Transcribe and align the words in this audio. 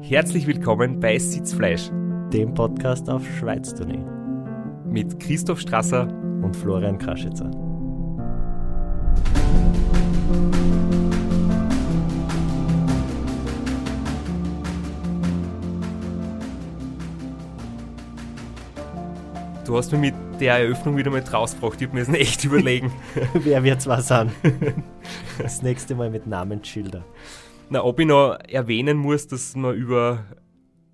Herzlich 0.00 0.46
willkommen 0.46 1.00
bei 1.00 1.18
Sitzfleisch, 1.18 1.90
dem 2.32 2.54
Podcast 2.54 3.10
auf 3.10 3.24
Schweiz-Tournee. 3.40 3.98
Mit 4.88 5.18
Christoph 5.18 5.58
Strasser 5.58 6.06
und 6.42 6.54
Florian 6.56 6.96
Kraschitzer. 6.96 7.50
Du 19.66 19.76
hast 19.76 19.90
mir 19.90 19.98
mit 19.98 20.14
der 20.38 20.58
Eröffnung 20.58 20.96
wieder 20.96 21.10
mal 21.10 21.20
rausgebracht. 21.20 21.80
Ich 21.80 21.88
habe 21.88 21.98
mir 21.98 22.04
das 22.04 22.14
echt 22.14 22.44
überlegen. 22.44 22.92
Wer 23.34 23.64
wird 23.64 23.84
was 23.88 24.12
an? 24.12 24.30
Das 25.38 25.62
nächste 25.62 25.96
Mal 25.96 26.10
mit 26.10 26.28
Namensschilder. 26.28 27.04
Na, 27.72 27.84
ob 27.84 28.00
ich 28.00 28.06
noch 28.06 28.36
erwähnen 28.48 28.98
muss, 28.98 29.28
dass 29.28 29.54
wir 29.54 29.70
über 29.70 30.26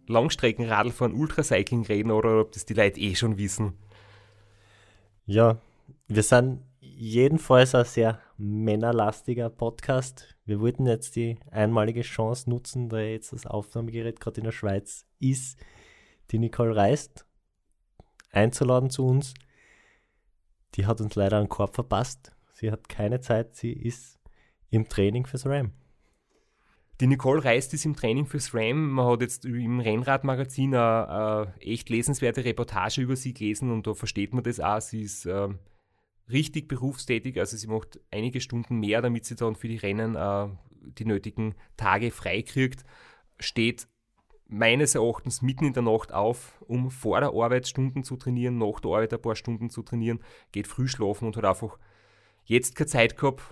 Langstreckenradfahren, 0.09 1.15
Ultracycling 1.15 1.87
reden 1.87 2.11
oder 2.11 2.39
ob 2.43 2.53
das 2.53 2.67
die 2.67 2.75
Leute 2.75 3.01
eh 3.01 3.15
schon 3.15 3.39
wissen. 3.39 3.73
Ja, 5.25 5.59
wir 6.07 6.23
sind 6.23 6.63
jedenfalls 6.81 7.75
ein 7.75 7.87
sehr 7.87 8.21
männerlastiger 8.37 9.49
Podcast. 9.49 10.37
Wir 10.45 10.61
wollten 10.61 10.85
jetzt 10.85 11.17
die 11.17 11.39
einmalige 11.51 12.03
Chance 12.03 12.51
nutzen, 12.51 12.91
da 12.91 13.01
jetzt 13.01 13.33
das 13.33 13.47
Aufnahmegerät 13.47 14.21
gerade 14.21 14.43
in 14.43 14.45
der 14.45 14.53
Schweiz 14.53 15.07
ist, 15.19 15.59
die 16.31 16.39
Nicole 16.39 16.77
reist, 16.77 17.25
einzuladen 18.33 18.91
zu 18.91 19.07
uns. 19.07 19.33
Die 20.75 20.85
hat 20.85 21.01
uns 21.01 21.15
leider 21.15 21.39
einen 21.39 21.49
Korb 21.49 21.75
verpasst. 21.75 22.37
Sie 22.53 22.71
hat 22.71 22.91
keine 22.91 23.21
Zeit, 23.21 23.57
sie 23.57 23.73
ist 23.73 24.19
im 24.69 24.91
Training 24.91 25.25
fürs 25.25 25.47
RAM. 25.47 25.73
Die 27.01 27.07
Nicole 27.07 27.45
Reist 27.45 27.75
ist 27.75 27.85
im 27.85 27.95
Training 27.95 28.25
fürs 28.25 28.55
RAM. 28.55 28.91
Man 28.93 29.07
hat 29.07 29.21
jetzt 29.21 29.45
im 29.45 29.81
Rennradmagazin 29.81 30.75
eine, 30.75 31.09
eine 31.09 31.55
echt 31.61 31.91
lesenswerte 31.91 32.45
Reportage 32.45 33.03
über 33.03 33.17
sie 33.17 33.35
gelesen 33.35 33.71
und 33.71 33.87
da 33.87 33.93
versteht 33.93 34.33
man 34.33 34.43
das 34.43 34.61
auch. 34.61 34.81
Sie 34.81 35.03
ist 35.03 35.27
äh, 35.27 35.49
richtig 36.31 36.69
berufstätig, 36.69 37.39
also 37.39 37.57
sie 37.57 37.67
macht 37.67 38.01
einige 38.11 38.41
Stunden 38.41 38.79
mehr, 38.79 39.03
damit 39.03 39.27
sie 39.27 39.37
dann 39.37 39.57
für 39.57 39.69
die 39.69 39.77
Rennen 39.77 40.17
äh, 40.17 40.49
die 40.99 41.05
nötigen 41.05 41.55
Tage 41.77 42.11
freikriegt. 42.11 42.85
Steht 43.39 43.89
meines 44.49 44.95
Erachtens 44.95 45.43
mitten 45.43 45.67
in 45.67 45.73
der 45.75 45.83
Nacht 45.83 46.13
auf, 46.15 46.65
um 46.67 46.91
vor 46.91 47.21
der 47.21 47.31
Arbeit 47.35 47.69
Stunden 47.69 48.05
zu 48.05 48.17
trainieren, 48.17 48.57
nach 48.57 48.81
der 48.81 48.93
Arbeit 48.93 49.13
ein 49.13 49.21
paar 49.21 49.37
Stunden 49.37 49.69
zu 49.69 49.83
trainieren, 49.83 50.21
geht 50.51 50.67
früh 50.67 50.89
schlafen 50.89 51.27
und 51.27 51.37
hat 51.37 51.45
einfach 51.45 51.79
jetzt 52.45 52.75
keine 52.75 52.87
Zeit 52.87 53.19
gehabt, 53.19 53.43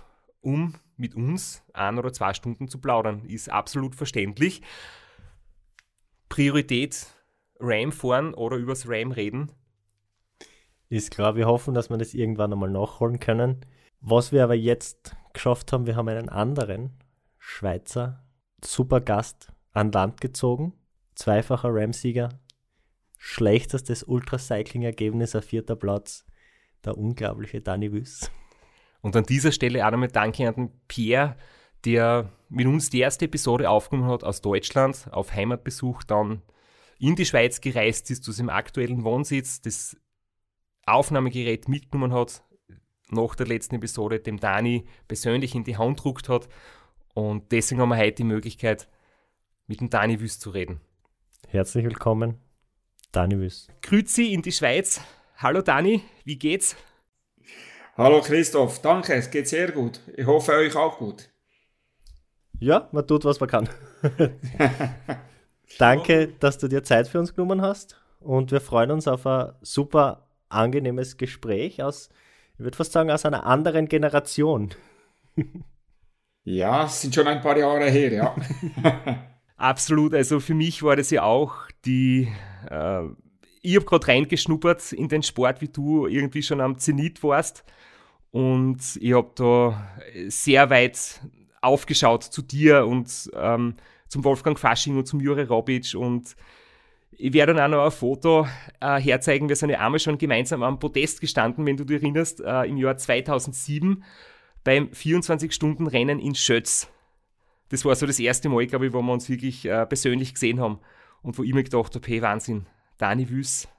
um 0.45 0.75
mit 0.95 1.15
uns 1.15 1.63
ein 1.73 1.97
oder 1.97 2.13
zwei 2.13 2.33
Stunden 2.33 2.67
zu 2.67 2.79
plaudern. 2.79 3.25
Ist 3.25 3.49
absolut 3.49 3.95
verständlich. 3.95 4.61
Priorität 6.29 7.07
RAM 7.59 7.91
fahren 7.91 8.33
oder 8.33 8.57
übers 8.57 8.87
RAM 8.87 9.11
reden. 9.11 9.51
Ist 10.89 11.11
klar, 11.11 11.35
wir 11.35 11.47
hoffen, 11.47 11.73
dass 11.73 11.89
wir 11.89 11.97
das 11.97 12.13
irgendwann 12.13 12.53
einmal 12.53 12.69
nachholen 12.69 13.19
können. 13.19 13.65
Was 14.01 14.31
wir 14.31 14.43
aber 14.43 14.53
jetzt 14.53 15.15
geschafft 15.33 15.73
haben, 15.73 15.87
wir 15.87 15.95
haben 15.95 16.07
einen 16.07 16.29
anderen 16.29 16.99
Schweizer 17.39 18.23
Supergast 18.63 19.51
an 19.71 19.91
Land 19.91 20.21
gezogen. 20.21 20.73
Zweifacher 21.15 21.69
RAM-Sieger. 21.71 22.29
Schlechtestes 23.17 24.03
Ultracycling-Ergebnis 24.03 25.35
auf 25.35 25.45
vierter 25.45 25.75
Platz. 25.75 26.25
Der 26.83 26.97
unglaubliche 26.97 27.61
Danny 27.61 27.91
Wüss. 27.91 28.29
Und 29.05 29.15
an 29.15 29.23
dieser 29.23 29.51
Stelle 29.51 29.85
auch 29.85 29.91
nochmal 29.91 30.07
Danke 30.07 30.47
an 30.47 30.55
den 30.55 30.71
Pierre, 30.87 31.35
der 31.85 32.31
mit 32.49 32.65
uns 32.65 32.89
die 32.89 33.01
erste 33.01 33.25
Episode 33.25 33.69
aufgenommen 33.69 34.09
hat 34.09 34.23
aus 34.23 34.41
Deutschland, 34.41 35.07
auf 35.11 35.31
Heimatbesuch, 35.31 36.01
dann 36.01 36.41
in 36.97 37.15
die 37.15 37.27
Schweiz 37.27 37.61
gereist 37.61 38.09
ist, 38.09 38.23
zu 38.23 38.31
seinem 38.31 38.49
aktuellen 38.49 39.03
Wohnsitz, 39.03 39.61
das 39.61 39.95
Aufnahmegerät 40.87 41.69
mitgenommen 41.69 42.13
hat, 42.13 42.41
nach 43.11 43.35
der 43.35 43.45
letzten 43.45 43.75
Episode 43.75 44.21
dem 44.21 44.39
Dani 44.39 44.85
persönlich 45.07 45.53
in 45.53 45.65
die 45.65 45.77
Hand 45.77 45.97
gedruckt 45.97 46.27
hat. 46.27 46.49
Und 47.13 47.51
deswegen 47.51 47.81
haben 47.81 47.89
wir 47.89 47.97
heute 47.97 48.15
die 48.15 48.23
Möglichkeit, 48.23 48.89
mit 49.67 49.81
dem 49.81 49.91
Dani 49.91 50.19
Wüst 50.19 50.41
zu 50.41 50.49
reden. 50.49 50.81
Herzlich 51.47 51.85
willkommen, 51.85 52.39
Dani 53.11 53.37
Wüst. 53.37 53.69
Grüezi 53.83 54.33
in 54.33 54.41
die 54.41 54.51
Schweiz. 54.51 54.99
Hallo 55.37 55.61
Dani, 55.61 56.01
wie 56.23 56.39
geht's? 56.39 56.75
Hallo 57.97 58.19
Christoph, 58.19 58.81
danke, 58.81 59.13
es 59.13 59.31
geht 59.31 59.47
sehr 59.47 59.71
gut. 59.71 60.01
Ich 60.17 60.25
hoffe 60.25 60.51
euch 60.51 60.75
auch 60.75 60.97
gut. 60.97 61.29
Ja, 62.59 62.89
man 62.91 63.07
tut, 63.07 63.23
was 63.23 63.39
man 63.39 63.47
kann. 63.47 63.69
danke, 65.79 66.27
dass 66.41 66.57
du 66.57 66.67
dir 66.67 66.83
Zeit 66.83 67.07
für 67.07 67.21
uns 67.21 67.33
genommen 67.33 67.61
hast 67.61 67.97
und 68.19 68.51
wir 68.51 68.59
freuen 68.59 68.91
uns 68.91 69.07
auf 69.07 69.25
ein 69.25 69.53
super 69.61 70.27
angenehmes 70.49 71.15
Gespräch 71.15 71.81
aus, 71.81 72.09
ich 72.55 72.65
würde 72.65 72.75
fast 72.75 72.91
sagen, 72.91 73.09
aus 73.11 73.23
einer 73.23 73.45
anderen 73.45 73.87
Generation. 73.87 74.71
ja, 76.43 76.87
es 76.87 76.99
sind 76.99 77.15
schon 77.15 77.27
ein 77.27 77.39
paar 77.39 77.57
Jahre 77.57 77.89
her, 77.89 78.11
ja. 78.11 78.35
Absolut, 79.55 80.13
also 80.13 80.41
für 80.41 80.53
mich 80.53 80.83
war 80.83 80.97
das 80.97 81.11
ja 81.11 81.23
auch 81.23 81.53
die 81.85 82.29
äh, 82.69 83.03
ich 83.65 83.75
habe 83.75 83.85
gerade 83.85 84.07
reingeschnuppert 84.07 84.93
in 84.93 85.09
den 85.09 85.23
Sport, 85.23 85.59
wie 85.59 85.67
du 85.67 86.05
irgendwie 86.05 86.43
schon 86.43 86.61
am 86.61 86.77
Zenit 86.77 87.23
warst. 87.23 87.63
Und 88.35 88.97
ich 88.99 89.13
habe 89.13 89.31
da 89.35 89.87
sehr 90.27 90.69
weit 90.69 91.21
aufgeschaut 91.61 92.21
zu 92.21 92.41
dir 92.41 92.85
und 92.85 93.31
ähm, 93.33 93.75
zum 94.09 94.25
Wolfgang 94.25 94.59
Fasching 94.59 94.97
und 94.97 95.05
zum 95.05 95.21
Jure 95.21 95.47
Robic. 95.47 95.95
Und 95.95 96.35
ich 97.11 97.31
werde 97.31 97.53
dann 97.53 97.63
auch 97.63 97.77
noch 97.77 97.85
ein 97.85 97.91
Foto 97.91 98.45
äh, 98.81 98.99
herzeigen. 98.99 99.47
Wir 99.47 99.55
sind 99.55 99.69
ja 99.69 99.79
einmal 99.79 100.01
schon 100.01 100.17
gemeinsam 100.17 100.63
am 100.63 100.79
Podest 100.79 101.21
gestanden, 101.21 101.65
wenn 101.65 101.77
du 101.77 101.85
dich 101.85 102.01
erinnerst, 102.01 102.41
äh, 102.41 102.63
im 102.63 102.75
Jahr 102.75 102.97
2007 102.97 104.03
beim 104.65 104.89
24-Stunden-Rennen 104.89 106.19
in 106.19 106.35
Schötz. 106.35 106.89
Das 107.69 107.85
war 107.85 107.95
so 107.95 108.05
das 108.05 108.19
erste 108.19 108.49
Mal, 108.49 108.67
glaube 108.67 108.87
ich, 108.87 108.91
wo 108.91 109.01
wir 109.01 109.13
uns 109.13 109.29
wirklich 109.29 109.63
äh, 109.63 109.85
persönlich 109.85 110.33
gesehen 110.33 110.59
haben 110.59 110.79
und 111.21 111.37
wo 111.37 111.43
ich 111.43 111.53
mir 111.53 111.63
gedacht 111.63 111.95
habe, 111.95 112.05
hey, 112.05 112.21
Wahnsinn, 112.21 112.65
Dani 112.97 113.29
Wüss, 113.29 113.69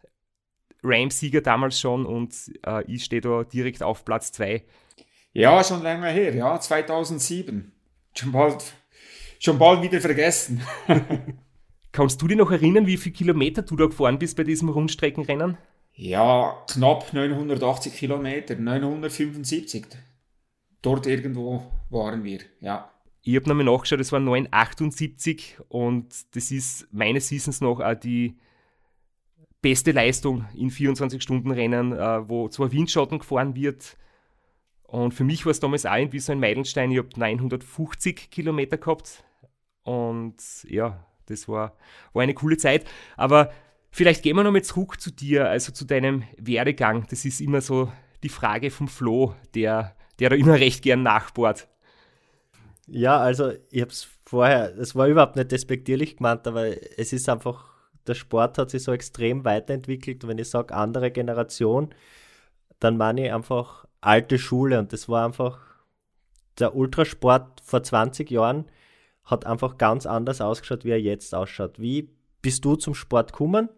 Rams-Sieger 0.86 1.40
damals 1.40 1.80
schon 1.80 2.06
und 2.06 2.34
äh, 2.66 2.84
ich 2.86 3.04
stehe 3.04 3.22
da 3.22 3.44
direkt 3.44 3.82
auf 3.82 4.04
Platz 4.04 4.32
2. 4.32 4.64
Ja, 5.32 5.62
schon 5.62 5.82
länger 5.82 6.08
her, 6.08 6.34
ja, 6.34 6.58
2007. 6.58 7.72
Schon 8.14 8.32
bald, 8.32 8.72
schon 9.38 9.58
bald 9.58 9.82
wieder 9.82 10.00
vergessen. 10.00 10.62
Kannst 11.92 12.20
du 12.20 12.28
dich 12.28 12.36
noch 12.36 12.50
erinnern, 12.50 12.86
wie 12.86 12.96
viele 12.96 13.14
Kilometer 13.14 13.62
du 13.62 13.76
da 13.76 13.86
gefahren 13.86 14.18
bist 14.18 14.36
bei 14.36 14.44
diesem 14.44 14.68
Rundstreckenrennen? 14.68 15.56
Ja, 15.94 16.62
knapp 16.70 17.12
980 17.12 17.94
Kilometer, 17.94 18.54
975. 18.54 19.86
Dort 20.82 21.06
irgendwo 21.06 21.70
waren 21.88 22.22
wir, 22.22 22.40
ja. 22.60 22.90
Ich 23.22 23.34
habe 23.34 23.48
nochmal 23.48 23.64
nachgeschaut, 23.64 24.00
es 24.00 24.12
waren 24.12 24.24
978 24.24 25.56
und 25.68 26.14
das 26.36 26.50
ist 26.50 26.86
meines 26.92 27.30
Wissens 27.30 27.60
noch 27.60 27.80
auch 27.80 27.94
die 27.94 28.36
beste 29.66 29.90
Leistung 29.90 30.44
in 30.54 30.70
24-Stunden-Rennen, 30.70 31.90
äh, 31.92 32.28
wo 32.28 32.48
zwar 32.48 32.70
Windschatten 32.70 33.18
gefahren 33.18 33.56
wird. 33.56 33.96
Und 34.84 35.12
für 35.12 35.24
mich 35.24 35.44
war 35.44 35.50
es 35.50 35.58
damals 35.58 35.84
auch 35.84 35.96
irgendwie 35.96 36.20
so 36.20 36.30
ein 36.30 36.38
Meilenstein. 36.38 36.92
Ich 36.92 36.98
habe 36.98 37.08
950 37.16 38.30
Kilometer 38.30 38.76
gehabt. 38.76 39.24
Und 39.82 40.36
ja, 40.68 41.04
das 41.26 41.48
war, 41.48 41.76
war 42.12 42.22
eine 42.22 42.34
coole 42.34 42.56
Zeit. 42.58 42.84
Aber 43.16 43.50
vielleicht 43.90 44.22
gehen 44.22 44.36
wir 44.36 44.44
nochmal 44.44 44.62
zurück 44.62 45.00
zu 45.00 45.10
dir, 45.10 45.48
also 45.48 45.72
zu 45.72 45.84
deinem 45.84 46.22
Werdegang. 46.36 47.04
Das 47.10 47.24
ist 47.24 47.40
immer 47.40 47.60
so 47.60 47.90
die 48.22 48.28
Frage 48.28 48.70
vom 48.70 48.86
Flo, 48.86 49.34
der, 49.56 49.96
der 50.20 50.30
da 50.30 50.36
immer 50.36 50.60
recht 50.60 50.84
gern 50.84 51.02
nachbohrt. 51.02 51.66
Ja, 52.86 53.18
also 53.18 53.50
ich 53.72 53.80
habe 53.80 53.90
es 53.90 54.06
vorher, 54.26 54.78
es 54.78 54.94
war 54.94 55.08
überhaupt 55.08 55.34
nicht 55.34 55.50
despektierlich 55.50 56.18
gemeint, 56.18 56.46
aber 56.46 56.66
es 56.96 57.12
ist 57.12 57.28
einfach 57.28 57.75
der 58.08 58.14
Sport 58.14 58.58
hat 58.58 58.70
sich 58.70 58.82
so 58.82 58.92
extrem 58.92 59.44
weiterentwickelt. 59.44 60.26
Wenn 60.26 60.38
ich 60.38 60.50
sage 60.50 60.74
andere 60.74 61.10
Generation, 61.10 61.94
dann 62.80 62.96
meine 62.96 63.26
ich 63.26 63.32
einfach 63.32 63.86
alte 64.00 64.38
Schule. 64.38 64.78
Und 64.78 64.92
das 64.92 65.08
war 65.08 65.24
einfach, 65.24 65.58
der 66.58 66.74
Ultrasport 66.74 67.60
vor 67.62 67.82
20 67.82 68.30
Jahren 68.30 68.66
hat 69.24 69.44
einfach 69.44 69.76
ganz 69.78 70.06
anders 70.06 70.40
ausgeschaut, 70.40 70.84
wie 70.84 70.90
er 70.90 71.00
jetzt 71.00 71.34
ausschaut. 71.34 71.80
Wie 71.80 72.10
bist 72.42 72.64
du 72.64 72.76
zum 72.76 72.94
Sport 72.94 73.32
gekommen? 73.32 73.68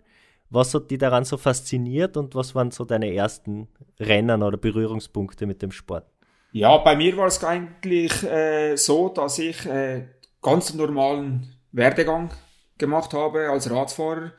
Was 0.50 0.74
hat 0.74 0.90
dich 0.90 0.98
daran 0.98 1.24
so 1.24 1.36
fasziniert 1.36 2.16
und 2.16 2.34
was 2.34 2.54
waren 2.54 2.70
so 2.70 2.84
deine 2.84 3.12
ersten 3.12 3.68
Rennen 3.98 4.42
oder 4.42 4.56
Berührungspunkte 4.56 5.46
mit 5.46 5.60
dem 5.62 5.72
Sport? 5.72 6.06
Ja, 6.52 6.78
bei 6.78 6.96
mir 6.96 7.16
war 7.16 7.26
es 7.26 7.44
eigentlich 7.44 8.22
äh, 8.22 8.76
so, 8.76 9.10
dass 9.10 9.38
ich 9.38 9.66
äh, 9.66 10.06
ganz 10.40 10.72
normalen 10.72 11.54
Werdegang 11.72 12.30
gemacht 12.78 13.12
habe 13.12 13.50
als 13.50 13.70
Radfahrer. 13.70 14.32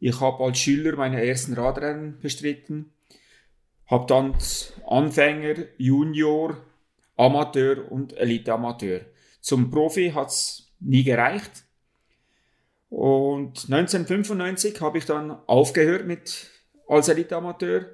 Ich 0.00 0.20
habe 0.20 0.44
als 0.44 0.58
Schüler 0.58 0.96
meine 0.96 1.24
ersten 1.24 1.54
Radrennen 1.54 2.20
bestritten, 2.20 2.92
habe 3.86 4.06
dann 4.06 4.36
Anfänger, 4.86 5.64
Junior, 5.76 6.56
Amateur 7.16 7.90
und 7.90 8.16
Elite-Amateur. 8.16 9.00
Zum 9.40 9.70
Profi 9.70 10.12
hat 10.14 10.28
es 10.28 10.70
nie 10.78 11.02
gereicht. 11.02 11.64
Und 12.90 13.64
1995 13.70 14.80
habe 14.80 14.98
ich 14.98 15.04
dann 15.04 15.32
aufgehört 15.46 16.06
mit 16.06 16.50
als 16.86 17.08
Elite-Amateur. 17.08 17.86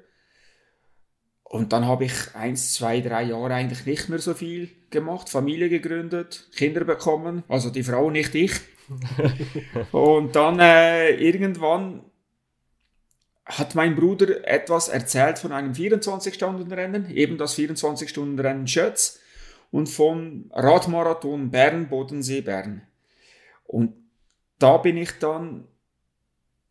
Und 1.43 1.73
dann 1.73 1.85
habe 1.85 2.05
ich 2.05 2.13
eins, 2.35 2.73
zwei, 2.73 3.01
drei 3.01 3.23
Jahre 3.23 3.53
eigentlich 3.53 3.85
nicht 3.85 4.09
mehr 4.09 4.19
so 4.19 4.33
viel 4.33 4.69
gemacht, 4.89 5.29
Familie 5.29 5.69
gegründet, 5.69 6.49
Kinder 6.55 6.83
bekommen, 6.83 7.43
also 7.47 7.69
die 7.69 7.83
Frau, 7.83 8.09
nicht 8.09 8.35
ich. 8.35 8.51
und 9.91 10.35
dann 10.35 10.59
äh, 10.59 11.11
irgendwann 11.15 12.03
hat 13.45 13.75
mein 13.75 13.95
Bruder 13.95 14.47
etwas 14.47 14.87
erzählt 14.87 15.39
von 15.39 15.51
einem 15.51 15.73
24-Stunden-Rennen, 15.73 17.09
eben 17.11 17.37
das 17.37 17.57
24-Stunden-Rennen 17.57 18.67
Schötz 18.67 19.19
und 19.71 19.87
vom 19.87 20.49
Radmarathon 20.51 21.51
Bern, 21.51 21.87
Bodensee, 21.89 22.41
Bern. 22.41 22.81
Und 23.65 23.93
da 24.57 24.77
bin 24.77 24.97
ich 24.97 25.19
dann 25.19 25.67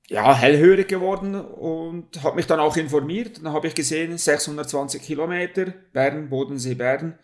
ja, 0.09 0.35
hellhörig 0.35 0.89
geworden 0.89 1.35
und 1.35 2.23
habe 2.23 2.37
mich 2.37 2.47
dann 2.47 2.61
auch 2.61 2.77
informiert. 2.77 3.39
Dann 3.39 3.53
habe 3.53 3.69
ich 3.69 3.75
gesehen, 3.75 4.17
620 4.17 5.03
Kilometer, 5.03 5.67
Bern, 5.93 6.29
Bodensee, 6.29 6.75
Bern. 6.75 7.19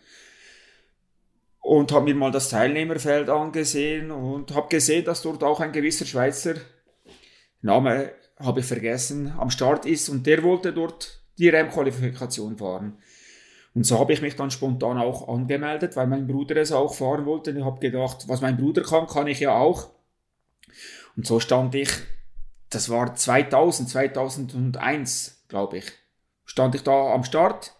Und 1.71 1.93
habe 1.93 2.03
mir 2.03 2.15
mal 2.15 2.31
das 2.31 2.49
Teilnehmerfeld 2.49 3.29
angesehen 3.29 4.11
und 4.11 4.53
habe 4.53 4.67
gesehen, 4.67 5.05
dass 5.05 5.21
dort 5.21 5.41
auch 5.41 5.61
ein 5.61 5.71
gewisser 5.71 6.05
Schweizer 6.05 6.55
Name, 7.61 8.11
habe 8.37 8.59
ich 8.59 8.65
vergessen, 8.65 9.33
am 9.37 9.51
Start 9.51 9.85
ist 9.85 10.09
und 10.09 10.27
der 10.27 10.43
wollte 10.43 10.73
dort 10.73 11.21
die 11.37 11.47
REM-Qualifikation 11.47 12.57
fahren. 12.57 12.97
Und 13.73 13.85
so 13.85 13.99
habe 13.99 14.11
ich 14.11 14.21
mich 14.21 14.35
dann 14.35 14.51
spontan 14.51 14.97
auch 14.97 15.29
angemeldet, 15.29 15.95
weil 15.95 16.07
mein 16.07 16.27
Bruder 16.27 16.57
es 16.57 16.73
auch 16.73 16.93
fahren 16.93 17.25
wollte. 17.25 17.51
Und 17.51 17.57
ich 17.59 17.63
habe 17.63 17.79
gedacht, 17.79 18.27
was 18.27 18.41
mein 18.41 18.57
Bruder 18.57 18.81
kann, 18.81 19.07
kann 19.07 19.27
ich 19.27 19.39
ja 19.39 19.55
auch. 19.55 19.91
Und 21.15 21.25
so 21.25 21.39
stand 21.39 21.73
ich 21.75 21.89
das 22.71 22.89
war 22.89 23.15
2000, 23.15 23.89
2001, 23.89 25.45
glaube 25.47 25.77
ich, 25.77 25.91
stand 26.45 26.73
ich 26.73 26.83
da 26.83 27.13
am 27.13 27.23
Start. 27.23 27.75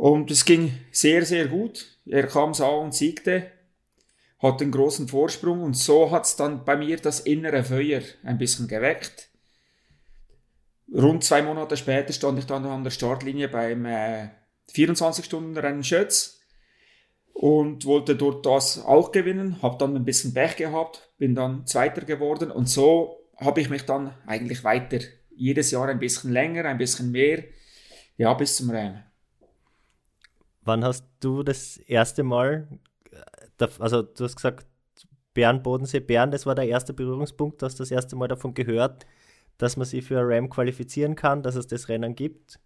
Und 0.00 0.30
es 0.30 0.46
ging 0.46 0.72
sehr, 0.92 1.26
sehr 1.26 1.48
gut. 1.48 1.98
Er 2.06 2.26
kam, 2.26 2.54
sah 2.54 2.68
und 2.68 2.94
siegte, 2.94 3.50
hat 4.38 4.62
einen 4.62 4.70
großen 4.70 5.08
Vorsprung 5.08 5.62
und 5.62 5.76
so 5.76 6.10
hat 6.10 6.24
es 6.24 6.36
dann 6.36 6.64
bei 6.64 6.74
mir 6.74 6.96
das 6.96 7.20
innere 7.20 7.64
Feuer 7.64 8.00
ein 8.22 8.38
bisschen 8.38 8.66
geweckt. 8.66 9.28
Rund 10.90 11.22
zwei 11.22 11.42
Monate 11.42 11.76
später 11.76 12.14
stand 12.14 12.38
ich 12.38 12.46
dann 12.46 12.64
an 12.64 12.82
der 12.82 12.92
Startlinie 12.92 13.48
beim 13.48 13.84
äh, 13.84 14.28
24-Stunden-Rennen 14.72 15.84
Schötz 15.84 16.40
und 17.34 17.84
wollte 17.84 18.16
dort 18.16 18.46
das 18.46 18.82
auch 18.82 19.12
gewinnen, 19.12 19.60
habe 19.60 19.76
dann 19.76 19.94
ein 19.96 20.06
bisschen 20.06 20.32
Pech 20.32 20.56
gehabt, 20.56 21.10
bin 21.18 21.34
dann 21.34 21.66
Zweiter 21.66 22.06
geworden 22.06 22.50
und 22.50 22.70
so 22.70 23.28
habe 23.36 23.60
ich 23.60 23.68
mich 23.68 23.82
dann 23.82 24.14
eigentlich 24.26 24.64
weiter 24.64 25.00
jedes 25.28 25.70
Jahr 25.72 25.88
ein 25.88 25.98
bisschen 25.98 26.32
länger, 26.32 26.64
ein 26.64 26.78
bisschen 26.78 27.12
mehr, 27.12 27.44
ja, 28.16 28.32
bis 28.32 28.56
zum 28.56 28.70
Rennen. 28.70 29.04
Wann 30.62 30.84
hast 30.84 31.04
du 31.20 31.42
das 31.42 31.78
erste 31.78 32.22
Mal, 32.22 32.68
äh, 33.10 33.68
also 33.78 34.02
du 34.02 34.24
hast 34.24 34.36
gesagt, 34.36 34.66
Bern, 35.32 35.62
Bodensee, 35.62 36.00
Bern, 36.00 36.30
das 36.30 36.46
war 36.46 36.54
der 36.54 36.68
erste 36.68 36.92
Berührungspunkt, 36.92 37.62
du 37.62 37.66
hast 37.66 37.80
das 37.80 37.90
erste 37.90 38.16
Mal 38.16 38.28
davon 38.28 38.54
gehört, 38.54 39.06
dass 39.58 39.76
man 39.76 39.86
sich 39.86 40.04
für 40.04 40.18
ein 40.18 40.26
Ram 40.26 40.50
qualifizieren 40.50 41.14
kann, 41.14 41.42
dass 41.42 41.54
es 41.54 41.66
das 41.66 41.88
Rennen 41.88 42.14
gibt. 42.14 42.58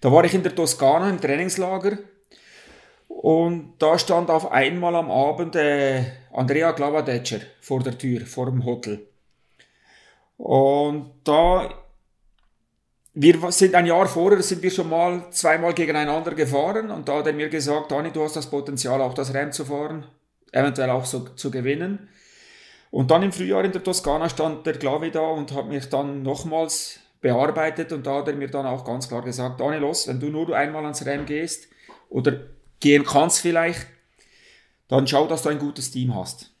Da 0.00 0.12
war 0.12 0.24
ich 0.24 0.34
in 0.34 0.42
der 0.42 0.54
Toskana 0.54 1.08
im 1.08 1.20
Trainingslager 1.20 1.98
und 3.16 3.72
da 3.78 3.98
stand 3.98 4.28
auf 4.28 4.52
einmal 4.52 4.94
am 4.94 5.10
Abend 5.10 5.56
äh, 5.56 6.04
Andrea 6.34 6.72
Glavadetscher 6.72 7.40
vor 7.62 7.82
der 7.82 7.96
Tür, 7.96 8.26
vor 8.26 8.44
dem 8.44 8.62
Hotel. 8.62 9.08
Und 10.36 11.12
da, 11.24 11.74
wir 13.14 13.50
sind 13.52 13.74
ein 13.74 13.86
Jahr 13.86 14.06
vorher, 14.06 14.42
sind 14.42 14.62
wir 14.62 14.70
schon 14.70 14.90
mal 14.90 15.30
zweimal 15.30 15.72
gegeneinander 15.72 16.34
gefahren 16.34 16.90
und 16.90 17.08
da 17.08 17.18
hat 17.18 17.26
er 17.26 17.32
mir 17.32 17.48
gesagt, 17.48 17.90
Dani, 17.90 18.12
du 18.12 18.22
hast 18.22 18.36
das 18.36 18.50
Potenzial, 18.50 19.00
auch 19.00 19.14
das 19.14 19.32
Rennen 19.32 19.52
zu 19.52 19.64
fahren, 19.64 20.04
eventuell 20.52 20.90
auch 20.90 21.06
so 21.06 21.20
zu 21.20 21.50
gewinnen. 21.50 22.10
Und 22.90 23.10
dann 23.10 23.22
im 23.22 23.32
Frühjahr 23.32 23.64
in 23.64 23.72
der 23.72 23.82
Toskana 23.82 24.28
stand 24.28 24.66
der 24.66 24.74
Glavi 24.74 25.10
da 25.10 25.26
und 25.30 25.54
hat 25.54 25.68
mich 25.68 25.88
dann 25.88 26.22
nochmals 26.22 27.00
bearbeitet 27.22 27.92
und 27.92 28.06
da 28.06 28.18
hat 28.18 28.28
er 28.28 28.34
mir 28.34 28.48
dann 28.48 28.66
auch 28.66 28.84
ganz 28.84 29.08
klar 29.08 29.22
gesagt, 29.22 29.58
Dani, 29.58 29.78
los, 29.78 30.06
wenn 30.06 30.20
du 30.20 30.26
nur 30.26 30.54
einmal 30.54 30.82
ans 30.82 31.06
Rennen 31.06 31.24
gehst 31.24 31.68
oder 32.10 32.55
gehen 32.86 33.04
kannst 33.04 33.40
vielleicht, 33.40 33.84
dann 34.86 35.08
schau, 35.08 35.26
dass 35.26 35.42
du 35.42 35.48
ein 35.48 35.58
gutes 35.58 35.90
Team 35.90 36.14
hast. 36.14 36.52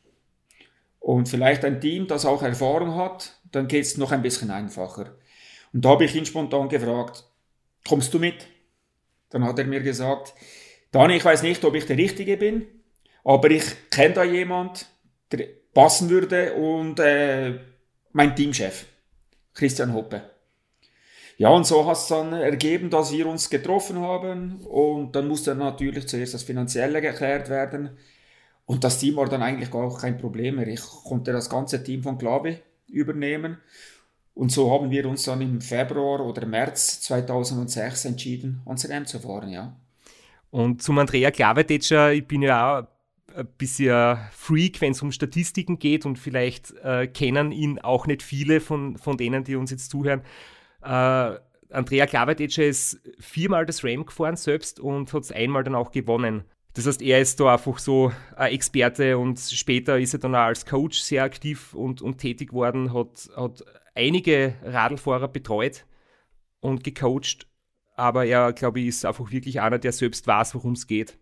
Und 0.98 1.28
vielleicht 1.28 1.64
ein 1.64 1.80
Team, 1.80 2.08
das 2.08 2.26
auch 2.26 2.42
Erfahrung 2.42 2.96
hat, 2.96 3.38
dann 3.52 3.68
geht 3.68 3.84
es 3.84 3.96
noch 3.96 4.10
ein 4.10 4.22
bisschen 4.22 4.50
einfacher. 4.50 5.14
Und 5.72 5.84
da 5.84 5.90
habe 5.90 6.04
ich 6.04 6.16
ihn 6.16 6.26
spontan 6.26 6.68
gefragt, 6.68 7.22
kommst 7.86 8.12
du 8.12 8.18
mit? 8.18 8.48
Dann 9.30 9.44
hat 9.44 9.58
er 9.60 9.66
mir 9.66 9.80
gesagt, 9.80 10.34
Dani, 10.90 11.16
ich 11.16 11.24
weiß 11.24 11.42
nicht, 11.42 11.64
ob 11.64 11.76
ich 11.76 11.86
der 11.86 11.96
Richtige 11.96 12.36
bin, 12.36 12.66
aber 13.22 13.48
ich 13.50 13.64
kenne 13.90 14.14
da 14.14 14.24
jemand, 14.24 14.86
der 15.30 15.46
passen 15.74 16.10
würde 16.10 16.54
und 16.54 16.98
äh, 16.98 17.60
mein 18.12 18.34
Teamchef, 18.34 18.86
Christian 19.54 19.94
Hoppe. 19.94 20.35
Ja, 21.38 21.50
und 21.50 21.66
so 21.66 21.86
hat 21.86 21.96
es 21.96 22.08
dann 22.08 22.32
ergeben, 22.32 22.88
dass 22.88 23.12
wir 23.12 23.26
uns 23.26 23.50
getroffen 23.50 23.98
haben 24.00 24.60
und 24.64 25.14
dann 25.14 25.28
musste 25.28 25.54
natürlich 25.54 26.08
zuerst 26.08 26.34
das 26.34 26.42
Finanzielle 26.42 27.02
geklärt 27.02 27.50
werden 27.50 27.90
und 28.64 28.84
das 28.84 28.98
Team 28.98 29.16
war 29.16 29.28
dann 29.28 29.42
eigentlich 29.42 29.72
auch 29.72 30.00
kein 30.00 30.16
Problem 30.16 30.56
mehr. 30.56 30.66
Ich 30.66 30.80
konnte 30.80 31.32
das 31.32 31.50
ganze 31.50 31.84
Team 31.84 32.02
von 32.02 32.16
Klabe 32.16 32.60
übernehmen 32.88 33.58
und 34.32 34.50
so 34.50 34.70
haben 34.70 34.90
wir 34.90 35.06
uns 35.06 35.24
dann 35.24 35.42
im 35.42 35.60
Februar 35.60 36.20
oder 36.20 36.46
März 36.46 37.00
2006 37.02 38.06
entschieden, 38.06 38.62
ans 38.64 38.88
Rennen 38.88 39.06
zu 39.06 39.18
fahren, 39.18 39.50
ja. 39.50 39.76
Und 40.50 40.82
zum 40.82 40.98
Andrea 40.98 41.30
Klavedetscher, 41.30 42.12
ich 42.12 42.26
bin 42.26 42.40
ja 42.40 42.78
auch 42.78 42.86
ein 43.36 43.46
bisschen 43.58 44.18
Freak, 44.32 44.80
wenn 44.80 44.92
es 44.92 45.02
um 45.02 45.12
Statistiken 45.12 45.78
geht 45.78 46.06
und 46.06 46.18
vielleicht 46.18 46.72
äh, 46.82 47.06
kennen 47.06 47.52
ihn 47.52 47.78
auch 47.78 48.06
nicht 48.06 48.22
viele 48.22 48.60
von, 48.60 48.96
von 48.96 49.16
denen, 49.16 49.44
die 49.44 49.56
uns 49.56 49.70
jetzt 49.70 49.90
zuhören. 49.90 50.22
Äh, 50.86 51.38
Andrea 51.70 52.06
Klavedetscher 52.06 52.64
ist 52.64 53.00
viermal 53.18 53.66
das 53.66 53.82
Ram 53.82 54.06
gefahren 54.06 54.36
selbst 54.36 54.78
und 54.78 55.12
hat 55.12 55.24
es 55.24 55.32
einmal 55.32 55.64
dann 55.64 55.74
auch 55.74 55.90
gewonnen. 55.90 56.44
Das 56.74 56.86
heißt, 56.86 57.02
er 57.02 57.20
ist 57.20 57.40
da 57.40 57.54
einfach 57.54 57.78
so 57.78 58.12
ein 58.36 58.52
Experte 58.52 59.18
und 59.18 59.40
später 59.40 59.98
ist 59.98 60.12
er 60.12 60.20
dann 60.20 60.34
auch 60.34 60.40
als 60.40 60.66
Coach 60.66 61.00
sehr 61.00 61.24
aktiv 61.24 61.74
und, 61.74 62.02
und 62.02 62.18
tätig 62.18 62.52
worden, 62.52 62.92
hat, 62.92 63.30
hat 63.34 63.64
einige 63.94 64.54
Radlfahrer 64.62 65.28
betreut 65.28 65.86
und 66.60 66.84
gecoacht, 66.84 67.46
aber 67.96 68.26
er, 68.26 68.52
glaube 68.52 68.80
ich, 68.80 68.88
ist 68.88 69.06
einfach 69.06 69.30
wirklich 69.30 69.60
einer, 69.60 69.78
der 69.78 69.92
selbst 69.92 70.26
weiß, 70.26 70.54
worum 70.54 70.72
es 70.72 70.86
geht. 70.86 71.18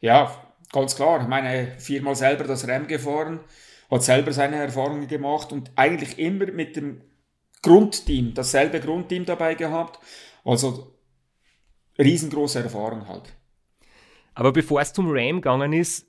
Ja, 0.00 0.34
ganz 0.72 0.96
klar. 0.96 1.20
Ich 1.20 1.28
meine, 1.28 1.72
viermal 1.78 2.16
selber 2.16 2.44
das 2.44 2.66
Rennen 2.66 2.86
gefahren, 2.86 3.40
hat 3.90 4.02
selber 4.02 4.32
seine 4.32 4.56
Erfahrungen 4.56 5.08
gemacht 5.08 5.52
und 5.52 5.70
eigentlich 5.76 6.18
immer 6.18 6.46
mit 6.46 6.76
dem 6.76 7.02
Grundteam, 7.62 8.34
dasselbe 8.34 8.80
Grundteam 8.80 9.24
dabei 9.24 9.54
gehabt. 9.54 9.98
Also 10.44 10.94
riesengroße 11.98 12.62
Erfahrung 12.62 13.06
halt. 13.08 13.34
Aber 14.34 14.52
bevor 14.52 14.80
es 14.80 14.92
zum 14.92 15.10
Ram 15.10 15.36
gegangen 15.36 15.72
ist, 15.72 16.06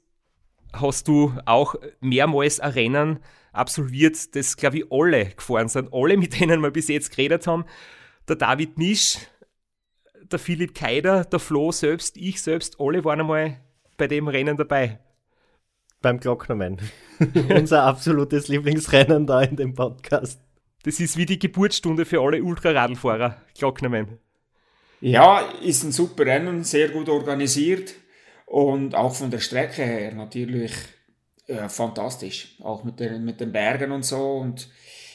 hast 0.74 1.08
du 1.08 1.34
auch 1.46 1.76
mehrmals 2.00 2.60
ein 2.60 2.72
Rennen 2.72 3.20
absolviert, 3.52 4.36
das, 4.36 4.58
glaube 4.58 4.80
ich, 4.80 4.92
alle 4.92 5.26
gefahren 5.26 5.70
sind. 5.70 5.94
Alle, 5.94 6.18
mit 6.18 6.40
denen 6.40 6.62
wir 6.62 6.72
bis 6.72 6.88
jetzt 6.88 7.12
geredet 7.12 7.46
haben. 7.48 7.66
Der 8.28 8.36
David 8.36 8.78
Nisch, 8.78 9.20
der 10.32 10.40
Philipp 10.40 10.74
Keider, 10.74 11.26
der 11.26 11.40
Flo 11.40 11.72
selbst, 11.72 12.18
ich 12.18 12.42
selbst, 12.42 12.80
alle 12.80 13.04
waren 13.04 13.20
einmal 13.20 13.60
bei 13.98 14.08
dem 14.08 14.28
Rennen 14.28 14.58
dabei? 14.58 15.00
Beim 16.02 16.20
Glocknermann. 16.20 16.80
Unser 17.56 17.84
absolutes 17.84 18.48
Lieblingsrennen 18.48 19.28
da 19.28 19.42
in 19.42 19.56
dem 19.56 19.74
Podcast. 19.74 20.40
Das 20.84 21.00
ist 21.00 21.18
wie 21.18 21.26
die 21.26 21.40
Geburtsstunde 21.40 22.06
für 22.06 22.22
alle 22.22 22.44
Ultraradlfahrer, 22.44 23.42
Glocknermann. 23.58 24.20
Ja, 25.00 25.40
ist 25.62 25.84
ein 25.84 25.92
super 25.92 26.26
Rennen, 26.26 26.64
sehr 26.64 26.90
gut 26.90 27.10
organisiert 27.10 27.96
und 28.46 28.96
auch 28.96 29.16
von 29.16 29.32
der 29.32 29.40
Strecke 29.40 29.84
her 29.84 30.14
natürlich 30.14 30.72
ja, 31.48 31.68
fantastisch. 31.70 32.56
Auch 32.62 32.84
mit 32.84 33.00
den, 33.00 33.26
mit 33.26 33.40
den 33.40 33.52
Bergen 33.52 33.92
und 33.92 34.04
so. 34.04 34.38
Und 34.38 34.70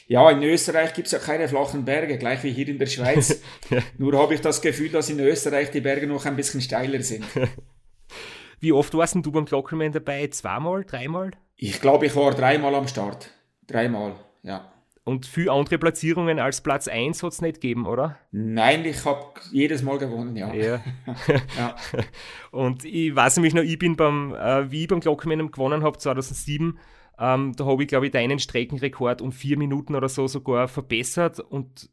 ja, 0.07 0.31
in 0.31 0.43
Österreich 0.43 0.95
gibt 0.95 1.07
es 1.07 1.13
ja 1.13 1.19
keine 1.19 1.49
flachen 1.49 1.85
Berge, 1.85 2.19
gleich 2.19 2.43
wie 2.43 2.53
hier 2.53 2.69
in 2.69 2.79
der 2.79 2.87
Schweiz. 2.87 3.41
ja. 3.71 3.81
Nur 3.97 4.19
habe 4.19 4.35
ich 4.35 4.41
das 4.41 4.61
Gefühl, 4.61 4.91
dass 4.91 5.11
in 5.11 5.21
Österreich 5.21 5.71
die 5.71 5.81
Berge 5.81 6.07
noch 6.07 6.25
ein 6.27 6.37
bisschen 6.37 6.61
steiler 6.61 7.03
sind. 7.03 7.25
Wie 8.61 8.73
oft 8.73 8.93
warst 8.95 9.15
du 9.15 9.31
beim 9.31 9.45
Glockenmann 9.45 9.93
dabei? 9.93 10.27
Zweimal? 10.27 10.85
Dreimal? 10.85 11.31
Ich 11.55 11.81
glaube, 11.81 12.07
ich 12.07 12.17
war 12.17 12.35
dreimal 12.35 12.75
am 12.75 12.89
Start. 12.89 13.31
Dreimal. 13.69 14.17
ja. 14.43 14.73
Und 15.09 15.25
viele 15.25 15.53
andere 15.53 15.79
Platzierungen 15.79 16.38
als 16.38 16.61
Platz 16.61 16.87
1 16.87 17.23
hat 17.23 17.33
es 17.33 17.41
nicht 17.41 17.62
gegeben, 17.62 17.87
oder? 17.87 18.19
Nein, 18.31 18.85
ich 18.85 19.07
habe 19.07 19.25
jedes 19.50 19.83
Mal 19.83 19.97
gewonnen, 19.97 20.37
ja. 20.37 20.53
ja. 20.53 20.81
ja. 21.57 21.77
Und 22.50 22.85
ich 22.85 23.17
weiß 23.17 23.37
nämlich 23.37 23.55
noch, 23.55 23.62
ich 23.62 23.79
bin 23.79 23.97
beim, 23.97 24.35
äh, 24.35 24.71
wie 24.71 24.83
ich 24.83 24.88
beim 24.88 25.00
Glockmann 25.00 25.50
gewonnen 25.50 25.83
habe, 25.83 25.97
2007, 25.97 26.79
ähm, 27.19 27.55
da 27.57 27.65
habe 27.65 27.83
ich, 27.83 27.88
glaube 27.88 28.05
ich, 28.05 28.12
deinen 28.12 28.38
Streckenrekord 28.38 29.23
um 29.23 29.33
vier 29.33 29.57
Minuten 29.57 29.95
oder 29.95 30.11
so 30.11 30.29
sogar 30.29 30.69
verbessert 30.69 31.41
und 31.41 31.88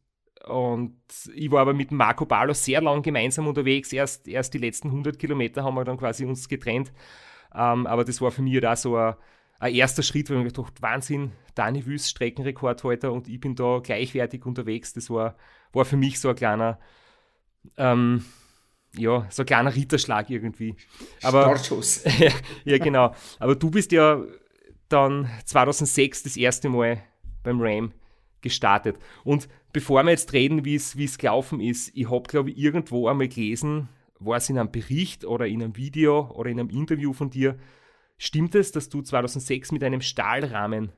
und 0.46 1.00
ich 1.34 1.50
war 1.50 1.62
aber 1.62 1.74
mit 1.74 1.92
Marco 1.92 2.26
Ballo 2.26 2.54
sehr 2.54 2.80
lang 2.80 3.02
gemeinsam 3.02 3.48
unterwegs. 3.48 3.92
Erst, 3.92 4.28
erst 4.28 4.54
die 4.54 4.60
letzten 4.60 4.90
100 4.90 5.18
Kilometer 5.18 5.64
haben 5.64 5.74
wir 5.74 5.86
dann 5.86 5.98
quasi 5.98 6.24
uns 6.24 6.48
getrennt. 6.48 6.92
Ähm, 7.56 7.88
aber 7.88 8.04
das 8.04 8.22
war 8.22 8.30
für 8.30 8.44
mich 8.44 8.62
da 8.62 8.76
so 8.76 8.96
ein, 8.96 9.16
ein 9.60 9.74
erster 9.74 10.04
Schritt, 10.04 10.30
weil 10.30 10.46
ich 10.46 10.54
gedacht 10.54 10.82
Wahnsinn, 10.82 11.32
Dani 11.56 11.86
Wüst, 11.86 12.10
Streckenrekordhalter 12.10 13.12
und 13.12 13.28
ich 13.28 13.40
bin 13.40 13.56
da 13.56 13.80
gleichwertig 13.82 14.46
unterwegs. 14.46 14.94
Das 14.94 15.10
war, 15.10 15.36
war 15.74 15.86
für 15.86 15.98
mich 15.98 16.20
so 16.20 16.30
ein 16.30 16.36
kleiner, 16.36 16.80
ähm, 17.78 18.26
ja, 18.98 19.26
so 19.30 19.44
ein 19.44 19.46
kleiner 19.46 19.74
Ritterschlag 19.74 20.30
irgendwie. 20.30 20.76
Aber, 21.24 21.44
Startschuss. 21.44 22.04
ja, 22.66 22.78
genau. 22.78 23.14
Aber 23.40 23.56
du 23.56 23.70
bist 23.72 23.92
ja 23.92 24.22
dann 24.90 25.30
2006 25.46 26.24
das 26.24 26.38
erste 26.38 26.70
Mal 26.70 27.02
beim 27.44 27.62
Ram 27.62 27.92
gestartet. 28.42 28.98
Und 29.24 29.48
bevor 29.74 30.04
wir 30.04 30.12
jetzt 30.12 30.34
reden, 30.34 30.66
wie 30.66 30.76
es 30.76 31.18
gelaufen 31.18 31.60
ist, 31.60 31.92
ich 31.96 32.10
habe, 32.10 32.24
glaube 32.24 32.52
ich, 32.52 32.58
irgendwo 32.58 33.08
einmal 33.08 33.28
gelesen, 33.28 33.90
war 34.20 34.38
es 34.38 34.50
in 34.50 34.58
einem 34.58 34.72
Bericht 34.72 35.26
oder 35.26 35.48
in 35.48 35.64
einem 35.64 35.76
Video 35.76 36.32
oder 36.32 36.50
in 36.50 36.60
einem 36.60 36.70
Interview 36.70 37.14
von 37.14 37.30
dir, 37.30 37.58
stimmt 38.18 38.56
es, 38.56 38.72
dass 38.72 38.90
du 38.90 39.02
2006 39.02 39.72
mit 39.72 39.84
einem 39.84 40.02
Stahlrahmen 40.02 40.92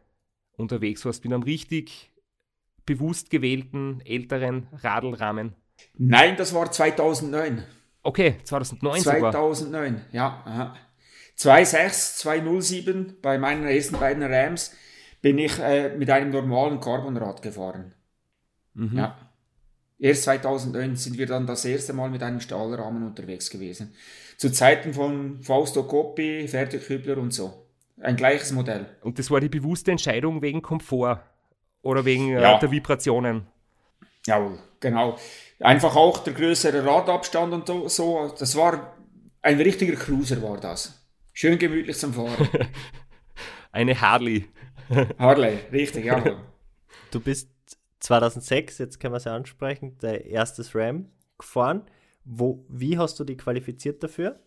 unterwegs 0.54 1.06
warst, 1.06 1.24
mit 1.24 1.34
einem 1.34 1.44
richtig 1.44 2.12
bewusst 2.86 3.30
gewählten 3.30 4.02
älteren 4.06 4.68
Radlrahmen? 4.72 5.54
Nein, 5.98 6.36
das 6.38 6.54
war 6.54 6.72
2009. 6.72 7.64
Okay, 8.04 8.38
2009 8.44 9.02
2009, 9.02 9.94
sogar. 9.94 10.06
ja. 10.12 10.42
Aha. 10.46 10.76
2.6, 11.38 12.26
2.07 12.26 13.22
bei 13.22 13.38
meinen 13.38 13.66
ersten 13.68 14.00
beiden 14.00 14.24
Rams 14.24 14.74
bin 15.22 15.38
ich 15.38 15.60
äh, 15.60 15.96
mit 15.96 16.10
einem 16.10 16.32
normalen 16.32 16.80
Carbonrad 16.80 17.42
gefahren. 17.42 17.94
Mhm. 18.74 18.98
Ja. 18.98 19.18
Erst 20.00 20.24
2009 20.24 20.96
sind 20.96 21.18
wir 21.18 21.26
dann 21.26 21.48
das 21.48 21.66
erste 21.66 21.94
Mal 21.94 22.10
mit 22.10 22.24
einem 22.24 22.40
Stahlrahmen 22.40 23.04
unterwegs 23.04 23.50
gewesen. 23.50 23.94
Zu 24.38 24.52
Zeiten 24.52 24.94
von 24.94 25.42
Fausto 25.42 25.84
Coppi, 25.84 26.48
Fertig 26.48 26.88
Hübler 26.88 27.18
und 27.18 27.34
so. 27.34 27.66
Ein 28.00 28.16
gleiches 28.16 28.52
Modell. 28.52 28.86
Und 29.02 29.18
das 29.18 29.32
war 29.32 29.42
die 29.42 29.50
bewusste 29.50 29.92
Entscheidung 29.92 30.42
wegen 30.44 30.62
Komfort 30.62 31.22
oder 31.82 32.06
wegen 32.06 32.30
äh, 32.30 32.42
ja. 32.42 32.60
der 32.60 32.70
Vibrationen? 32.70 33.48
Jawohl, 34.26 34.60
genau. 34.80 35.18
Einfach 35.60 35.96
auch 35.96 36.20
der 36.20 36.34
größere 36.34 36.86
Radabstand 36.86 37.70
und 37.70 37.90
so. 37.90 38.34
Das 38.38 38.56
war 38.56 38.96
ein 39.42 39.60
richtiger 39.60 39.96
Cruiser 39.96 40.42
war 40.44 40.60
das. 40.60 41.04
Schön 41.34 41.58
gemütlich 41.58 41.98
zum 41.98 42.14
Fahren. 42.14 42.50
Eine 43.72 44.00
Harley. 44.00 44.50
Harley, 45.20 45.60
richtig, 45.72 46.06
ja. 46.06 46.24
Du 47.12 47.20
bist 47.20 47.50
2006, 48.00 48.78
jetzt 48.78 49.00
können 49.00 49.14
wir 49.14 49.18
es 49.18 49.28
ansprechen, 49.28 49.98
dein 50.00 50.22
erstes 50.22 50.76
Ram 50.76 51.10
gefahren. 51.38 51.84
Wo, 52.30 52.66
wie 52.68 52.98
hast 52.98 53.20
du 53.20 53.24
die 53.24 53.38
qualifiziert 53.38 54.04
dafür? 54.04 54.40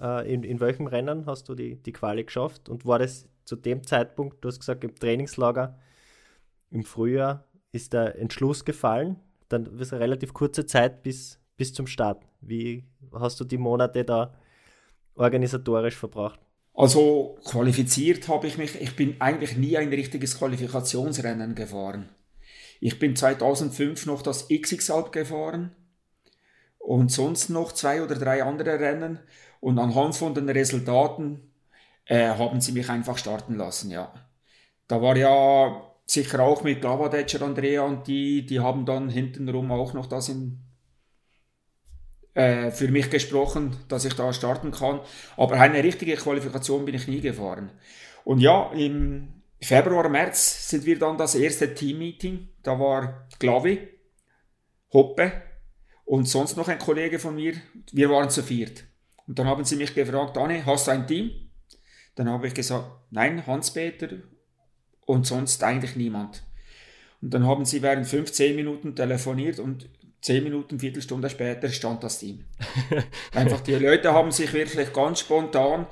Äh, 0.00 0.32
in, 0.32 0.42
in 0.42 0.58
welchem 0.58 0.88
Rennen 0.88 1.26
hast 1.26 1.48
du 1.48 1.54
die, 1.54 1.76
die 1.76 1.92
Quali 1.92 2.24
geschafft? 2.24 2.68
Und 2.68 2.84
war 2.84 2.98
das 2.98 3.28
zu 3.44 3.54
dem 3.54 3.86
Zeitpunkt, 3.86 4.44
du 4.44 4.48
hast 4.48 4.58
gesagt, 4.58 4.82
im 4.82 4.96
Trainingslager 4.96 5.78
im 6.70 6.82
Frühjahr 6.82 7.44
ist 7.70 7.92
der 7.92 8.18
Entschluss 8.18 8.64
gefallen? 8.64 9.16
Dann 9.48 9.66
ist 9.78 9.92
eine 9.92 10.02
relativ 10.02 10.34
kurze 10.34 10.66
Zeit 10.66 11.04
bis, 11.04 11.38
bis 11.56 11.72
zum 11.72 11.86
Start. 11.86 12.24
Wie 12.40 12.84
hast 13.12 13.38
du 13.38 13.44
die 13.44 13.58
Monate 13.58 14.04
da 14.04 14.34
organisatorisch 15.14 15.96
verbracht? 15.96 16.40
Also 16.74 17.38
qualifiziert 17.44 18.26
habe 18.26 18.48
ich 18.48 18.58
mich, 18.58 18.80
ich 18.80 18.96
bin 18.96 19.20
eigentlich 19.20 19.56
nie 19.56 19.76
ein 19.76 19.90
richtiges 19.90 20.36
Qualifikationsrennen 20.36 21.54
gefahren. 21.54 22.08
Ich 22.80 22.98
bin 22.98 23.14
2005 23.14 24.06
noch 24.06 24.22
das 24.22 24.48
XXL 24.48 25.10
gefahren 25.12 25.72
und 26.90 27.12
sonst 27.12 27.50
noch 27.50 27.70
zwei 27.70 28.02
oder 28.02 28.16
drei 28.16 28.42
andere 28.42 28.80
Rennen 28.80 29.20
und 29.60 29.78
anhand 29.78 30.16
von 30.16 30.34
den 30.34 30.48
Resultaten 30.48 31.40
äh, 32.04 32.30
haben 32.30 32.60
sie 32.60 32.72
mich 32.72 32.88
einfach 32.90 33.16
starten 33.16 33.54
lassen, 33.54 33.92
ja. 33.92 34.12
Da 34.88 35.00
war 35.00 35.16
ja 35.16 35.84
sicher 36.04 36.40
auch 36.40 36.64
mit 36.64 36.80
Glavadetscher 36.80 37.42
Andrea 37.42 37.82
und 37.82 38.08
die, 38.08 38.44
die 38.44 38.58
haben 38.58 38.86
dann 38.86 39.08
hintenrum 39.08 39.70
auch 39.70 39.92
noch 39.92 40.06
das 40.06 40.30
in, 40.30 40.58
äh, 42.34 42.72
für 42.72 42.88
mich 42.88 43.08
gesprochen, 43.08 43.76
dass 43.86 44.04
ich 44.04 44.14
da 44.14 44.32
starten 44.32 44.72
kann. 44.72 44.98
Aber 45.36 45.60
eine 45.60 45.84
richtige 45.84 46.16
Qualifikation 46.16 46.84
bin 46.86 46.96
ich 46.96 47.06
nie 47.06 47.20
gefahren. 47.20 47.70
Und 48.24 48.40
ja, 48.40 48.72
im 48.72 49.28
Februar, 49.60 50.08
März 50.08 50.68
sind 50.68 50.84
wir 50.86 50.98
dann 50.98 51.16
das 51.18 51.36
erste 51.36 51.72
Team-Meeting. 51.72 52.48
Da 52.64 52.80
war 52.80 53.28
Glavi, 53.38 53.78
Hoppe 54.92 55.49
und 56.10 56.24
sonst 56.24 56.56
noch 56.56 56.66
ein 56.66 56.80
Kollege 56.80 57.20
von 57.20 57.36
mir. 57.36 57.54
Wir 57.92 58.10
waren 58.10 58.30
zu 58.30 58.42
viert. 58.42 58.82
Und 59.28 59.38
dann 59.38 59.46
haben 59.46 59.64
sie 59.64 59.76
mich 59.76 59.94
gefragt, 59.94 60.36
Anne, 60.36 60.66
hast 60.66 60.88
du 60.88 60.90
ein 60.90 61.06
Team? 61.06 61.30
Dann 62.16 62.28
habe 62.28 62.48
ich 62.48 62.54
gesagt, 62.54 62.90
nein, 63.10 63.46
Hans-Peter 63.46 64.08
und 65.06 65.24
sonst 65.24 65.62
eigentlich 65.62 65.94
niemand. 65.94 66.42
Und 67.22 67.32
dann 67.32 67.46
haben 67.46 67.64
sie 67.64 67.80
während 67.80 68.08
15 68.08 68.56
Minuten 68.56 68.96
telefoniert 68.96 69.60
und 69.60 69.88
zehn 70.20 70.42
Minuten, 70.42 70.80
Viertelstunde 70.80 71.30
später 71.30 71.68
stand 71.68 72.02
das 72.02 72.18
Team. 72.18 72.44
Einfach 73.32 73.60
die 73.60 73.76
Leute 73.76 74.12
haben 74.12 74.32
sich 74.32 74.52
wirklich 74.52 74.92
ganz 74.92 75.20
spontan, 75.20 75.86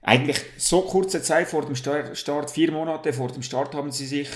eigentlich 0.00 0.40
so 0.56 0.80
kurze 0.80 1.20
Zeit 1.20 1.46
vor 1.46 1.66
dem 1.66 1.74
Start, 1.74 2.50
vier 2.50 2.72
Monate 2.72 3.12
vor 3.12 3.30
dem 3.30 3.42
Start, 3.42 3.74
haben 3.74 3.92
sie 3.92 4.06
sich, 4.06 4.30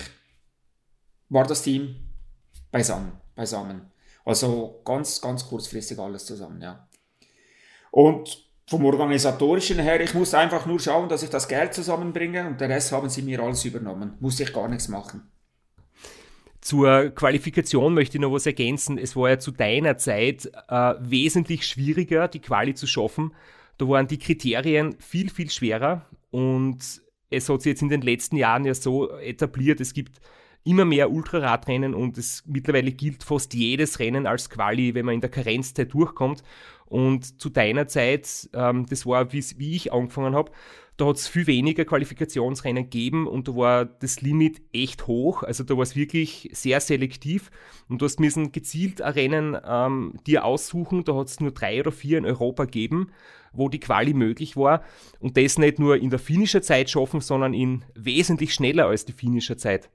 war 1.31 1.47
das 1.47 1.63
Team 1.63 1.97
beisammen. 2.71 3.13
beisammen. 3.35 3.92
Also 4.25 4.81
ganz, 4.85 5.21
ganz 5.21 5.47
kurzfristig 5.47 5.99
alles 5.99 6.27
zusammen, 6.27 6.61
ja. 6.61 6.89
Und 7.91 8.49
vom 8.67 8.85
organisatorischen 8.85 9.79
her, 9.79 10.01
ich 10.01 10.15
muss 10.15 10.35
einfach 10.35 10.67
nur 10.67 10.81
schauen, 10.81 11.09
dass 11.09 11.23
ich 11.23 11.31
das 11.31 11.49
Geld 11.49 11.75
zusammenbringe 11.75 12.47
und 12.47 12.61
der 12.61 12.69
Rest 12.69 12.93
haben 12.93 13.09
sie 13.09 13.23
mir 13.23 13.41
alles 13.41 13.65
übernommen. 13.65 14.15
Muss 14.21 14.41
ich 14.41 14.53
gar 14.53 14.69
nichts 14.69 14.89
machen. 14.89 15.31
Zur 16.61 17.11
Qualifikation 17.11 17.93
möchte 17.93 18.17
ich 18.17 18.21
noch 18.21 18.33
was 18.33 18.47
ergänzen. 18.47 18.97
Es 18.97 19.17
war 19.17 19.31
ja 19.31 19.39
zu 19.39 19.51
deiner 19.51 19.99
Zeit 19.99 20.51
äh, 20.69 20.95
wesentlich 21.01 21.67
schwieriger, 21.67 22.29
die 22.29 22.39
Quali 22.39 22.75
zu 22.75 22.87
schaffen. 22.87 23.35
Da 23.79 23.89
waren 23.89 24.07
die 24.07 24.19
Kriterien 24.19 24.97
viel, 25.01 25.29
viel 25.29 25.51
schwerer 25.51 26.07
und 26.31 26.79
es 27.31 27.49
hat 27.49 27.63
sich 27.63 27.71
jetzt 27.71 27.83
in 27.83 27.89
den 27.89 28.03
letzten 28.03 28.37
Jahren 28.37 28.65
ja 28.65 28.75
so 28.75 29.11
etabliert, 29.19 29.81
es 29.81 29.93
gibt 29.93 30.21
immer 30.65 30.85
mehr 30.85 31.11
Ultraradrennen 31.11 31.95
und 31.95 32.19
es 32.19 32.45
mittlerweile 32.47 32.93
gilt 32.93 33.23
fast 33.25 33.55
jedes 33.55 33.99
Rennen 33.99 34.27
als 34.27 34.49
Quali, 34.49 34.95
wenn 34.95 35.07
man 35.07 35.15
in 35.17 35.21
der 35.21 35.31
Karenzzeit 35.31 35.93
durchkommt. 35.93 36.43
Und 36.87 37.41
zu 37.41 37.49
deiner 37.49 37.87
Zeit, 37.89 38.51
ähm, 38.53 38.87
das 38.87 39.07
war 39.07 39.33
wie, 39.33 39.75
ich 39.75 39.93
angefangen 39.93 40.35
habe, 40.35 40.53
da 40.99 41.07
hat 41.07 41.17
es 41.17 41.27
viel 41.27 41.47
weniger 41.47 41.87
Qualifikationsrennen 41.87 42.85
gegeben 42.85 43.27
und 43.27 43.49
da 43.49 43.57
war 43.57 43.85
das 43.87 44.21
Limit 44.21 44.61
echt 44.75 45.07
hoch. 45.07 45.43
Also 45.43 45.65
da 45.65 45.75
war 45.75 45.83
es 45.83 45.97
wirklich 45.97 46.51
sehr 46.53 46.81
selektiv 46.81 47.51
und 47.89 48.03
du 48.03 48.05
hast 48.05 48.21
müssen 48.21 48.53
gezielt 48.53 49.01
ein 49.01 49.13
Rennen 49.15 49.57
ähm, 49.67 50.15
dir 50.27 50.45
aussuchen. 50.45 51.03
Da 51.05 51.15
hat 51.15 51.29
es 51.29 51.41
nur 51.41 51.53
drei 51.53 51.81
oder 51.81 51.93
vier 51.93 52.19
in 52.19 52.27
Europa 52.27 52.67
gegeben, 52.67 53.11
wo 53.53 53.71
die 53.71 53.81
Quali 53.81 54.13
möglich 54.13 54.57
war 54.57 54.85
und 55.19 55.39
das 55.39 55.59
nicht 55.59 55.79
nur 55.79 55.97
in 55.97 56.11
der 56.11 56.19
finnischer 56.19 56.61
Zeit 56.61 56.91
schaffen, 56.91 57.23
sondern 57.23 57.55
in 57.55 57.85
wesentlich 57.95 58.53
schneller 58.53 58.87
als 58.87 59.07
die 59.07 59.13
finnischer 59.13 59.57
Zeit. 59.57 59.91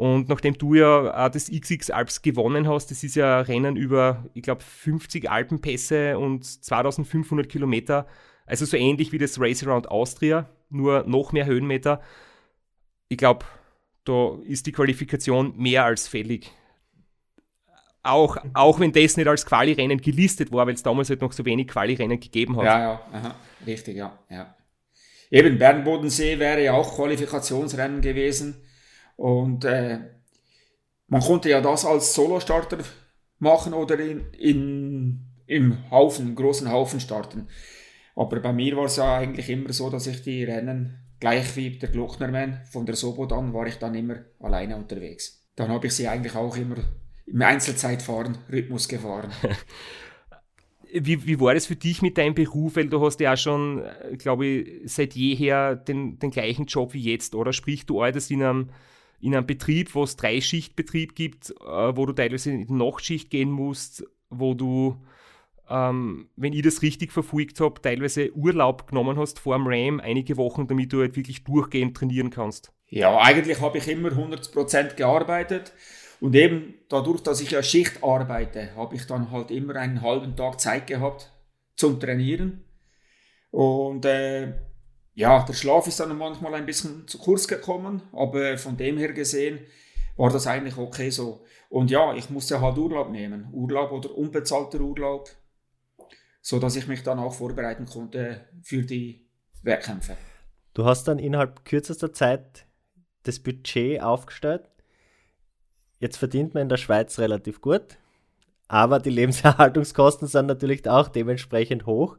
Und 0.00 0.30
nachdem 0.30 0.56
du 0.56 0.72
ja 0.72 1.26
auch 1.26 1.28
das 1.28 1.50
XX 1.50 1.90
Alps 1.90 2.22
gewonnen 2.22 2.66
hast, 2.66 2.90
das 2.90 3.04
ist 3.04 3.16
ja 3.16 3.40
ein 3.40 3.44
Rennen 3.44 3.76
über, 3.76 4.24
ich 4.32 4.42
glaube, 4.42 4.62
50 4.62 5.30
Alpenpässe 5.30 6.18
und 6.18 6.42
2500 6.42 7.46
Kilometer, 7.46 8.06
also 8.46 8.64
so 8.64 8.78
ähnlich 8.78 9.12
wie 9.12 9.18
das 9.18 9.38
Race 9.38 9.62
Around 9.62 9.90
Austria, 9.90 10.48
nur 10.70 11.04
noch 11.06 11.32
mehr 11.32 11.44
Höhenmeter. 11.44 12.00
Ich 13.10 13.18
glaube, 13.18 13.44
da 14.04 14.38
ist 14.46 14.64
die 14.64 14.72
Qualifikation 14.72 15.54
mehr 15.58 15.84
als 15.84 16.08
fällig. 16.08 16.50
Auch, 18.02 18.38
auch 18.54 18.80
wenn 18.80 18.92
das 18.92 19.18
nicht 19.18 19.28
als 19.28 19.44
Quali-Rennen 19.44 20.00
gelistet 20.00 20.50
war, 20.50 20.66
weil 20.66 20.72
es 20.72 20.82
damals 20.82 21.10
halt 21.10 21.20
noch 21.20 21.32
so 21.32 21.44
wenig 21.44 21.68
Quali-Rennen 21.68 22.18
gegeben 22.18 22.56
hat. 22.56 22.64
Ja, 22.64 22.80
ja, 22.80 23.00
aha, 23.12 23.34
richtig, 23.66 23.98
ja, 23.98 24.18
ja. 24.30 24.54
Eben, 25.30 25.58
Bernbodensee 25.58 26.38
wäre 26.38 26.64
ja 26.64 26.72
auch 26.72 26.96
Qualifikationsrennen 26.96 28.00
gewesen. 28.00 28.64
Und 29.20 29.66
äh, 29.66 29.98
man 31.08 31.20
konnte 31.20 31.50
ja 31.50 31.60
das 31.60 31.84
als 31.84 32.14
Solo-Starter 32.14 32.78
machen 33.38 33.74
oder 33.74 33.98
in, 33.98 34.32
in, 34.32 35.26
im 35.44 35.90
Haufen, 35.90 36.34
großen 36.34 36.72
Haufen 36.72 37.00
starten. 37.00 37.46
Aber 38.16 38.40
bei 38.40 38.54
mir 38.54 38.78
war 38.78 38.86
es 38.86 38.96
ja 38.96 39.18
eigentlich 39.18 39.50
immer 39.50 39.74
so, 39.74 39.90
dass 39.90 40.06
ich 40.06 40.22
die 40.22 40.44
Rennen 40.44 41.04
gleich 41.20 41.54
wie 41.54 41.78
der 41.78 41.90
Glocknermann 41.90 42.62
von 42.72 42.86
der 42.86 42.96
Sobodan 42.96 43.52
war 43.52 43.66
ich 43.66 43.76
dann 43.76 43.94
immer 43.94 44.24
alleine 44.38 44.76
unterwegs. 44.76 45.46
Dann 45.54 45.68
habe 45.68 45.88
ich 45.88 45.92
sie 45.92 46.08
eigentlich 46.08 46.34
auch 46.34 46.56
immer 46.56 46.76
im 47.26 47.42
Einzelzeitfahren, 47.42 48.38
Rhythmus 48.50 48.88
gefahren. 48.88 49.32
wie, 50.94 51.26
wie 51.26 51.38
war 51.40 51.52
das 51.52 51.66
für 51.66 51.76
dich 51.76 52.00
mit 52.00 52.16
deinem 52.16 52.34
Beruf? 52.34 52.76
Weil 52.76 52.88
du 52.88 53.04
hast 53.04 53.20
ja 53.20 53.34
auch 53.34 53.36
schon, 53.36 53.84
äh, 53.84 54.16
glaube 54.16 54.46
ich, 54.46 54.90
seit 54.90 55.14
jeher 55.14 55.76
den, 55.76 56.18
den 56.18 56.30
gleichen 56.30 56.64
Job 56.64 56.94
wie 56.94 57.02
jetzt, 57.02 57.34
oder? 57.34 57.52
Sprich, 57.52 57.84
du 57.84 58.00
arbeitest 58.00 58.30
in 58.30 58.42
einem, 58.42 58.70
in 59.20 59.34
einem 59.34 59.46
Betrieb, 59.46 59.94
wo 59.94 60.04
es 60.04 60.16
Dreischichtbetrieb 60.16 61.14
gibt, 61.14 61.50
äh, 61.50 61.96
wo 61.96 62.06
du 62.06 62.12
teilweise 62.12 62.50
in 62.50 62.66
die 62.66 62.72
Nachtschicht 62.72 63.30
gehen 63.30 63.50
musst, 63.50 64.04
wo 64.30 64.54
du, 64.54 64.96
ähm, 65.68 66.28
wenn 66.36 66.52
ich 66.52 66.62
das 66.62 66.82
richtig 66.82 67.12
verfolgt 67.12 67.60
habe, 67.60 67.80
teilweise 67.80 68.32
Urlaub 68.34 68.86
genommen 68.86 69.18
hast 69.18 69.38
vor 69.38 69.56
dem 69.56 69.66
Ram, 69.66 70.00
einige 70.00 70.36
Wochen, 70.36 70.66
damit 70.66 70.92
du 70.92 71.00
halt 71.00 71.16
wirklich 71.16 71.44
durchgehend 71.44 71.96
trainieren 71.96 72.30
kannst. 72.30 72.72
Ja, 72.88 73.18
eigentlich 73.18 73.60
habe 73.60 73.78
ich 73.78 73.88
immer 73.88 74.10
100% 74.10 74.96
gearbeitet. 74.96 75.72
Und 76.20 76.34
eben 76.34 76.74
dadurch, 76.88 77.22
dass 77.22 77.40
ich 77.40 77.52
ja 77.52 77.62
Schicht 77.62 78.04
arbeite, 78.04 78.74
habe 78.76 78.94
ich 78.94 79.06
dann 79.06 79.30
halt 79.30 79.50
immer 79.50 79.76
einen 79.76 80.02
halben 80.02 80.36
Tag 80.36 80.60
Zeit 80.60 80.86
gehabt 80.86 81.32
zum 81.76 81.98
Trainieren. 81.98 82.64
Und 83.50 84.04
äh, 84.04 84.52
ja, 85.20 85.44
der 85.44 85.52
Schlaf 85.52 85.86
ist 85.86 86.00
dann 86.00 86.16
manchmal 86.16 86.54
ein 86.54 86.66
bisschen 86.66 87.06
zu 87.06 87.18
kurz 87.18 87.46
gekommen, 87.46 88.02
aber 88.12 88.58
von 88.58 88.76
dem 88.76 88.98
her 88.98 89.12
gesehen 89.12 89.60
war 90.16 90.30
das 90.30 90.46
eigentlich 90.46 90.76
okay 90.76 91.10
so. 91.10 91.44
Und 91.68 91.90
ja, 91.90 92.14
ich 92.14 92.30
musste 92.30 92.60
halt 92.60 92.76
Urlaub 92.76 93.10
nehmen, 93.10 93.48
Urlaub 93.52 93.92
oder 93.92 94.16
unbezahlter 94.16 94.80
Urlaub, 94.80 95.28
so 96.40 96.58
dass 96.58 96.76
ich 96.76 96.88
mich 96.88 97.02
dann 97.02 97.18
auch 97.18 97.34
vorbereiten 97.34 97.86
konnte 97.86 98.48
für 98.62 98.82
die 98.82 99.26
Wettkämpfe. 99.62 100.16
Du 100.74 100.84
hast 100.84 101.04
dann 101.04 101.18
innerhalb 101.18 101.64
kürzester 101.64 102.12
Zeit 102.12 102.66
das 103.22 103.38
Budget 103.38 104.02
aufgestellt 104.02 104.70
Jetzt 106.00 106.16
verdient 106.16 106.54
man 106.54 106.62
in 106.62 106.68
der 106.70 106.78
Schweiz 106.78 107.18
relativ 107.18 107.60
gut, 107.60 107.98
aber 108.68 108.98
die 109.00 109.10
Lebenserhaltungskosten 109.10 110.26
sind 110.26 110.46
natürlich 110.46 110.88
auch 110.88 111.08
dementsprechend 111.08 111.84
hoch. 111.84 112.16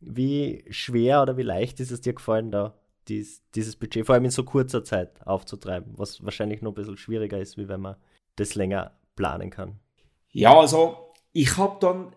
Wie 0.00 0.64
schwer 0.70 1.22
oder 1.22 1.36
wie 1.36 1.42
leicht 1.42 1.80
ist 1.80 1.90
es 1.90 2.00
dir 2.00 2.14
gefallen, 2.14 2.50
da 2.50 2.74
dies, 3.08 3.42
dieses 3.54 3.76
Budget 3.76 4.06
vor 4.06 4.14
allem 4.14 4.26
in 4.26 4.30
so 4.30 4.44
kurzer 4.44 4.84
Zeit 4.84 5.26
aufzutreiben, 5.26 5.94
was 5.96 6.24
wahrscheinlich 6.24 6.62
noch 6.62 6.72
ein 6.72 6.74
bisschen 6.74 6.96
schwieriger 6.96 7.38
ist, 7.38 7.56
wie 7.56 7.68
wenn 7.68 7.80
man 7.80 7.96
das 8.36 8.54
länger 8.54 8.92
planen 9.16 9.50
kann? 9.50 9.78
Ja, 10.30 10.58
also 10.58 11.12
ich 11.32 11.56
habe 11.56 11.78
dann 11.80 12.14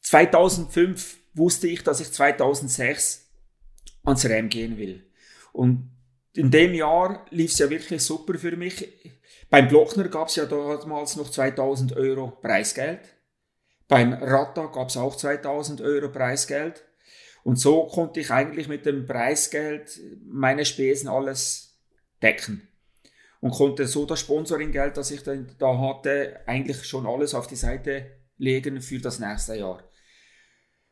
2005 0.00 1.18
wusste 1.34 1.68
ich, 1.68 1.82
dass 1.82 2.00
ich 2.00 2.12
2006 2.12 3.28
ans 4.04 4.24
REM 4.24 4.48
gehen 4.48 4.78
will. 4.78 5.04
Und 5.52 5.90
in 6.34 6.50
dem 6.50 6.74
Jahr 6.74 7.26
lief 7.30 7.52
es 7.52 7.58
ja 7.58 7.68
wirklich 7.68 8.02
super 8.02 8.38
für 8.38 8.56
mich. 8.56 8.88
Beim 9.50 9.68
Blockner 9.68 10.08
gab 10.08 10.28
es 10.28 10.36
ja 10.36 10.46
damals 10.46 11.16
noch 11.16 11.30
2000 11.30 11.96
Euro 11.96 12.30
Preisgeld. 12.30 13.00
Beim 13.88 14.12
Ratta 14.12 14.66
gab 14.66 14.90
es 14.90 14.96
auch 14.96 15.16
2000 15.16 15.80
Euro 15.80 16.10
Preisgeld. 16.10 16.84
Und 17.42 17.58
so 17.58 17.86
konnte 17.86 18.20
ich 18.20 18.30
eigentlich 18.30 18.68
mit 18.68 18.84
dem 18.84 19.06
Preisgeld 19.06 19.98
meine 20.26 20.66
Spesen 20.66 21.08
alles 21.08 21.78
decken. 22.22 22.68
Und 23.40 23.52
konnte 23.52 23.86
so 23.86 24.04
das 24.04 24.20
Sponsoringgeld, 24.20 24.96
das 24.96 25.10
ich 25.10 25.22
da 25.22 25.78
hatte, 25.78 26.40
eigentlich 26.46 26.84
schon 26.84 27.06
alles 27.06 27.34
auf 27.34 27.46
die 27.46 27.56
Seite 27.56 28.06
legen 28.36 28.80
für 28.80 28.98
das 28.98 29.20
nächste 29.20 29.54
Jahr. 29.54 29.82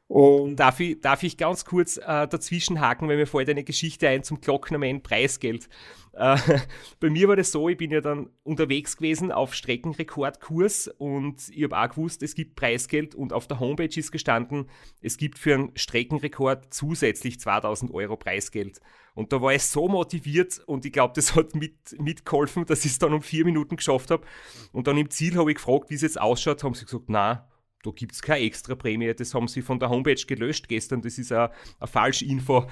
Und 0.08 0.56
darf 0.56 0.78
ich, 0.78 1.00
darf 1.00 1.24
ich 1.24 1.36
ganz 1.36 1.64
kurz 1.64 1.96
äh, 1.96 2.28
dazwischen 2.28 2.80
haken, 2.80 3.08
weil 3.08 3.16
mir 3.16 3.26
fällt 3.26 3.48
eine 3.50 3.64
Geschichte 3.64 4.08
ein 4.08 4.22
zum 4.22 4.40
Glocknerman 4.40 5.02
Preisgeld. 5.02 5.68
Äh, 6.12 6.36
bei 7.00 7.10
mir 7.10 7.26
war 7.26 7.34
das 7.34 7.50
so, 7.50 7.68
ich 7.68 7.76
bin 7.76 7.90
ja 7.90 8.00
dann 8.00 8.30
unterwegs 8.44 8.96
gewesen 8.96 9.32
auf 9.32 9.52
Streckenrekordkurs 9.52 10.88
und 10.98 11.48
ich 11.48 11.64
habe 11.64 11.76
auch 11.76 11.88
gewusst, 11.88 12.22
es 12.22 12.36
gibt 12.36 12.54
Preisgeld 12.54 13.16
und 13.16 13.32
auf 13.32 13.48
der 13.48 13.58
Homepage 13.58 13.98
ist 13.98 14.12
gestanden, 14.12 14.70
es 15.00 15.16
gibt 15.16 15.40
für 15.40 15.54
einen 15.54 15.72
Streckenrekord 15.74 16.72
zusätzlich 16.72 17.40
2000 17.40 17.92
Euro 17.92 18.16
Preisgeld. 18.16 18.80
Und 19.16 19.32
da 19.32 19.42
war 19.42 19.54
ich 19.54 19.64
so 19.64 19.88
motiviert 19.88 20.60
und 20.66 20.84
ich 20.84 20.92
glaube, 20.92 21.14
das 21.16 21.34
hat 21.34 21.56
mit, 21.56 22.00
mitgeholfen, 22.00 22.64
dass 22.64 22.84
ich 22.84 22.92
es 22.92 22.98
dann 23.00 23.12
um 23.12 23.22
vier 23.22 23.44
Minuten 23.44 23.74
geschafft 23.74 24.12
habe. 24.12 24.24
Und 24.72 24.86
dann 24.86 24.98
im 24.98 25.10
Ziel 25.10 25.36
habe 25.36 25.50
ich 25.50 25.56
gefragt, 25.56 25.90
wie 25.90 25.94
es 25.94 26.02
jetzt 26.02 26.20
ausschaut, 26.20 26.62
haben 26.62 26.74
sie 26.74 26.84
gesagt, 26.84 27.06
na 27.08 27.48
da 27.86 27.92
gibt 27.92 28.12
es 28.12 28.22
keine 28.22 28.44
extra 28.44 28.74
Prämie. 28.74 29.14
Das 29.14 29.34
haben 29.34 29.48
sie 29.48 29.62
von 29.62 29.78
der 29.78 29.88
Homepage 29.88 30.20
gelöscht 30.26 30.68
gestern. 30.68 31.02
Das 31.02 31.18
ist 31.18 31.32
eine, 31.32 31.50
Falschinfo. 31.84 32.66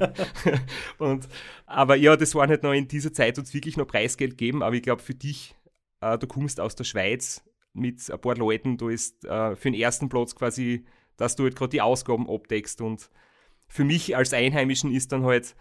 und, 0.98 1.28
aber 1.66 1.96
ja, 1.96 2.16
das 2.16 2.34
war 2.34 2.48
halt 2.48 2.62
noch 2.62 2.72
in 2.72 2.88
dieser 2.88 3.12
Zeit 3.12 3.38
uns 3.38 3.52
wirklich 3.52 3.76
noch 3.76 3.86
Preisgeld 3.86 4.38
geben. 4.38 4.62
Aber 4.62 4.74
ich 4.74 4.82
glaube, 4.82 5.02
für 5.02 5.14
dich, 5.14 5.54
äh, 6.00 6.16
du 6.18 6.26
kommst 6.26 6.60
aus 6.60 6.74
der 6.74 6.84
Schweiz 6.84 7.44
mit 7.74 8.10
ein 8.10 8.20
paar 8.20 8.36
Leuten, 8.36 8.78
du 8.78 8.88
ist 8.88 9.24
äh, 9.24 9.54
für 9.54 9.70
den 9.70 9.80
ersten 9.80 10.08
Platz 10.08 10.34
quasi, 10.34 10.84
dass 11.16 11.36
du 11.36 11.44
halt 11.44 11.56
gerade 11.56 11.70
die 11.70 11.82
Ausgaben 11.82 12.28
abdeckst. 12.28 12.80
Und 12.80 13.10
für 13.68 13.84
mich 13.84 14.16
als 14.16 14.32
Einheimischen 14.32 14.90
ist 14.90 15.12
dann 15.12 15.24
halt 15.24 15.54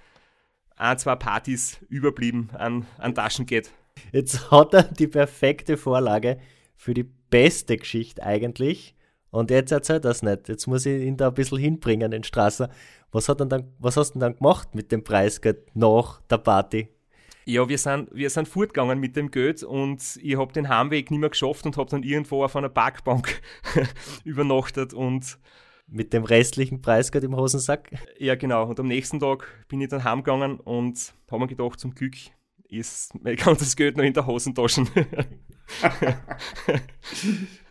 ein, 0.77 0.97
zwei 0.97 1.15
Partys 1.15 1.79
überblieben 1.89 2.49
an, 2.53 2.85
an 2.97 3.13
Taschengeld. 3.13 3.71
Jetzt 4.11 4.49
hat 4.49 4.73
er 4.73 4.83
die 4.83 5.07
perfekte 5.07 5.77
Vorlage 5.77 6.39
für 6.81 6.95
die 6.95 7.03
beste 7.03 7.77
Geschichte 7.77 8.23
eigentlich. 8.23 8.95
Und 9.29 9.51
jetzt 9.51 9.71
erzählt 9.71 10.03
das 10.03 10.23
nicht. 10.23 10.49
Jetzt 10.49 10.65
muss 10.65 10.87
ich 10.87 11.03
ihn 11.03 11.15
da 11.15 11.27
ein 11.27 11.35
bisschen 11.35 11.59
hinbringen, 11.59 12.09
den 12.09 12.23
Strasser. 12.23 12.71
Was, 13.11 13.29
hat 13.29 13.39
dann, 13.39 13.71
was 13.77 13.97
hast 13.97 14.09
du 14.09 14.13
denn 14.13 14.21
dann 14.21 14.35
gemacht 14.37 14.73
mit 14.73 14.91
dem 14.91 15.03
Preisgeld 15.03 15.75
nach 15.75 16.21
der 16.21 16.39
Party? 16.39 16.87
Ja, 17.45 17.69
wir 17.69 17.77
sind, 17.77 18.09
wir 18.11 18.31
sind 18.31 18.47
fortgegangen 18.47 18.99
mit 18.99 19.15
dem 19.15 19.29
Geld 19.29 19.61
und 19.61 20.01
ich 20.23 20.35
habe 20.35 20.53
den 20.53 20.69
Heimweg 20.69 21.11
nicht 21.11 21.19
mehr 21.19 21.29
geschafft 21.29 21.67
und 21.67 21.77
habe 21.77 21.89
dann 21.91 22.01
irgendwo 22.01 22.43
auf 22.43 22.55
einer 22.55 22.69
Parkbank 22.69 23.41
übernachtet 24.23 24.95
und 24.95 25.37
mit 25.85 26.13
dem 26.13 26.23
restlichen 26.23 26.81
Preisgeld 26.81 27.23
im 27.25 27.35
Hosensack? 27.35 27.91
Ja, 28.17 28.33
genau. 28.33 28.67
Und 28.67 28.79
am 28.79 28.87
nächsten 28.87 29.19
Tag 29.19 29.45
bin 29.67 29.81
ich 29.81 29.89
dann 29.89 30.03
heimgegangen 30.03 30.59
und 30.59 31.13
habe 31.29 31.41
mir 31.41 31.47
gedacht, 31.47 31.79
zum 31.79 31.93
Glück 31.93 32.15
ist 32.69 33.13
mein 33.21 33.35
ganzes 33.37 33.75
Geld 33.75 33.97
noch 33.97 34.03
in 34.03 34.13
der 34.13 34.25
Hosentasche. 34.25 34.85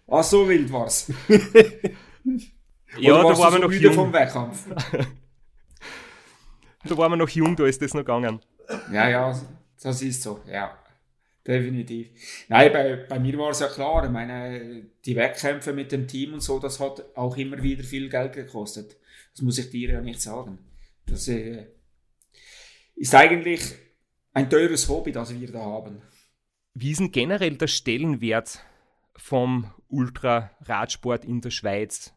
Ach, 0.09 0.24
so 0.24 0.48
wild 0.48 0.72
war's. 0.72 1.12
ja, 2.98 3.22
da 3.22 3.38
waren 3.38 3.55
wir 3.55 3.61
noch 3.61 3.72
jung. 3.72 3.94
vom 3.94 4.12
Wettkampf? 4.12 4.66
da 6.85 6.96
waren 6.96 7.12
wir 7.12 7.16
noch 7.16 7.29
jung, 7.29 7.57
da 7.57 7.66
ist 7.66 7.81
das 7.83 7.94
noch 7.94 8.00
gegangen. 8.00 8.40
Ja, 8.92 9.09
ja, 9.09 9.40
das 9.83 10.03
ist 10.03 10.22
so, 10.22 10.40
ja. 10.46 10.76
Definitiv. 11.46 12.11
Nein, 12.48 12.72
bei, 12.72 12.96
bei 13.09 13.18
mir 13.18 13.38
war 13.38 13.50
es 13.50 13.61
ja 13.61 13.68
klar, 13.68 14.05
ich 14.05 14.11
meine, 14.11 14.85
die 15.05 15.16
Wettkämpfe 15.16 15.72
mit 15.72 15.90
dem 15.90 16.07
Team 16.07 16.35
und 16.35 16.40
so, 16.40 16.59
das 16.59 16.79
hat 16.79 17.05
auch 17.16 17.37
immer 17.37 17.62
wieder 17.62 17.83
viel 17.83 18.11
Geld 18.11 18.35
gekostet. 18.35 18.96
Das 19.33 19.42
muss 19.42 19.59
ich 19.59 19.70
dir 19.70 19.92
ja 19.92 20.00
nicht 20.00 20.20
sagen. 20.20 20.59
Das 21.07 21.29
äh, 21.29 21.66
ist 22.94 23.14
eigentlich 23.14 23.62
ein 24.35 24.50
teures 24.50 24.88
Hobby, 24.88 25.12
das 25.12 25.38
wir 25.38 25.50
da 25.50 25.61
haben. 25.61 26.03
Wie 26.74 26.92
ist 26.92 27.00
denn 27.00 27.11
generell 27.11 27.56
der 27.56 27.66
Stellenwert 27.66 28.64
vom 29.16 29.72
Ultraradsport 29.88 31.24
in 31.24 31.40
der 31.40 31.50
Schweiz? 31.50 32.14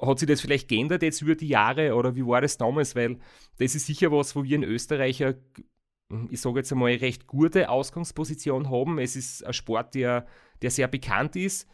Hat 0.00 0.18
sich 0.18 0.28
das 0.28 0.40
vielleicht 0.40 0.68
geändert 0.68 1.02
jetzt 1.02 1.22
über 1.22 1.36
die 1.36 1.46
Jahre 1.46 1.94
oder 1.94 2.16
wie 2.16 2.26
war 2.26 2.40
das 2.40 2.58
damals? 2.58 2.96
Weil 2.96 3.18
das 3.58 3.76
ist 3.76 3.86
sicher 3.86 4.10
was, 4.10 4.34
wo 4.34 4.42
wir 4.42 4.56
in 4.56 4.64
Österreich, 4.64 5.20
ich 5.20 6.40
sage 6.40 6.58
jetzt 6.58 6.72
einmal, 6.72 6.92
recht 6.94 7.28
gute 7.28 7.68
Ausgangsposition 7.68 8.68
haben. 8.68 8.98
Es 8.98 9.14
ist 9.14 9.46
ein 9.46 9.52
Sport, 9.52 9.94
der, 9.94 10.26
der 10.60 10.72
sehr 10.72 10.88
bekannt 10.88 11.36
ist. 11.36 11.68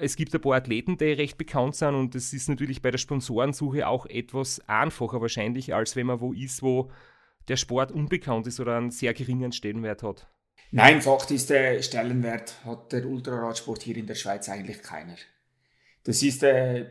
Es 0.00 0.16
gibt 0.16 0.34
ein 0.34 0.40
paar 0.40 0.56
Athleten, 0.56 0.96
die 0.98 1.12
recht 1.12 1.38
bekannt 1.38 1.76
sind 1.76 1.94
und 1.94 2.16
es 2.16 2.32
ist 2.32 2.48
natürlich 2.48 2.82
bei 2.82 2.90
der 2.90 2.98
Sponsorensuche 2.98 3.86
auch 3.86 4.06
etwas 4.06 4.58
einfacher 4.68 5.20
wahrscheinlich, 5.20 5.74
als 5.74 5.94
wenn 5.94 6.06
man 6.06 6.20
wo 6.20 6.32
ist, 6.32 6.62
wo 6.62 6.90
der 7.46 7.56
Sport 7.56 7.92
unbekannt 7.92 8.48
ist 8.48 8.58
oder 8.58 8.76
einen 8.76 8.90
sehr 8.90 9.14
geringen 9.14 9.52
Stellenwert 9.52 10.02
hat. 10.02 10.31
Nein, 10.70 11.02
Fakt 11.02 11.30
ist, 11.30 11.50
der 11.50 11.82
Stellenwert 11.82 12.64
hat 12.64 12.92
der 12.92 13.04
Ultraradsport 13.04 13.82
hier 13.82 13.96
in 13.96 14.06
der 14.06 14.14
Schweiz 14.14 14.48
eigentlich 14.48 14.82
keiner. 14.82 15.16
Das 16.04 16.22
ist 16.22 16.42
äh, 16.42 16.86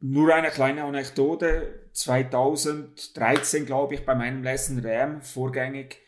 nur 0.00 0.34
eine 0.34 0.50
kleine 0.50 0.84
Anekdote. 0.84 1.90
2013, 1.92 3.66
glaube 3.66 3.94
ich, 3.94 4.04
bei 4.04 4.14
meinem 4.14 4.42
letzten 4.42 4.84
RAM 4.84 5.22
vorgängig, 5.22 5.98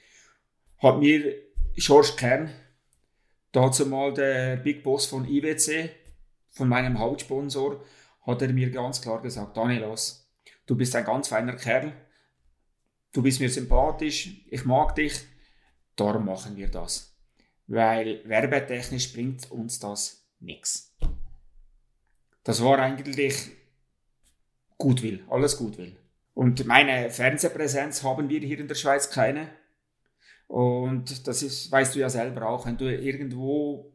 hat 0.79 0.99
mir 0.99 1.35
George 1.77 2.13
Kern, 2.17 2.51
dazu 3.53 3.87
mal 3.87 4.13
der 4.13 4.57
Big 4.57 4.83
Boss 4.83 5.07
von 5.07 5.27
IWC, 5.27 5.91
von 6.51 6.69
meinem 6.69 6.99
Hauptsponsor, 6.99 7.85
hat 8.27 8.43
er 8.43 8.53
mir 8.53 8.71
ganz 8.71 9.01
klar 9.01 9.23
gesagt, 9.23 9.57
Danielos, 9.57 10.29
du 10.67 10.77
bist 10.77 10.95
ein 10.97 11.05
ganz 11.05 11.29
feiner 11.29 11.57
Kerl, 11.57 11.93
du 13.13 13.23
bist 13.23 13.41
mir 13.41 13.51
sympathisch, 13.51 14.47
ich 14.51 14.65
mag 14.65 14.95
dich, 14.95 15.21
darum 15.99 16.25
machen 16.25 16.57
wir 16.57 16.69
das. 16.69 17.15
Weil 17.67 18.23
werbetechnisch 18.25 19.13
bringt 19.13 19.51
uns 19.51 19.79
das 19.79 20.27
nichts. 20.41 20.97
Das 22.45 22.63
war 22.63 22.79
eigentlich 22.79 23.51
Gutwill, 24.79 25.25
alles 25.29 25.57
Gutwill. 25.57 25.97
Und 26.35 26.65
meine 26.67 27.11
Fernsehpräsenz 27.11 28.03
haben 28.03 28.29
wir 28.29 28.41
hier 28.41 28.61
in 28.61 28.69
der 28.69 28.75
Schweiz 28.75 29.11
keine. 29.11 29.51
Und 30.47 31.27
das 31.27 31.43
ist, 31.43 31.71
weißt 31.71 31.95
du 31.95 31.99
ja 31.99 32.09
selber 32.09 32.49
auch, 32.49 32.65
wenn 32.65 32.79
du 32.79 32.85
irgendwo 32.85 33.93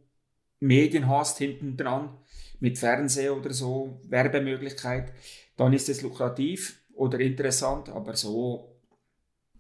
Medien 0.59 1.07
hast 1.07 1.37
hinten 1.39 1.77
dran, 1.77 2.17
mit 2.59 2.77
Fernseh 2.77 3.29
oder 3.29 3.53
so, 3.53 3.99
Werbemöglichkeit, 4.03 5.11
dann 5.57 5.73
ist 5.73 5.89
es 5.89 6.01
lukrativ 6.01 6.79
oder 6.93 7.19
interessant, 7.19 7.89
aber 7.89 8.15
so 8.15 8.72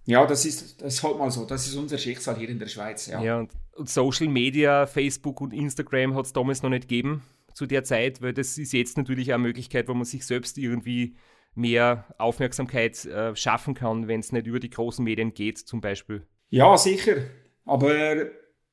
ja, 0.05 0.25
das 0.25 0.45
ist, 0.45 0.81
das 0.81 0.95
ist 0.95 1.03
halt 1.03 1.17
mal 1.17 1.31
so. 1.31 1.45
Das 1.45 1.65
ist 1.65 1.75
unser 1.75 1.97
Schicksal 1.97 2.37
hier 2.37 2.49
in 2.49 2.59
der 2.59 2.67
Schweiz. 2.67 3.07
Ja, 3.07 3.21
ja 3.23 3.39
und, 3.39 3.51
und 3.75 3.89
Social 3.89 4.27
Media, 4.27 4.85
Facebook 4.85 5.39
und 5.41 5.53
Instagram 5.53 6.15
hat 6.15 6.25
es 6.25 6.33
damals 6.33 6.61
noch 6.61 6.69
nicht 6.69 6.87
gegeben 6.87 7.23
zu 7.53 7.65
der 7.65 7.83
Zeit, 7.83 8.21
weil 8.21 8.33
das 8.33 8.57
ist 8.57 8.73
jetzt 8.73 8.97
natürlich 8.97 9.33
eine 9.33 9.43
Möglichkeit, 9.43 9.87
wo 9.87 9.93
man 9.93 10.05
sich 10.05 10.25
selbst 10.25 10.57
irgendwie 10.57 11.15
mehr 11.55 12.05
Aufmerksamkeit 12.17 13.05
äh, 13.05 13.35
schaffen 13.35 13.75
kann, 13.75 14.07
wenn 14.07 14.19
es 14.19 14.31
nicht 14.31 14.47
über 14.47 14.59
die 14.59 14.71
großen 14.71 15.03
Medien 15.03 15.33
geht, 15.33 15.59
zum 15.59 15.81
Beispiel. 15.81 16.25
Ja, 16.49 16.75
sicher. 16.77 17.17
Aber 17.65 18.25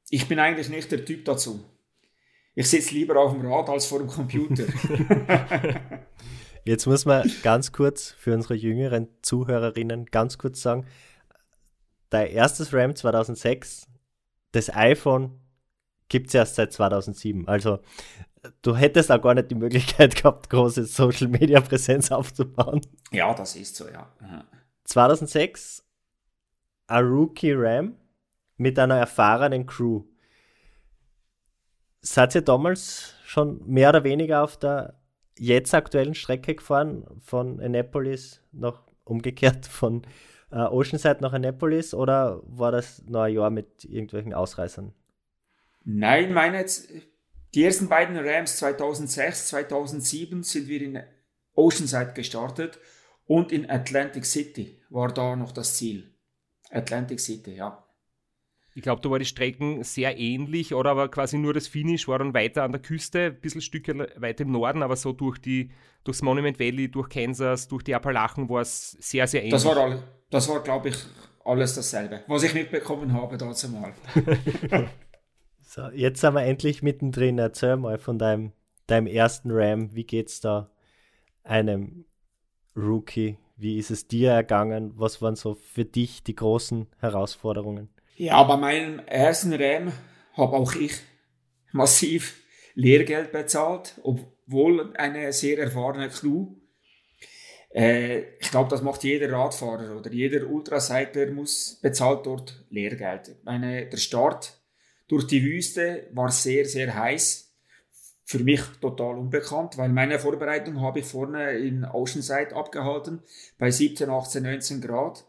ich 0.08 0.26
bin 0.26 0.38
eigentlich 0.38 0.70
nicht 0.70 0.90
der 0.90 1.04
Typ 1.04 1.26
dazu. 1.26 1.62
Ich 2.54 2.68
sitze 2.68 2.94
lieber 2.94 3.20
auf 3.20 3.32
dem 3.32 3.46
Rad 3.46 3.68
als 3.68 3.86
vor 3.86 3.98
dem 4.00 4.08
Computer. 4.08 4.64
Jetzt 6.64 6.86
muss 6.86 7.04
man 7.04 7.30
ganz 7.42 7.72
kurz 7.72 8.10
für 8.18 8.34
unsere 8.34 8.54
jüngeren 8.54 9.08
Zuhörerinnen 9.22 10.06
ganz 10.06 10.36
kurz 10.38 10.60
sagen, 10.60 10.86
dein 12.10 12.28
erstes 12.28 12.72
RAM 12.72 12.94
2006, 12.94 13.86
das 14.52 14.74
iPhone 14.74 15.40
gibt 16.08 16.28
es 16.28 16.34
erst 16.34 16.56
seit 16.56 16.72
2007. 16.72 17.48
Also 17.48 17.78
du 18.62 18.76
hättest 18.76 19.10
auch 19.10 19.22
gar 19.22 19.34
nicht 19.34 19.50
die 19.50 19.54
Möglichkeit 19.56 20.16
gehabt, 20.22 20.50
große 20.50 20.84
Social 20.84 21.28
Media 21.28 21.60
Präsenz 21.60 22.10
aufzubauen. 22.10 22.82
Ja, 23.12 23.32
das 23.32 23.56
ist 23.56 23.76
so, 23.76 23.88
ja. 23.88 24.12
Aha. 24.20 24.44
2006 24.84 25.84
ein 26.88 27.04
Rookie 27.04 27.52
Ram 27.52 27.94
mit 28.56 28.78
einer 28.78 28.96
erfahrenen 28.96 29.64
Crew. 29.64 30.02
Seid 32.02 32.34
ihr 32.34 32.42
damals 32.42 33.14
schon 33.24 33.64
mehr 33.66 33.90
oder 33.90 34.04
weniger 34.04 34.42
auf 34.42 34.58
der 34.58 35.00
jetzt 35.38 35.72
aktuellen 35.74 36.14
Strecke 36.14 36.56
gefahren, 36.56 37.06
von 37.20 37.60
Annapolis 37.60 38.42
nach 38.52 38.82
umgekehrt 39.04 39.66
von 39.66 40.02
äh, 40.50 40.56
Oceanside 40.56 41.18
nach 41.20 41.32
Annapolis 41.32 41.94
oder 41.94 42.40
war 42.44 42.72
das 42.72 43.02
ein 43.12 43.32
Jahr 43.32 43.50
mit 43.50 43.84
irgendwelchen 43.84 44.34
Ausreißern? 44.34 44.92
Nein, 45.84 46.32
meine 46.32 46.58
jetzt, 46.58 46.88
die 47.54 47.64
ersten 47.64 47.88
beiden 47.88 48.16
Rams 48.16 48.56
2006, 48.58 49.48
2007 49.48 50.42
sind 50.42 50.68
wir 50.68 50.82
in 50.82 51.02
Oceanside 51.54 52.12
gestartet 52.14 52.78
und 53.26 53.52
in 53.52 53.68
Atlantic 53.68 54.26
City 54.26 54.80
war 54.88 55.12
da 55.12 55.36
noch 55.36 55.52
das 55.52 55.76
Ziel. 55.76 56.14
Atlantic 56.70 57.20
City, 57.20 57.54
ja. 57.54 57.84
Ich 58.74 58.82
glaube, 58.82 59.02
da 59.02 59.10
war 59.10 59.18
die 59.18 59.24
Strecken 59.24 59.82
sehr 59.82 60.18
ähnlich, 60.18 60.74
oder 60.74 60.90
aber 60.90 61.08
quasi 61.08 61.38
nur 61.38 61.52
das 61.52 61.66
Finish 61.66 62.06
war 62.06 62.18
dann 62.18 62.34
weiter 62.34 62.62
an 62.62 62.72
der 62.72 62.80
Küste, 62.80 63.26
ein 63.26 63.40
bisschen 63.40 63.60
Stücke 63.60 64.08
weiter 64.16 64.44
im 64.44 64.52
Norden, 64.52 64.82
aber 64.82 64.96
so 64.96 65.12
durch 65.12 65.38
die, 65.38 65.70
durchs 66.04 66.22
Monument 66.22 66.58
Valley, 66.60 66.90
durch 66.90 67.08
Kansas, 67.08 67.66
durch 67.66 67.82
die 67.82 67.94
Appalachen 67.94 68.48
war 68.48 68.62
es 68.62 68.92
sehr, 68.92 69.26
sehr 69.26 69.42
ähnlich. 69.42 69.54
Das 69.54 69.64
war, 69.64 69.76
all, 69.76 70.02
das 70.30 70.48
war 70.48 70.62
glaube 70.62 70.90
ich, 70.90 70.96
alles 71.44 71.74
dasselbe, 71.74 72.22
was 72.28 72.42
ich 72.44 72.54
mitbekommen 72.54 73.12
habe 73.12 73.36
dazu 73.36 73.68
mal. 73.70 73.92
so, 75.62 75.88
jetzt 75.92 76.20
sind 76.20 76.34
wir 76.34 76.42
endlich 76.42 76.82
mittendrin. 76.82 77.38
Erzähl 77.38 77.76
mal 77.76 77.98
von 77.98 78.18
deinem, 78.18 78.52
deinem 78.86 79.06
ersten 79.06 79.50
Ram. 79.50 79.94
Wie 79.94 80.04
geht 80.04 80.28
es 80.28 80.40
da 80.40 80.70
einem 81.42 82.04
Rookie? 82.76 83.38
Wie 83.56 83.78
ist 83.78 83.90
es 83.90 84.06
dir 84.06 84.30
ergangen? 84.30 84.92
Was 84.96 85.20
waren 85.20 85.36
so 85.36 85.54
für 85.54 85.84
dich 85.84 86.22
die 86.22 86.34
großen 86.34 86.86
Herausforderungen? 86.98 87.90
Ja, 88.22 88.42
bei 88.42 88.58
meinem 88.58 88.98
ersten 89.06 89.54
Ram 89.54 89.94
habe 90.34 90.54
auch 90.54 90.74
ich 90.74 90.92
massiv 91.72 92.36
Lehrgeld 92.74 93.32
bezahlt, 93.32 93.98
obwohl 94.02 94.94
eine 94.98 95.32
sehr 95.32 95.58
erfahrene 95.58 96.10
Crew. 96.10 96.48
Äh, 97.74 98.36
ich 98.38 98.50
glaube, 98.50 98.68
das 98.68 98.82
macht 98.82 99.04
jeder 99.04 99.32
Radfahrer 99.32 99.96
oder 99.96 100.12
jeder 100.12 100.46
Ultracycler 100.46 101.30
muss 101.30 101.78
bezahlt 101.80 102.26
dort 102.26 102.62
Lehrgeld. 102.68 103.36
Meine, 103.44 103.86
der 103.86 103.96
Start 103.96 104.52
durch 105.08 105.26
die 105.26 105.42
Wüste 105.42 106.06
war 106.12 106.30
sehr, 106.30 106.66
sehr 106.66 106.94
heiß. 106.94 107.56
Für 108.24 108.40
mich 108.40 108.60
total 108.82 109.16
unbekannt, 109.16 109.78
weil 109.78 109.88
meine 109.88 110.18
Vorbereitung 110.18 110.82
habe 110.82 110.98
ich 110.98 111.06
vorne 111.06 111.52
in 111.52 111.86
Oceanside 111.86 112.54
abgehalten 112.54 113.22
bei 113.56 113.70
17, 113.70 114.10
18, 114.10 114.42
19 114.42 114.80
Grad. 114.82 115.24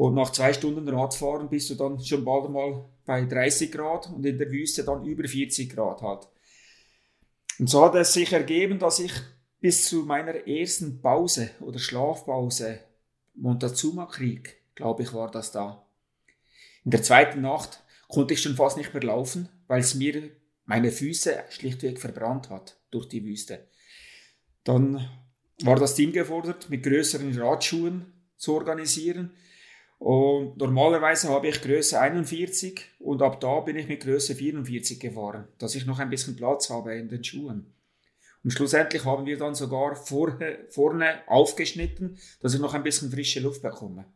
Und 0.00 0.14
nach 0.14 0.32
zwei 0.32 0.54
Stunden 0.54 0.88
Radfahren 0.88 1.50
bist 1.50 1.68
du 1.68 1.74
dann 1.74 2.02
schon 2.02 2.24
bald 2.24 2.48
mal 2.48 2.88
bei 3.04 3.22
30 3.22 3.70
Grad 3.70 4.06
und 4.10 4.24
in 4.24 4.38
der 4.38 4.50
Wüste 4.50 4.82
dann 4.82 5.04
über 5.04 5.28
40 5.28 5.68
Grad 5.74 6.00
halt. 6.00 6.26
Und 7.58 7.68
so 7.68 7.84
hat 7.84 7.94
es 7.96 8.14
sich 8.14 8.32
ergeben, 8.32 8.78
dass 8.78 8.98
ich 8.98 9.12
bis 9.60 9.84
zu 9.90 10.04
meiner 10.06 10.46
ersten 10.48 11.02
Pause 11.02 11.50
oder 11.60 11.78
Schlafpause, 11.78 12.80
Montezuma-Krieg, 13.34 14.56
glaube 14.74 15.02
ich, 15.02 15.12
war 15.12 15.30
das 15.30 15.52
da. 15.52 15.84
In 16.86 16.92
der 16.92 17.02
zweiten 17.02 17.42
Nacht 17.42 17.84
konnte 18.08 18.32
ich 18.32 18.40
schon 18.40 18.56
fast 18.56 18.78
nicht 18.78 18.94
mehr 18.94 19.02
laufen, 19.02 19.50
weil 19.66 19.80
es 19.80 19.94
mir 19.94 20.30
meine 20.64 20.92
Füße 20.92 21.44
schlichtweg 21.50 22.00
verbrannt 22.00 22.48
hat 22.48 22.80
durch 22.90 23.06
die 23.06 23.22
Wüste. 23.22 23.68
Dann 24.64 25.10
war 25.62 25.76
das 25.76 25.94
Team 25.94 26.12
gefordert, 26.12 26.70
mit 26.70 26.84
größeren 26.84 27.38
Radschuhen 27.38 28.14
zu 28.38 28.54
organisieren. 28.54 29.32
Und 30.00 30.56
normalerweise 30.56 31.28
habe 31.28 31.48
ich 31.48 31.60
Größe 31.60 32.00
41 32.00 32.86
und 33.00 33.20
ab 33.20 33.38
da 33.38 33.60
bin 33.60 33.76
ich 33.76 33.86
mit 33.86 34.00
Größe 34.00 34.34
44 34.34 34.98
gefahren, 34.98 35.46
dass 35.58 35.74
ich 35.74 35.84
noch 35.84 35.98
ein 35.98 36.08
bisschen 36.08 36.36
Platz 36.36 36.70
habe 36.70 36.94
in 36.94 37.10
den 37.10 37.22
Schuhen. 37.22 37.74
Und 38.42 38.50
schlussendlich 38.50 39.04
haben 39.04 39.26
wir 39.26 39.36
dann 39.36 39.54
sogar 39.54 39.94
vorne, 39.94 40.60
vorne 40.70 41.20
aufgeschnitten, 41.26 42.16
dass 42.40 42.54
ich 42.54 42.60
noch 42.60 42.72
ein 42.72 42.82
bisschen 42.82 43.10
frische 43.10 43.40
Luft 43.40 43.60
bekomme. 43.60 44.06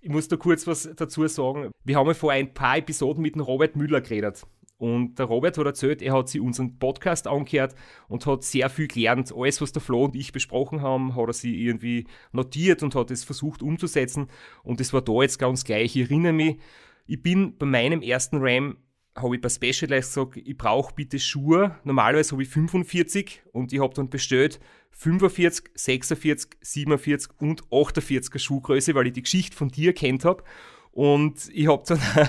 Ich 0.00 0.08
muss 0.08 0.28
da 0.28 0.36
kurz 0.36 0.66
was 0.66 0.88
dazu 0.96 1.28
sagen. 1.28 1.72
Wir 1.84 1.96
haben 1.96 2.06
ja 2.06 2.14
vor 2.14 2.32
ein 2.32 2.54
paar 2.54 2.78
Episoden 2.78 3.20
mit 3.20 3.34
dem 3.34 3.42
Robert 3.42 3.76
Müller 3.76 4.00
geredet. 4.00 4.46
Und 4.78 5.18
der 5.18 5.26
Robert 5.26 5.56
hat 5.56 5.66
erzählt, 5.66 6.02
er 6.02 6.12
hat 6.12 6.28
sich 6.28 6.40
unseren 6.40 6.78
Podcast 6.78 7.26
angehört 7.26 7.74
und 8.08 8.26
hat 8.26 8.44
sehr 8.44 8.68
viel 8.68 8.88
gelernt. 8.88 9.32
Alles, 9.34 9.60
was 9.62 9.72
der 9.72 9.80
Flo 9.80 10.04
und 10.04 10.16
ich 10.16 10.32
besprochen 10.32 10.82
haben, 10.82 11.16
hat 11.16 11.28
er 11.28 11.32
sich 11.32 11.54
irgendwie 11.54 12.06
notiert 12.32 12.82
und 12.82 12.94
hat 12.94 13.10
es 13.10 13.24
versucht 13.24 13.62
umzusetzen. 13.62 14.28
Und 14.62 14.80
es 14.80 14.92
war 14.92 15.00
da 15.00 15.22
jetzt 15.22 15.38
ganz 15.38 15.64
gleich. 15.64 15.96
Ich 15.96 16.10
erinnere 16.10 16.34
mich, 16.34 16.58
ich 17.06 17.22
bin 17.22 17.56
bei 17.56 17.66
meinem 17.66 18.02
ersten 18.02 18.36
Ram, 18.38 18.76
habe 19.16 19.36
ich 19.36 19.40
bei 19.40 19.48
Specialized 19.48 20.14
gesagt, 20.14 20.36
ich 20.36 20.58
brauche 20.58 20.94
bitte 20.94 21.18
Schuhe. 21.18 21.76
Normalerweise 21.84 22.32
habe 22.32 22.42
ich 22.42 22.50
45 22.50 23.42
und 23.52 23.72
ich 23.72 23.80
habe 23.80 23.94
dann 23.94 24.10
bestellt 24.10 24.60
45, 24.90 25.70
46, 25.74 26.50
47 26.60 27.30
und 27.38 27.64
48er 27.68 28.38
Schuhgröße, 28.38 28.94
weil 28.94 29.06
ich 29.06 29.12
die 29.14 29.22
Geschichte 29.22 29.56
von 29.56 29.68
dir 29.68 29.94
kennt 29.94 30.26
habe. 30.26 30.44
Und 30.92 31.50
ich 31.52 31.66
habe 31.66 31.82
dann 31.86 32.00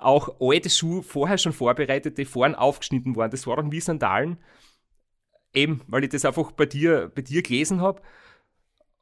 auch 0.00 0.40
alte 0.40 0.70
Schuhe 0.70 1.02
vorher 1.02 1.38
schon 1.38 1.52
vorbereitet, 1.52 2.18
die 2.18 2.24
vorne 2.24 2.58
aufgeschnitten 2.58 3.16
waren. 3.16 3.30
Das 3.30 3.46
war 3.46 3.56
dann 3.56 3.72
wie 3.72 3.80
Sandalen. 3.80 4.38
Eben, 5.54 5.80
weil 5.86 6.04
ich 6.04 6.10
das 6.10 6.24
einfach 6.24 6.52
bei 6.52 6.66
dir, 6.66 7.10
bei 7.14 7.22
dir 7.22 7.42
gelesen 7.42 7.80
habe. 7.80 8.02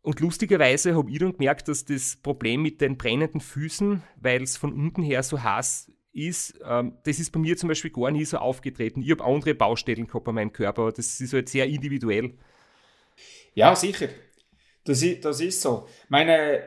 Und 0.03 0.21
lustigerweise 0.21 0.97
habe 0.97 1.11
ich 1.11 1.19
dann 1.19 1.33
gemerkt, 1.33 1.67
dass 1.69 1.85
das 1.85 2.17
Problem 2.17 2.63
mit 2.63 2.81
den 2.81 2.97
brennenden 2.97 3.41
Füßen, 3.41 4.03
weil 4.17 4.43
es 4.43 4.57
von 4.57 4.73
unten 4.73 5.03
her 5.03 5.23
so 5.23 5.43
heiß 5.43 5.91
ist, 6.13 6.59
ähm, 6.65 6.97
das 7.05 7.19
ist 7.19 7.31
bei 7.31 7.39
mir 7.39 7.57
zum 7.57 7.69
Beispiel 7.69 7.91
gar 7.91 8.11
nie 8.11 8.25
so 8.25 8.39
aufgetreten. 8.39 9.03
Ich 9.03 9.11
habe 9.11 9.25
andere 9.25 9.55
Baustellen 9.55 10.07
gehabt 10.07 10.25
bei 10.25 10.33
meinem 10.33 10.53
Körper, 10.53 10.93
das 10.93 11.21
ist 11.21 11.33
halt 11.33 11.49
sehr 11.49 11.67
individuell. 11.67 12.35
Ja, 13.55 13.75
sicher. 13.75 14.09
Das 14.85 15.03
ist, 15.03 15.25
das 15.25 15.41
ist 15.41 15.61
so. 15.61 15.89
Meine 16.09 16.63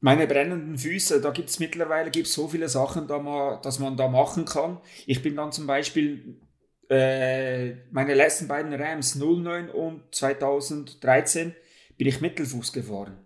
meine 0.00 0.26
brennenden 0.26 0.78
Füße, 0.78 1.20
da 1.20 1.30
gibt 1.30 1.48
es 1.48 1.58
mittlerweile 1.58 2.10
gibt's 2.10 2.34
so 2.34 2.48
viele 2.48 2.68
Sachen, 2.68 3.06
da 3.06 3.18
man, 3.18 3.60
dass 3.62 3.78
man 3.78 3.96
da 3.96 4.08
machen 4.08 4.44
kann. 4.44 4.78
Ich 5.06 5.22
bin 5.22 5.36
dann 5.36 5.52
zum 5.52 5.66
Beispiel 5.66 6.40
äh, 6.88 7.74
meine 7.90 8.14
letzten 8.14 8.46
beiden 8.46 8.74
Rams 8.74 9.16
09 9.16 9.70
und 9.70 10.14
2013 10.14 11.54
bin 11.96 12.06
ich 12.06 12.20
Mittelfuß 12.20 12.72
gefahren. 12.72 13.18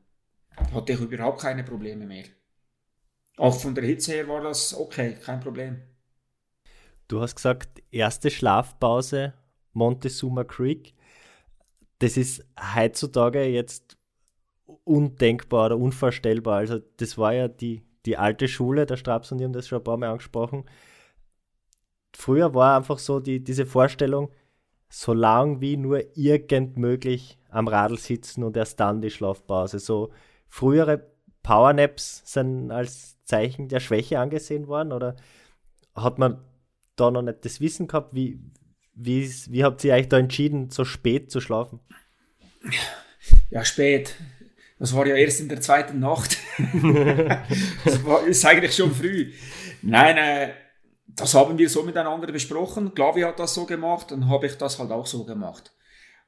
Hatte 0.73 0.93
ich 0.93 1.01
überhaupt 1.01 1.41
keine 1.41 1.65
Probleme 1.65 2.07
mehr. 2.07 2.25
Auch 3.37 3.59
von 3.59 3.75
der 3.75 3.85
Hitze 3.85 4.13
her 4.13 4.29
war 4.29 4.43
das 4.43 4.75
okay, 4.75 5.17
kein 5.25 5.41
Problem. 5.41 5.83
Du 7.09 7.21
hast 7.21 7.37
gesagt, 7.37 7.83
erste 7.91 8.31
Schlafpause 8.31 9.35
Montezuma 9.73 10.45
Creek. 10.45 10.95
Das 11.99 12.17
ist 12.17 12.45
heutzutage 12.75 13.45
jetzt 13.45 13.97
undenkbar 14.85 15.67
oder 15.67 15.79
unvorstellbar. 15.79 16.59
Also 16.59 16.81
das 16.97 17.19
war 17.19 17.35
ja 17.35 17.49
die, 17.49 17.83
die 18.07 18.17
alte 18.17 18.49
Schule, 18.49 18.87
der 18.87 18.97
Straps 18.97 19.33
und 19.33 19.39
die 19.39 19.45
haben 19.45 19.53
das 19.53 19.69
schon 19.69 19.79
ein 19.79 19.85
paar 19.85 19.97
Mal 19.97 20.11
angesprochen. 20.11 20.65
Früher 22.15 22.55
war 22.55 22.77
einfach 22.77 22.99
so 22.99 23.21
die, 23.21 23.43
diese 23.43 23.67
Vorstellung, 23.67 24.31
so 24.89 25.13
lang 25.13 25.61
wie 25.61 25.77
nur 25.77 26.17
irgend 26.17 26.77
möglich 26.77 27.39
am 27.49 27.69
Radl 27.69 27.99
sitzen 27.99 28.43
und 28.43 28.57
erst 28.57 28.81
dann 28.81 29.01
die 29.01 29.11
Schlafpause. 29.11 29.79
So 29.79 30.11
frühere 30.49 31.07
Powernaps 31.43 32.23
sind 32.25 32.71
als 32.71 33.23
Zeichen 33.25 33.69
der 33.69 33.81
Schwäche 33.81 34.19
angesehen 34.19 34.67
worden 34.67 34.93
oder 34.93 35.17
hat 35.95 36.19
man 36.19 36.45
da 36.97 37.11
noch 37.11 37.23
nicht 37.23 37.45
das 37.45 37.61
Wissen 37.61 37.87
gehabt? 37.87 38.15
Wie, 38.15 38.41
wie, 38.95 39.29
wie 39.49 39.65
habt 39.65 39.83
ihr 39.85 39.95
euch 39.95 40.09
da 40.09 40.19
entschieden, 40.19 40.71
so 40.71 40.85
spät 40.85 41.31
zu 41.31 41.41
schlafen? 41.41 41.81
Ja, 43.51 43.65
spät. 43.65 44.17
Das 44.81 44.95
war 44.95 45.07
ja 45.07 45.14
erst 45.14 45.40
in 45.40 45.49
der 45.51 45.61
zweiten 45.61 45.99
Nacht. 45.99 46.38
das 47.85 48.03
war, 48.03 48.27
ist 48.27 48.45
eigentlich 48.47 48.75
schon 48.75 48.95
früh. 48.95 49.31
Nein, 49.83 50.16
äh, 50.16 50.55
das 51.07 51.35
haben 51.35 51.59
wir 51.59 51.69
so 51.69 51.83
miteinander 51.83 52.33
besprochen. 52.33 52.95
Klavi 52.95 53.21
hat 53.21 53.38
das 53.38 53.53
so 53.53 53.66
gemacht, 53.66 54.11
dann 54.11 54.29
habe 54.31 54.47
ich 54.47 54.57
das 54.57 54.79
halt 54.79 54.90
auch 54.90 55.07
so 55.07 55.25
gemacht. 55.25 55.75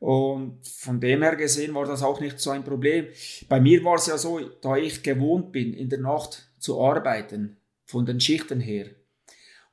Und 0.01 0.67
von 0.67 1.01
dem 1.01 1.23
her 1.23 1.37
gesehen 1.37 1.75
war 1.75 1.87
das 1.87 2.03
auch 2.03 2.21
nicht 2.21 2.41
so 2.41 2.51
ein 2.51 2.62
Problem. 2.62 3.07
Bei 3.49 3.59
mir 3.59 3.83
war 3.85 3.95
es 3.95 4.07
ja 4.07 4.19
so, 4.19 4.38
da 4.61 4.77
ich 4.77 5.03
gewohnt 5.03 5.51
bin, 5.51 5.73
in 5.73 5.88
der 5.88 6.01
Nacht 6.01 6.51
zu 6.59 6.79
arbeiten, 6.79 7.57
von 7.87 8.05
den 8.05 8.21
Schichten 8.21 8.61
her, 8.61 8.91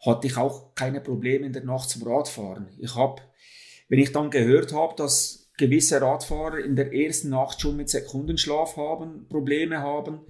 hatte 0.06 0.28
ich 0.28 0.38
auch 0.38 0.74
keine 0.76 1.02
Probleme 1.02 1.48
in 1.48 1.54
der 1.54 1.66
Nacht 1.66 1.90
zum 1.90 2.08
Radfahren. 2.08 2.70
Ich 2.78 2.96
habe, 2.96 3.22
wenn 3.90 4.00
ich 4.00 4.14
dann 4.14 4.30
gehört 4.30 4.72
habe, 4.72 4.96
dass 4.96 5.39
gewisse 5.60 6.02
Radfahrer 6.02 6.60
in 6.60 6.76
der 6.76 6.94
ersten 6.94 7.30
Nacht 7.30 7.62
schon 7.62 7.78
mit 7.78 7.90
Sekundenschlaf 7.90 8.78
haben, 8.78 9.28
Probleme 9.28 9.80
haben, 9.80 10.22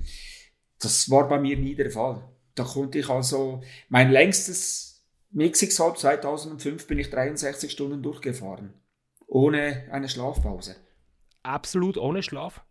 das 0.80 1.10
war 1.10 1.30
bei 1.30 1.40
mir 1.40 1.58
nie 1.58 1.76
der 1.76 1.92
Fall. 1.92 2.28
Da 2.56 2.64
konnte 2.64 3.00
ich 3.00 3.10
also, 3.10 3.62
mein 3.88 4.12
längstes 4.12 5.06
Mixixhalb 5.32 5.98
2005 5.98 6.88
bin 6.88 7.00
ich 7.00 7.10
63 7.10 7.72
Stunden 7.72 8.02
durchgefahren. 8.02 8.74
Ohne 9.28 9.88
eine 9.92 10.10
Schlafpause. 10.10 10.76
Absolut 11.44 11.98
ohne 11.98 12.24
Schlaf? 12.24 12.62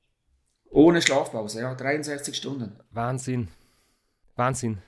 Ohne 0.71 1.01
Schlafpause, 1.01 1.61
ja, 1.61 1.75
63 1.75 2.37
Stunden. 2.37 2.79
Wahnsinn. 2.91 3.49
Wahnsinn. 4.35 4.83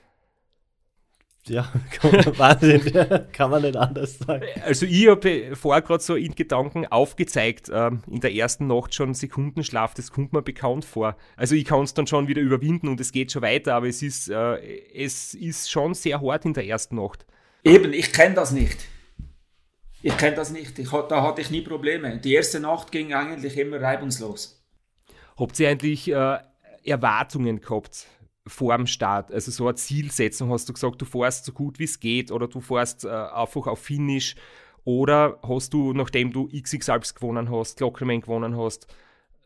Ja, 1.47 1.71
Wahnsinn, 2.37 2.81
kann 3.33 3.49
man 3.49 3.63
nicht 3.63 3.75
anders 3.75 4.19
sagen. 4.19 4.45
Also 4.63 4.85
ich 4.85 5.07
habe 5.07 5.55
vorher 5.55 5.81
gerade 5.81 6.03
so 6.03 6.15
in 6.15 6.35
Gedanken 6.35 6.85
aufgezeigt, 6.85 7.71
ähm, 7.73 8.03
in 8.07 8.19
der 8.19 8.33
ersten 8.33 8.67
Nacht 8.67 8.93
schon 8.93 9.15
Sekundenschlaf, 9.15 9.95
das 9.95 10.11
kommt 10.11 10.33
mir 10.33 10.43
bekannt 10.43 10.85
vor. 10.85 11.17
Also 11.35 11.55
ich 11.55 11.65
kann 11.65 11.81
es 11.81 11.95
dann 11.95 12.05
schon 12.05 12.27
wieder 12.27 12.41
überwinden 12.41 12.87
und 12.87 12.99
es 12.99 13.11
geht 13.11 13.31
schon 13.31 13.41
weiter, 13.41 13.73
aber 13.73 13.87
es 13.87 14.03
ist, 14.03 14.29
äh, 14.29 14.57
es 14.93 15.33
ist 15.33 15.71
schon 15.71 15.95
sehr 15.95 16.21
hart 16.21 16.45
in 16.45 16.53
der 16.53 16.65
ersten 16.67 16.97
Nacht. 16.97 17.25
Eben, 17.63 17.91
ich 17.93 18.13
kenne 18.13 18.35
das 18.35 18.51
nicht. 18.51 18.77
Ich 20.03 20.17
kenne 20.17 20.35
das 20.35 20.51
nicht. 20.51 20.77
Ich, 20.77 20.89
da 20.89 21.23
hatte 21.23 21.41
ich 21.41 21.49
nie 21.49 21.61
Probleme. 21.61 22.17
Die 22.17 22.33
erste 22.33 22.59
Nacht 22.59 22.91
ging 22.91 23.13
eigentlich 23.13 23.57
immer 23.57 23.81
reibungslos. 23.81 24.63
Habt 25.37 25.59
ihr 25.59 25.69
eigentlich 25.69 26.11
äh, 26.11 26.37
Erwartungen 26.83 27.61
gehabt? 27.61 28.07
Vor 28.47 28.75
dem 28.75 28.87
Start? 28.87 29.31
Also 29.31 29.51
so 29.51 29.67
eine 29.67 29.75
Zielsetzung, 29.75 30.49
hast 30.51 30.67
du 30.67 30.73
gesagt, 30.73 31.01
du 31.01 31.05
fährst 31.05 31.45
so 31.45 31.51
gut 31.51 31.79
wie 31.79 31.85
es 31.85 31.99
geht 31.99 32.31
oder 32.31 32.47
du 32.47 32.59
fährst 32.59 33.05
äh, 33.05 33.09
einfach 33.09 33.67
auf 33.67 33.79
Finish 33.79 34.35
oder 34.83 35.39
hast 35.43 35.73
du, 35.73 35.93
nachdem 35.93 36.31
du 36.31 36.47
XX 36.47 36.89
Alps 36.89 37.13
gewonnen 37.13 37.51
hast, 37.51 37.77
Glockerman 37.77 38.21
gewonnen 38.21 38.57
hast, 38.57 38.87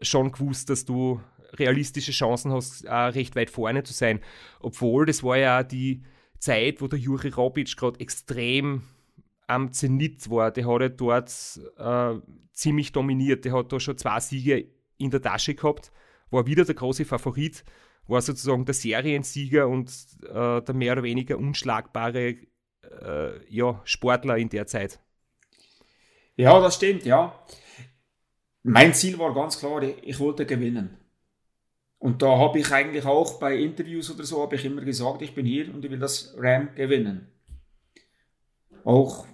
schon 0.01 0.31
gewusst, 0.31 0.69
dass 0.69 0.86
du 0.86 1.19
realistische 1.53 2.12
Chancen 2.12 2.51
hast, 2.51 2.86
äh, 2.86 2.93
recht 2.93 3.36
weit 3.36 3.49
vorne 3.49 3.84
zu 3.84 3.93
sein? 3.93 4.21
Obwohl, 4.60 5.05
das 5.05 5.23
war 5.23 5.38
ja 5.38 5.63
die 5.63 6.03
Zeit, 6.39 6.81
wo 6.81 6.88
der 6.88 6.99
Juri 6.99 7.29
Robic 7.29 7.75
gerade 7.75 7.99
extrem 7.99 8.84
am 9.47 9.71
Zenit 9.71 10.29
war. 10.29 10.51
Der 10.51 10.67
hat 10.67 10.81
ja 10.81 10.89
dort 10.89 11.31
äh, 11.77 12.19
ziemlich 12.53 12.91
dominiert. 12.91 13.45
Der 13.45 13.53
hat 13.53 13.71
da 13.71 13.79
schon 13.79 13.97
zwei 13.97 14.19
Siege 14.19 14.67
in 14.97 15.12
der 15.12 15.21
Tasche 15.21 15.55
gehabt, 15.55 15.91
war 16.31 16.45
wieder 16.45 16.65
der 16.65 16.75
große 16.75 17.05
Favorit 17.05 17.63
war 18.07 18.21
sozusagen 18.21 18.65
der 18.65 18.73
Seriensieger 18.73 19.67
und 19.67 19.91
äh, 20.23 20.61
der 20.61 20.73
mehr 20.73 20.93
oder 20.93 21.03
weniger 21.03 21.37
unschlagbare 21.37 22.35
äh, 23.01 23.53
ja, 23.53 23.81
Sportler 23.83 24.37
in 24.37 24.49
der 24.49 24.67
Zeit. 24.67 24.99
Ja, 26.35 26.59
das 26.59 26.75
stimmt, 26.75 27.05
ja. 27.05 27.39
Mein 28.63 28.93
Ziel 28.93 29.17
war 29.19 29.33
ganz 29.33 29.59
klar, 29.59 29.81
ich 29.83 30.19
wollte 30.19 30.45
gewinnen. 30.45 30.97
Und 31.97 32.21
da 32.21 32.37
habe 32.37 32.59
ich 32.59 32.71
eigentlich 32.71 33.05
auch 33.05 33.39
bei 33.39 33.55
Interviews 33.55 34.11
oder 34.11 34.23
so, 34.23 34.41
habe 34.41 34.55
ich 34.55 34.65
immer 34.65 34.81
gesagt, 34.81 35.21
ich 35.21 35.33
bin 35.33 35.45
hier 35.45 35.73
und 35.73 35.83
ich 35.83 35.91
will 35.91 35.99
das 35.99 36.35
Ram 36.37 36.69
gewinnen. 36.75 37.31
Auch, 38.83 39.25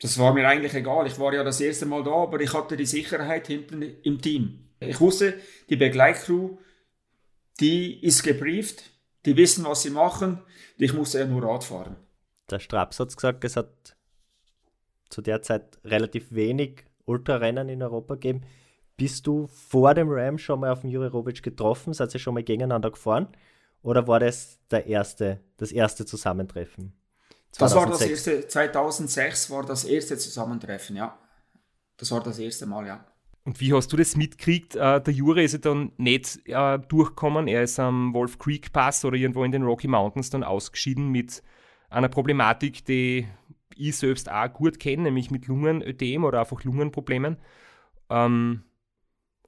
das 0.00 0.18
war 0.18 0.32
mir 0.32 0.48
eigentlich 0.48 0.72
egal. 0.72 1.06
Ich 1.06 1.18
war 1.18 1.34
ja 1.34 1.44
das 1.44 1.60
erste 1.60 1.86
Mal 1.86 2.02
da, 2.02 2.12
aber 2.12 2.40
ich 2.40 2.54
hatte 2.54 2.76
die 2.76 2.86
Sicherheit 2.86 3.48
hinten 3.48 3.82
im 3.82 4.20
Team. 4.20 4.70
Ich 4.78 5.00
wusste, 5.00 5.34
die 5.68 5.76
Begleitcrew 5.76 6.56
die 7.60 8.02
ist 8.04 8.22
gebrieft, 8.22 8.90
die 9.26 9.36
wissen, 9.36 9.64
was 9.64 9.82
sie 9.82 9.90
machen, 9.90 10.42
ich 10.76 10.92
muss 10.94 11.12
ja 11.12 11.26
nur 11.26 11.42
Rad 11.42 11.64
fahren. 11.64 11.96
Der 12.50 12.58
Straps 12.58 12.98
hat 12.98 13.14
gesagt, 13.14 13.44
es 13.44 13.56
hat 13.56 13.96
zu 15.10 15.20
der 15.22 15.42
Zeit 15.42 15.78
relativ 15.84 16.32
wenig 16.32 16.84
Ultrarennen 17.04 17.68
in 17.68 17.82
Europa 17.82 18.14
gegeben. 18.14 18.42
Bist 18.96 19.26
du 19.26 19.46
vor 19.46 19.94
dem 19.94 20.08
Ram 20.10 20.38
schon 20.38 20.60
mal 20.60 20.70
auf 20.70 20.80
den 20.80 20.90
Juri 20.90 21.08
Robic 21.08 21.42
getroffen? 21.42 21.92
Seid 21.92 22.14
ihr 22.14 22.20
schon 22.20 22.34
mal 22.34 22.42
gegeneinander 22.42 22.90
gefahren? 22.90 23.28
Oder 23.82 24.06
war 24.06 24.20
das 24.20 24.58
der 24.70 24.86
erste, 24.86 25.40
das 25.56 25.72
erste 25.72 26.04
Zusammentreffen? 26.04 26.92
2006? 27.52 27.58
Das 27.58 27.74
war 27.74 27.86
das 27.86 28.02
erste, 28.02 28.48
2006 28.48 29.50
war 29.50 29.64
das 29.64 29.84
erste 29.84 30.18
Zusammentreffen, 30.18 30.96
ja. 30.96 31.18
Das 31.96 32.10
war 32.10 32.22
das 32.22 32.38
erste 32.38 32.66
Mal, 32.66 32.86
ja. 32.86 33.04
Und 33.44 33.60
wie 33.60 33.72
hast 33.72 33.92
du 33.92 33.96
das 33.96 34.16
mitgekriegt? 34.16 34.76
Äh, 34.76 35.00
der 35.00 35.14
Jure 35.14 35.42
ist 35.42 35.52
ja 35.52 35.58
dann 35.58 35.92
nicht 35.96 36.40
äh, 36.46 36.78
durchgekommen. 36.78 37.48
Er 37.48 37.62
ist 37.62 37.78
am 37.78 38.12
Wolf 38.12 38.38
Creek 38.38 38.72
Pass 38.72 39.04
oder 39.04 39.16
irgendwo 39.16 39.44
in 39.44 39.52
den 39.52 39.62
Rocky 39.62 39.88
Mountains 39.88 40.30
dann 40.30 40.44
ausgeschieden 40.44 41.08
mit 41.08 41.42
einer 41.88 42.08
Problematik, 42.08 42.84
die 42.84 43.26
ich 43.76 43.96
selbst 43.96 44.30
auch 44.30 44.52
gut 44.52 44.78
kenne, 44.78 45.04
nämlich 45.04 45.30
mit 45.30 45.46
Lungenödem 45.46 46.24
oder 46.24 46.40
einfach 46.40 46.62
Lungenproblemen. 46.64 47.38
Ähm, 48.10 48.62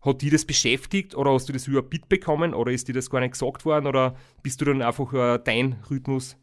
hat 0.00 0.22
die 0.22 0.30
das 0.30 0.44
beschäftigt 0.44 1.14
oder 1.14 1.32
hast 1.32 1.48
du 1.48 1.52
das 1.52 1.68
überhaupt 1.68 1.92
mitbekommen 1.92 2.54
oder 2.54 2.72
ist 2.72 2.88
dir 2.88 2.92
das 2.92 3.10
gar 3.10 3.20
nicht 3.20 3.32
gesagt 3.32 3.64
worden 3.64 3.86
oder 3.86 4.16
bist 4.42 4.60
du 4.60 4.64
dann 4.64 4.82
einfach 4.82 5.12
äh, 5.12 5.38
dein 5.38 5.76
Rhythmus 5.90 6.36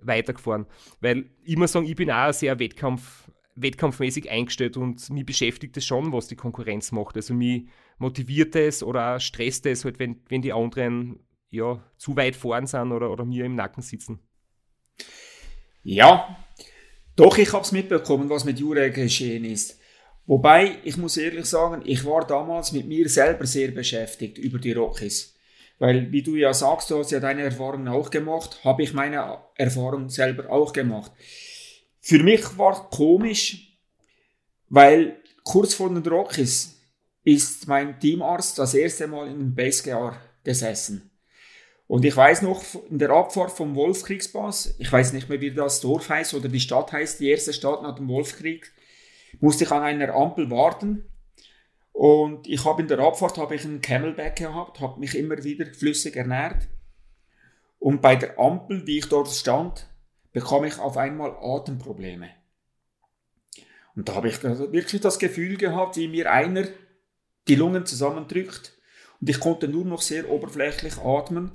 weitergefahren? 0.00 0.66
Weil 1.00 1.30
ich 1.42 1.56
muss 1.56 1.72
sagen, 1.72 1.86
ich 1.86 1.96
bin 1.96 2.10
auch 2.10 2.26
ein 2.26 2.32
sehr 2.32 2.58
Wettkampf 2.58 3.29
wettkampfmäßig 3.56 4.30
eingestellt 4.30 4.76
und 4.76 5.10
mich 5.10 5.26
beschäftigt 5.26 5.76
es 5.76 5.84
schon, 5.84 6.12
was 6.12 6.28
die 6.28 6.36
Konkurrenz 6.36 6.92
macht. 6.92 7.16
Also 7.16 7.34
mich 7.34 7.64
motiviert 7.98 8.54
es 8.56 8.82
oder 8.82 9.20
stresst 9.20 9.66
es 9.66 9.84
halt, 9.84 9.98
wenn, 9.98 10.20
wenn 10.28 10.42
die 10.42 10.52
anderen 10.52 11.20
ja, 11.50 11.82
zu 11.98 12.16
weit 12.16 12.36
vorn 12.36 12.66
sind 12.66 12.92
oder, 12.92 13.10
oder 13.10 13.24
mir 13.24 13.44
im 13.44 13.56
Nacken 13.56 13.82
sitzen. 13.82 14.20
Ja, 15.82 16.36
doch, 17.16 17.38
ich 17.38 17.52
habe 17.52 17.64
es 17.64 17.72
mitbekommen, 17.72 18.30
was 18.30 18.44
mit 18.44 18.58
Jure 18.58 18.90
geschehen 18.90 19.44
ist. 19.44 19.78
Wobei, 20.26 20.78
ich 20.84 20.96
muss 20.96 21.16
ehrlich 21.16 21.46
sagen, 21.46 21.82
ich 21.84 22.04
war 22.04 22.26
damals 22.26 22.72
mit 22.72 22.86
mir 22.86 23.08
selber 23.08 23.46
sehr 23.46 23.72
beschäftigt 23.72 24.38
über 24.38 24.58
die 24.58 24.72
Rockies. 24.72 25.34
Weil, 25.78 26.12
wie 26.12 26.22
du 26.22 26.36
ja 26.36 26.52
sagst, 26.52 26.90
du 26.90 26.98
hast 26.98 27.10
ja 27.10 27.20
deine 27.20 27.42
Erfahrungen 27.42 27.88
auch 27.88 28.10
gemacht, 28.10 28.60
habe 28.64 28.82
ich 28.82 28.92
meine 28.92 29.38
Erfahrung 29.56 30.08
selber 30.10 30.50
auch 30.50 30.72
gemacht. 30.72 31.10
Für 32.00 32.22
mich 32.22 32.58
war 32.58 32.88
komisch, 32.90 33.76
weil 34.68 35.20
kurz 35.44 35.74
vor 35.74 35.88
den 35.88 36.06
Rockies 36.06 36.80
ist 37.24 37.68
mein 37.68 38.00
Teamarzt 38.00 38.58
das 38.58 38.74
erste 38.74 39.06
Mal 39.06 39.28
in 39.28 39.38
den 39.38 39.54
Basegear 39.54 40.20
gesessen. 40.42 41.10
Und 41.86 42.04
ich 42.04 42.16
weiß 42.16 42.42
noch, 42.42 42.62
in 42.88 42.98
der 42.98 43.10
Abfahrt 43.10 43.50
vom 43.50 43.74
Wolfkriegspass, 43.74 44.76
ich 44.78 44.90
weiß 44.90 45.12
nicht 45.12 45.28
mehr, 45.28 45.40
wie 45.40 45.50
das 45.50 45.80
Dorf 45.80 46.08
heißt 46.08 46.34
oder 46.34 46.48
die 46.48 46.60
Stadt 46.60 46.92
heißt, 46.92 47.20
die 47.20 47.28
erste 47.28 47.52
Stadt 47.52 47.82
nach 47.82 47.96
dem 47.96 48.08
Wolfkrieg, 48.08 48.72
musste 49.40 49.64
ich 49.64 49.72
an 49.72 49.82
einer 49.82 50.14
Ampel 50.14 50.50
warten. 50.50 51.04
Und 51.92 52.46
ich 52.46 52.64
habe 52.64 52.82
in 52.82 52.88
der 52.88 53.00
Abfahrt 53.00 53.36
habe 53.38 53.56
ich 53.56 53.64
einen 53.64 53.80
Camelback 53.80 54.36
gehabt, 54.36 54.80
habe 54.80 55.00
mich 55.00 55.16
immer 55.16 55.42
wieder 55.42 55.66
flüssig 55.66 56.16
ernährt. 56.16 56.68
Und 57.80 58.00
bei 58.00 58.14
der 58.14 58.38
Ampel, 58.38 58.86
wie 58.86 58.98
ich 58.98 59.08
dort 59.08 59.28
stand, 59.28 59.89
bekam 60.32 60.64
ich 60.64 60.78
auf 60.78 60.96
einmal 60.96 61.36
Atemprobleme. 61.40 62.30
Und 63.96 64.08
da 64.08 64.14
habe 64.14 64.28
ich 64.28 64.42
wirklich 64.42 65.00
das 65.00 65.18
Gefühl 65.18 65.56
gehabt, 65.56 65.96
wie 65.96 66.08
mir 66.08 66.30
einer 66.30 66.66
die 67.48 67.56
Lungen 67.56 67.86
zusammendrückt 67.86 68.80
und 69.20 69.28
ich 69.28 69.40
konnte 69.40 69.68
nur 69.68 69.84
noch 69.84 70.00
sehr 70.00 70.30
oberflächlich 70.30 70.98
atmen. 70.98 71.52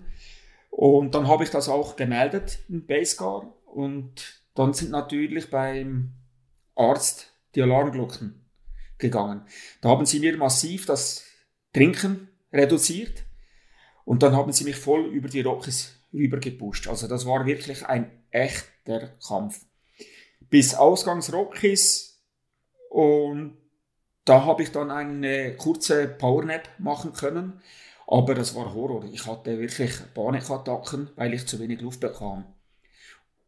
Und 0.69 1.15
dann 1.15 1.27
habe 1.27 1.43
ich 1.43 1.49
das 1.49 1.69
auch 1.69 1.95
gemeldet 1.95 2.59
in 2.69 2.85
Basecar 2.85 3.53
und 3.65 4.41
dann 4.55 4.73
sind 4.73 4.91
natürlich 4.91 5.49
beim 5.49 6.13
Arzt 6.75 7.33
die 7.55 7.61
Alarmglocken 7.61 8.45
gegangen. 8.97 9.45
Da 9.81 9.89
haben 9.89 10.05
sie 10.05 10.19
mir 10.19 10.37
massiv 10.37 10.85
das 10.85 11.25
Trinken 11.73 12.29
reduziert 12.51 13.23
und 14.03 14.21
dann 14.21 14.35
haben 14.35 14.51
sie 14.51 14.65
mich 14.65 14.75
voll 14.75 15.05
über 15.07 15.29
die 15.29 15.41
Rockies 15.41 15.97
rübergepusht. 16.13 16.87
Also 16.87 17.07
das 17.07 17.25
war 17.25 17.45
wirklich 17.45 17.85
ein 17.85 18.11
echter 18.35 19.13
Kampf. 19.25 19.65
Bis 20.49 20.75
Ausgangsrockies 20.75 22.21
und 22.89 23.57
da 24.25 24.45
habe 24.45 24.63
ich 24.63 24.71
dann 24.71 24.91
eine 24.91 25.55
kurze 25.55 26.07
Powernap 26.07 26.67
machen 26.77 27.13
können, 27.13 27.61
aber 28.07 28.35
das 28.35 28.55
war 28.55 28.73
Horror. 28.73 29.05
Ich 29.11 29.25
hatte 29.25 29.59
wirklich 29.59 29.91
Panikattacken, 30.13 31.09
weil 31.15 31.33
ich 31.33 31.47
zu 31.47 31.59
wenig 31.59 31.81
Luft 31.81 31.99
bekam. 31.99 32.45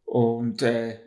Und 0.05 0.61
äh, 0.61 0.99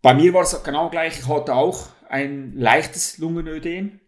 bei 0.00 0.14
mir 0.14 0.34
war 0.34 0.42
es 0.42 0.62
genau 0.62 0.90
gleich. 0.90 1.20
Ich 1.20 1.28
hatte 1.28 1.54
auch 1.54 1.88
ein 2.08 2.54
leichtes 2.56 3.18
Lungenödem, 3.18 4.00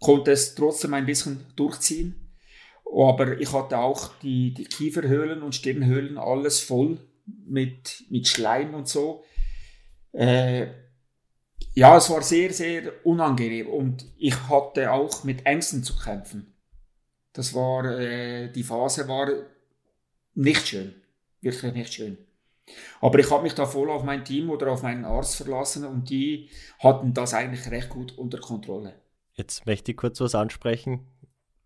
konnte 0.00 0.32
es 0.32 0.54
trotzdem 0.54 0.94
ein 0.94 1.06
bisschen 1.06 1.46
durchziehen. 1.56 2.32
Aber 2.92 3.38
ich 3.38 3.52
hatte 3.52 3.78
auch 3.78 4.16
die, 4.18 4.52
die 4.54 4.64
Kieferhöhlen 4.64 5.42
und 5.42 5.54
Stirnhöhlen 5.54 6.18
alles 6.18 6.60
voll 6.60 6.98
mit, 7.46 8.04
mit 8.10 8.28
Schleim 8.28 8.74
und 8.74 8.88
so. 8.88 9.24
Äh, 10.12 10.66
ja, 11.74 11.96
es 11.96 12.10
war 12.10 12.22
sehr, 12.22 12.52
sehr 12.52 13.06
unangenehm 13.06 13.68
und 13.68 14.04
ich 14.18 14.34
hatte 14.48 14.92
auch 14.92 15.24
mit 15.24 15.46
Ängsten 15.46 15.84
zu 15.84 15.96
kämpfen. 15.96 16.54
Das 17.32 17.54
war, 17.54 17.84
äh, 17.84 18.50
die 18.50 18.64
Phase 18.64 19.06
war 19.06 19.28
nicht 20.34 20.66
schön. 20.66 20.94
Wirklich 21.40 21.72
nicht 21.72 21.94
schön. 21.94 22.18
Aber 23.00 23.18
ich 23.18 23.30
habe 23.30 23.42
mich 23.42 23.54
da 23.54 23.66
voll 23.66 23.90
auf 23.90 24.04
mein 24.04 24.24
Team 24.24 24.50
oder 24.50 24.70
auf 24.70 24.82
meinen 24.82 25.04
Arzt 25.04 25.36
verlassen 25.36 25.84
und 25.84 26.10
die 26.10 26.50
hatten 26.78 27.14
das 27.14 27.34
eigentlich 27.34 27.70
recht 27.70 27.88
gut 27.88 28.16
unter 28.18 28.38
Kontrolle. 28.38 28.94
Jetzt 29.32 29.66
möchte 29.66 29.92
ich 29.92 29.96
kurz 29.96 30.20
was 30.20 30.34
ansprechen, 30.34 31.06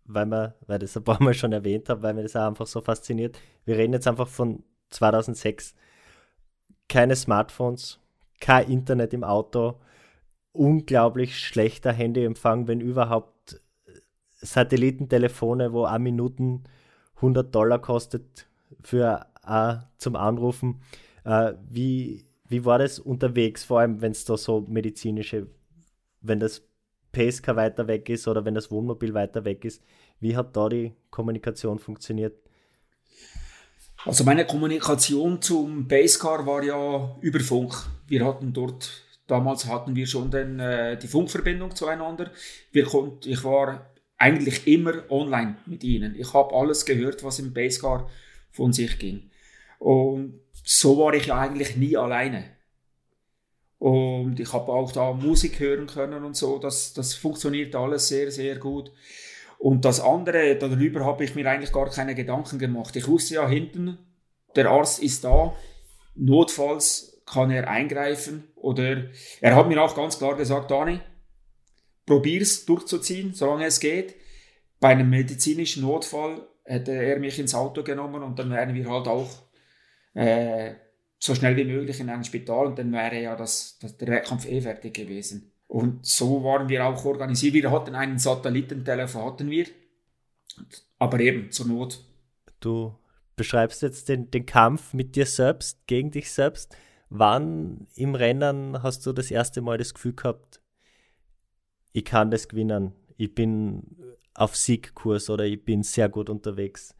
weil, 0.05 0.25
wir, 0.27 0.55
weil 0.65 0.77
ich 0.77 0.89
das 0.89 0.97
ein 0.97 1.03
paar 1.03 1.21
Mal 1.21 1.33
schon 1.33 1.51
erwähnt 1.51 1.89
habe, 1.89 2.01
weil 2.03 2.13
mir 2.13 2.23
das 2.23 2.35
auch 2.35 2.47
einfach 2.47 2.67
so 2.67 2.81
fasziniert. 2.81 3.37
Wir 3.65 3.77
reden 3.77 3.93
jetzt 3.93 4.07
einfach 4.07 4.27
von 4.27 4.63
2006. 4.89 5.75
Keine 6.87 7.15
Smartphones, 7.15 7.99
kein 8.39 8.69
Internet 8.69 9.13
im 9.13 9.23
Auto, 9.23 9.79
unglaublich 10.51 11.39
schlechter 11.39 11.91
Handyempfang, 11.91 12.67
wenn 12.67 12.81
überhaupt 12.81 13.61
Satellitentelefone, 14.35 15.73
wo 15.73 15.85
eine 15.85 16.03
Minuten 16.03 16.63
100 17.17 17.53
Dollar 17.53 17.79
kostet 17.79 18.47
für 18.81 19.25
uh, 19.47 19.75
zum 19.97 20.15
Anrufen. 20.15 20.81
Uh, 21.25 21.53
wie, 21.69 22.25
wie 22.47 22.65
war 22.65 22.77
das 22.79 22.99
unterwegs, 22.99 23.63
vor 23.63 23.79
allem 23.79 24.01
wenn 24.01 24.11
es 24.11 24.25
da 24.25 24.37
so 24.37 24.61
medizinische, 24.67 25.47
wenn 26.21 26.39
das 26.39 26.67
PSK 27.13 27.55
weiter 27.55 27.87
weg 27.87 28.09
ist 28.09 28.27
oder 28.27 28.45
wenn 28.45 28.53
das 28.53 28.69
Wohnmobil 28.69 29.13
weiter 29.13 29.45
weg 29.45 29.65
ist? 29.65 29.81
Wie 30.19 30.35
hat 30.35 30.55
da 30.55 30.69
die 30.69 30.93
Kommunikation 31.09 31.79
funktioniert? 31.79 32.35
Also 34.05 34.23
meine 34.23 34.45
Kommunikation 34.45 35.41
zum 35.41 35.87
Basecar 35.87 36.45
war 36.45 36.63
ja 36.63 37.17
über 37.21 37.39
Funk. 37.39 37.73
Wir 38.07 38.23
hatten 38.23 38.53
dort, 38.53 39.01
damals 39.25 39.65
hatten 39.65 39.95
wir 39.95 40.05
schon 40.05 40.29
den, 40.29 40.59
äh, 40.59 40.97
die 40.97 41.07
Funkverbindung 41.07 41.75
zueinander. 41.75 42.29
Wir 42.71 42.85
konnt, 42.85 43.25
ich 43.25 43.43
war 43.43 43.89
eigentlich 44.17 44.67
immer 44.67 45.09
online 45.09 45.57
mit 45.65 45.83
ihnen. 45.83 46.15
Ich 46.15 46.33
habe 46.33 46.55
alles 46.55 46.85
gehört, 46.85 47.23
was 47.23 47.39
im 47.39 47.51
Basecar 47.51 48.07
von 48.51 48.71
sich 48.73 48.99
ging. 48.99 49.31
Und 49.79 50.39
so 50.63 50.99
war 50.99 51.15
ich 51.15 51.25
ja 51.25 51.39
eigentlich 51.39 51.75
nie 51.75 51.97
alleine. 51.97 52.55
Und 53.79 54.39
ich 54.39 54.53
habe 54.53 54.71
auch 54.71 54.91
da 54.91 55.13
Musik 55.13 55.59
hören 55.59 55.87
können 55.87 56.23
und 56.23 56.35
so. 56.35 56.59
Das, 56.59 56.93
das 56.93 57.15
funktioniert 57.15 57.75
alles 57.75 58.07
sehr, 58.07 58.31
sehr 58.31 58.57
gut. 58.57 58.91
Und 59.65 59.83
das 59.83 59.99
andere, 59.99 60.55
darüber 60.57 61.03
habe 61.05 61.23
ich 61.23 61.33
mir 61.33 61.49
eigentlich 61.49 61.71
gar 61.71 61.89
keine 61.89 62.13
Gedanken 62.13 62.59
gemacht. 62.59 62.95
Ich 62.95 63.07
wusste 63.07 63.33
ja 63.33 63.49
hinten, 63.49 63.97
der 64.55 64.69
Arzt 64.69 65.01
ist 65.01 65.23
da, 65.23 65.55
notfalls 66.13 67.19
kann 67.25 67.49
er 67.49 67.67
eingreifen 67.67 68.43
oder 68.53 69.05
er 69.41 69.55
hat 69.55 69.67
mir 69.67 69.81
auch 69.81 69.95
ganz 69.95 70.19
klar 70.19 70.35
gesagt, 70.35 70.69
Dani, 70.69 70.99
probier's 72.05 72.65
durchzuziehen, 72.65 73.33
solange 73.33 73.65
es 73.65 73.79
geht. 73.79 74.13
Bei 74.79 74.89
einem 74.89 75.09
medizinischen 75.09 75.81
Notfall 75.81 76.47
hätte 76.63 76.91
er 76.91 77.17
mich 77.17 77.39
ins 77.39 77.55
Auto 77.55 77.81
genommen 77.81 78.21
und 78.21 78.37
dann 78.37 78.51
wären 78.51 78.75
wir 78.75 78.87
halt 78.87 79.07
auch 79.07 79.31
äh, 80.13 80.75
so 81.17 81.33
schnell 81.33 81.57
wie 81.57 81.65
möglich 81.65 81.99
in 81.99 82.11
ein 82.11 82.23
Spital 82.23 82.67
und 82.67 82.77
dann 82.77 82.91
wäre 82.91 83.19
ja 83.19 83.35
das, 83.35 83.79
das, 83.81 83.97
der 83.97 84.09
Wettkampf 84.09 84.45
eh 84.47 84.61
fertig 84.61 84.93
gewesen. 84.93 85.54
Und 85.67 86.05
so 86.05 86.43
waren 86.43 86.69
wir 86.69 86.85
auch 86.85 87.03
organisiert. 87.05 87.53
Wir 87.53 87.71
hatten 87.71 87.95
einen 87.95 88.19
Satellitentelefon, 88.19 89.25
hatten 89.25 89.49
wir. 89.49 89.65
Aber 90.99 91.19
eben 91.19 91.51
zur 91.51 91.67
Not. 91.67 92.03
Du 92.59 92.95
beschreibst 93.35 93.81
jetzt 93.81 94.09
den, 94.09 94.31
den 94.31 94.45
Kampf 94.45 94.93
mit 94.93 95.15
dir 95.15 95.25
selbst, 95.25 95.85
gegen 95.87 96.11
dich 96.11 96.31
selbst. 96.31 96.75
Wann 97.09 97.87
im 97.95 98.15
Rennen 98.15 98.81
hast 98.81 99.05
du 99.05 99.13
das 99.13 99.31
erste 99.31 99.61
Mal 99.61 99.77
das 99.77 99.93
Gefühl 99.93 100.13
gehabt, 100.13 100.61
ich 101.91 102.05
kann 102.05 102.31
das 102.31 102.47
gewinnen, 102.47 102.93
ich 103.17 103.33
bin 103.33 103.83
auf 104.33 104.55
Siegkurs 104.55 105.29
oder 105.29 105.45
ich 105.45 105.63
bin 105.63 105.83
sehr 105.83 106.09
gut 106.09 106.29
unterwegs? 106.29 106.95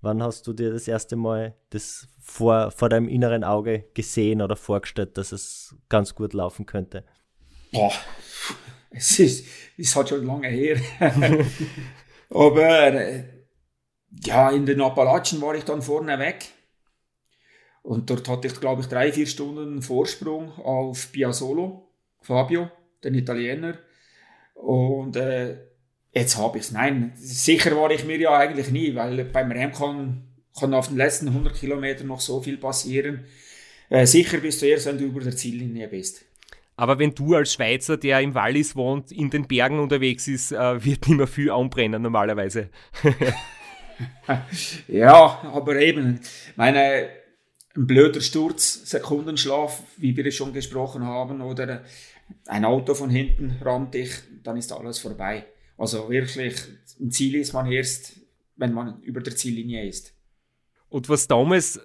Wann 0.00 0.22
hast 0.22 0.46
du 0.46 0.52
dir 0.52 0.70
das 0.70 0.86
erste 0.86 1.16
Mal 1.16 1.54
das 1.70 2.08
vor, 2.20 2.70
vor 2.70 2.90
deinem 2.90 3.08
inneren 3.08 3.42
Auge 3.42 3.86
gesehen 3.94 4.42
oder 4.42 4.56
vorgestellt, 4.56 5.16
dass 5.16 5.32
es 5.32 5.76
ganz 5.88 6.14
gut 6.14 6.34
laufen 6.34 6.66
könnte? 6.66 7.04
Boah, 7.74 7.92
es 8.90 9.18
ist, 9.18 9.46
ist 9.76 9.96
halt 9.96 10.08
schon 10.08 10.24
lange 10.24 10.48
her. 10.48 10.78
Aber 12.30 12.94
äh, 12.94 13.24
ja, 14.24 14.50
in 14.50 14.64
den 14.64 14.80
Appalachen 14.80 15.40
war 15.42 15.54
ich 15.56 15.64
dann 15.64 15.82
vorne 15.82 16.18
weg. 16.18 16.46
Und 17.82 18.08
dort 18.08 18.28
hatte 18.28 18.46
ich, 18.46 18.58
glaube 18.60 18.82
ich, 18.82 18.86
drei, 18.86 19.12
vier 19.12 19.26
Stunden 19.26 19.82
Vorsprung 19.82 20.52
auf 20.52 21.12
Piazzolo, 21.12 21.90
Fabio, 22.22 22.70
den 23.02 23.14
Italiener. 23.14 23.76
Und 24.54 25.16
äh, 25.16 25.58
jetzt 26.12 26.38
habe 26.38 26.58
ich 26.58 26.64
es. 26.64 26.70
Nein, 26.70 27.12
sicher 27.16 27.76
war 27.76 27.90
ich 27.90 28.04
mir 28.04 28.18
ja 28.18 28.38
eigentlich 28.38 28.70
nie, 28.70 28.94
weil 28.94 29.24
beim 29.24 29.50
Rennen 29.50 29.72
kann, 29.72 30.28
kann 30.58 30.72
auf 30.72 30.88
den 30.88 30.96
letzten 30.96 31.28
100 31.28 31.54
Kilometern 31.54 32.06
noch 32.06 32.20
so 32.20 32.40
viel 32.40 32.56
passieren. 32.56 33.26
Äh, 33.90 34.06
sicher 34.06 34.38
bist 34.38 34.62
du 34.62 34.66
erst, 34.66 34.86
wenn 34.86 34.96
du 34.96 35.04
über 35.04 35.20
der 35.20 35.36
Ziellinie 35.36 35.88
bist. 35.88 36.24
Aber 36.76 36.98
wenn 36.98 37.14
du 37.14 37.34
als 37.34 37.52
Schweizer, 37.52 37.96
der 37.96 38.20
im 38.20 38.34
Wallis 38.34 38.74
wohnt, 38.74 39.12
in 39.12 39.30
den 39.30 39.46
Bergen 39.46 39.78
unterwegs 39.78 40.26
ist, 40.26 40.52
äh, 40.52 40.84
wird 40.84 41.06
nicht 41.08 41.16
mehr 41.16 41.26
viel 41.26 41.50
anbrennen 41.50 42.02
normalerweise. 42.02 42.70
ja, 44.88 45.40
aber 45.52 45.76
eben, 45.76 46.20
meine, 46.56 47.08
ein 47.76 47.86
blöder 47.86 48.20
Sturz, 48.20 48.90
Sekundenschlaf, 48.90 49.82
wie 49.96 50.16
wir 50.16 50.26
es 50.26 50.34
schon 50.34 50.52
gesprochen 50.52 51.04
haben, 51.04 51.40
oder 51.40 51.84
ein 52.46 52.64
Auto 52.64 52.94
von 52.94 53.10
hinten 53.10 53.56
rammt 53.62 53.94
dich, 53.94 54.10
dann 54.42 54.56
ist 54.56 54.72
alles 54.72 54.98
vorbei. 54.98 55.46
Also 55.76 56.08
wirklich, 56.08 56.56
ein 57.00 57.10
Ziel 57.10 57.36
ist 57.36 57.52
man 57.52 57.70
erst, 57.70 58.20
wenn 58.56 58.72
man 58.72 59.00
über 59.02 59.20
der 59.20 59.36
Ziellinie 59.36 59.86
ist. 59.86 60.14
Und 60.88 61.08
was 61.08 61.26
damals 61.26 61.80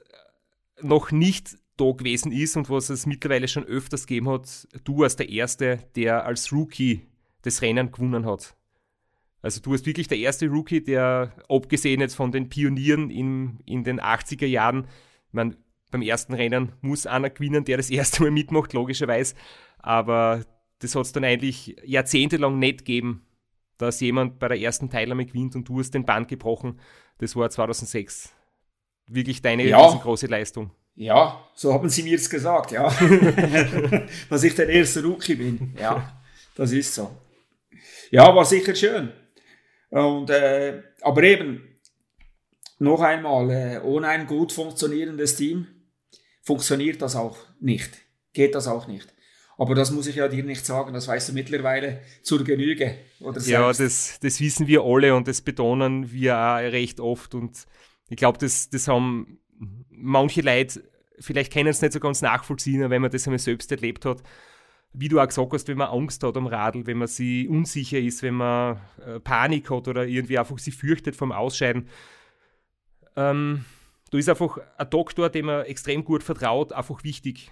noch 0.82 1.12
nicht 1.12 1.58
da 1.80 1.92
gewesen 1.92 2.32
ist 2.32 2.58
und 2.58 2.70
was 2.70 2.90
es 2.90 3.06
mittlerweile 3.06 3.48
schon 3.48 3.64
öfters 3.64 4.06
gegeben 4.06 4.30
hat, 4.30 4.68
du 4.84 5.04
als 5.04 5.16
der 5.16 5.30
Erste, 5.30 5.80
der 5.96 6.26
als 6.26 6.52
Rookie 6.52 7.08
das 7.42 7.62
Rennen 7.62 7.92
gewonnen 7.92 8.26
hat. 8.26 8.56
Also 9.42 9.62
du 9.62 9.72
warst 9.72 9.86
wirklich 9.86 10.08
der 10.08 10.18
erste 10.18 10.48
Rookie, 10.48 10.84
der, 10.84 11.34
abgesehen 11.48 12.02
jetzt 12.02 12.16
von 12.16 12.32
den 12.32 12.50
Pionieren 12.50 13.10
in, 13.10 13.60
in 13.66 13.84
den 13.84 14.02
80er 14.02 14.46
Jahren, 14.46 14.86
ich 15.28 15.34
meine, 15.34 15.56
beim 15.92 16.02
ersten 16.02 16.34
Rennen 16.34 16.74
muss 16.82 17.08
einer 17.08 17.30
gewinnen, 17.30 17.64
der 17.64 17.78
das 17.78 17.90
erste 17.90 18.24
Mal 18.24 18.32
mitmacht, 18.32 18.74
logischerweise. 18.74 19.36
Aber 19.80 20.44
das 20.80 20.96
hat 20.96 21.04
es 21.04 21.12
dann 21.12 21.24
eigentlich 21.24 21.76
jahrzehntelang 21.86 22.60
nicht 22.60 22.80
gegeben, 22.80 23.26
dass 23.78 24.02
jemand 24.02 24.40
bei 24.40 24.50
der 24.50 24.60
ersten 24.60 24.90
Teilnahme 24.90 25.26
gewinnt 25.26 25.56
und 25.56 25.68
du 25.68 25.80
hast 25.80 25.92
den 25.92 26.06
Band 26.06 26.28
gebrochen. 26.28 26.80
Das 27.18 27.36
war 27.36 27.50
2006. 27.50 28.34
Wirklich 29.08 29.42
deine 29.42 29.66
ja. 29.66 29.84
riesengroße 29.84 30.28
Leistung. 30.28 30.72
Ja, 31.00 31.50
so 31.56 31.74
haben 31.74 31.88
sie 31.88 32.04
mir 32.04 32.18
es 32.18 32.30
gesagt, 32.30 32.72
ja. 32.72 32.94
dass 34.30 34.44
ich 34.44 34.54
der 34.54 34.68
erste 34.68 35.02
Rookie 35.02 35.36
bin. 35.36 35.74
Ja, 35.80 36.22
das 36.56 36.74
ist 36.74 36.94
so. 36.94 37.10
Ja, 38.12 38.36
war 38.36 38.44
sicher 38.44 38.76
schön. 38.76 39.14
Und, 39.92 40.30
äh, 40.30 40.84
aber 41.00 41.24
eben, 41.24 41.80
noch 42.80 43.00
einmal, 43.00 43.50
äh, 43.50 43.80
ohne 43.82 44.10
ein 44.10 44.28
gut 44.28 44.52
funktionierendes 44.52 45.38
Team 45.38 45.68
funktioniert 46.42 47.02
das 47.02 47.16
auch 47.16 47.38
nicht. 47.62 47.92
Geht 48.34 48.54
das 48.54 48.68
auch 48.68 48.88
nicht. 48.88 49.08
Aber 49.58 49.76
das 49.76 49.92
muss 49.92 50.08
ich 50.08 50.18
ja 50.18 50.28
dir 50.28 50.44
nicht 50.44 50.66
sagen, 50.66 50.94
das 50.94 51.08
weißt 51.08 51.30
du 51.30 51.34
mittlerweile 51.34 52.02
zur 52.24 52.44
Genüge. 52.44 52.96
Oder 53.22 53.40
ja, 53.44 53.72
das, 53.72 54.20
das 54.22 54.42
wissen 54.42 54.68
wir 54.68 54.84
alle 54.84 55.16
und 55.16 55.30
das 55.30 55.40
betonen 55.40 56.12
wir 56.12 56.38
auch 56.38 56.58
recht 56.58 57.00
oft. 57.00 57.36
Und 57.36 57.68
ich 58.10 58.18
glaube, 58.18 58.38
das, 58.38 58.70
das 58.70 58.90
haben 58.90 59.40
manche 59.90 60.42
Leute, 60.42 60.89
vielleicht 61.20 61.54
können 61.54 61.70
es 61.70 61.82
nicht 61.82 61.94
so 61.94 62.00
ganz 62.00 62.22
nachvollziehen, 62.22 62.90
wenn 62.90 63.02
man 63.02 63.12
das 63.12 63.28
einmal 63.28 63.40
selbst 63.40 63.72
erlebt 63.72 64.06
hat. 64.06 64.24
Wie 64.92 65.08
du 65.08 65.20
auch 65.20 65.28
gesagt 65.28 65.54
hast, 65.54 65.68
wenn 65.68 65.78
man 65.78 65.90
Angst 65.90 66.24
hat 66.24 66.36
am 66.36 66.48
Radl, 66.48 66.88
wenn 66.88 66.98
man 66.98 67.08
sich 67.08 67.48
unsicher 67.48 68.00
ist, 68.00 68.24
wenn 68.24 68.36
man 68.36 68.80
äh, 69.06 69.20
Panik 69.20 69.70
hat 69.70 69.88
oder 69.88 70.06
irgendwie 70.06 70.40
einfach 70.40 70.58
sich 70.58 70.76
fürchtet 70.76 71.16
vom 71.16 71.32
Ausscheiden. 71.32 71.88
Ähm, 73.16 73.66
da 74.10 74.18
ist 74.18 74.30
einfach 74.30 74.58
ein 74.78 74.90
Doktor, 74.90 75.30
dem 75.30 75.46
man 75.46 75.66
extrem 75.66 76.04
gut 76.04 76.24
vertraut, 76.24 76.74
einfach 76.74 77.04
wichtig 77.04 77.52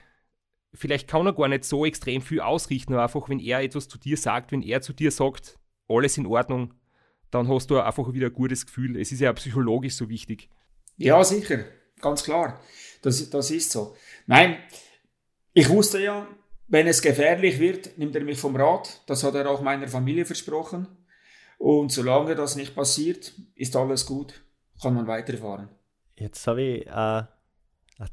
vielleicht 0.74 1.08
kann 1.08 1.26
er 1.26 1.34
gar 1.34 1.48
nicht 1.48 1.66
so 1.66 1.86
extrem 1.86 2.22
viel 2.22 2.40
ausrichten, 2.40 2.94
aber 2.94 3.04
einfach, 3.04 3.30
wenn 3.30 3.40
er 3.40 3.62
etwas 3.62 3.88
zu 3.88 3.98
dir 3.98 4.18
sagt, 4.18 4.52
wenn 4.52 4.62
er 4.62 4.82
zu 4.82 4.94
dir 4.94 5.12
sagt, 5.12 5.58
alles 5.88 6.18
in 6.18 6.26
Ordnung, 6.26 6.74
dann 7.32 7.48
hast 7.48 7.70
du 7.70 7.80
einfach 7.80 8.14
wieder 8.14 8.28
ein 8.28 8.34
gutes 8.34 8.66
Gefühl. 8.66 9.00
Es 9.00 9.12
ist 9.12 9.20
ja 9.20 9.34
psychologisch 9.34 9.96
so 9.96 10.10
wichtig. 10.10 10.50
Ja, 10.98 11.24
sicher, 11.24 11.66
ganz 12.00 12.24
klar. 12.24 12.60
Das, 13.02 13.30
das 13.30 13.52
ist 13.52 13.72
so. 13.72 13.96
Nein, 14.26 14.58
ich 15.54 15.70
wusste 15.70 16.02
ja, 16.02 16.28
wenn 16.68 16.88
es 16.88 17.02
gefährlich 17.02 17.60
wird, 17.60 17.98
nimmt 17.98 18.16
er 18.16 18.24
mich 18.24 18.40
vom 18.40 18.56
Rad. 18.56 19.02
Das 19.08 19.24
hat 19.24 19.36
er 19.36 19.50
auch 19.50 19.62
meiner 19.62 19.88
Familie 19.88 20.26
versprochen. 20.26 20.88
Und 21.58 21.92
solange 21.92 22.36
das 22.36 22.56
nicht 22.56 22.76
passiert, 22.76 23.34
ist 23.56 23.76
alles 23.76 24.06
gut, 24.06 24.44
kann 24.82 24.94
man 24.94 25.08
weiterfahren. 25.08 25.70
Jetzt 26.16 26.46
habe 26.46 26.62
ich 26.62 26.88
äh, 26.88 27.24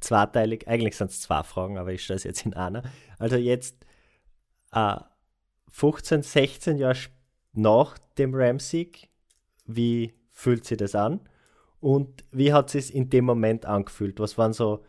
zweiteilig, 0.01 0.67
eigentlich 0.69 0.97
sind 0.97 1.11
es 1.11 1.21
zwei 1.21 1.43
Fragen, 1.43 1.79
aber 1.79 1.93
ich 1.93 2.05
stelle 2.05 2.17
es 2.17 2.25
jetzt 2.25 2.47
in 2.47 2.55
einer. 2.55 2.83
Also 3.19 3.37
jetzt 3.37 3.77
äh, 4.73 4.97
15, 5.71 6.23
16 6.23 6.79
Jahre 6.79 6.99
nach 7.53 7.99
dem 8.19 8.35
Ram-Sieg, 8.35 9.09
wie 9.67 10.15
fühlt 10.31 10.65
sich 10.65 10.79
das 10.79 10.95
an? 10.95 11.21
Und 11.85 12.25
wie 12.33 12.51
hat 12.55 12.75
es 12.75 12.89
in 12.89 13.11
dem 13.11 13.27
Moment 13.27 13.67
angefühlt? 13.67 14.19
Was 14.19 14.39
waren 14.39 14.55
so, 14.55 14.83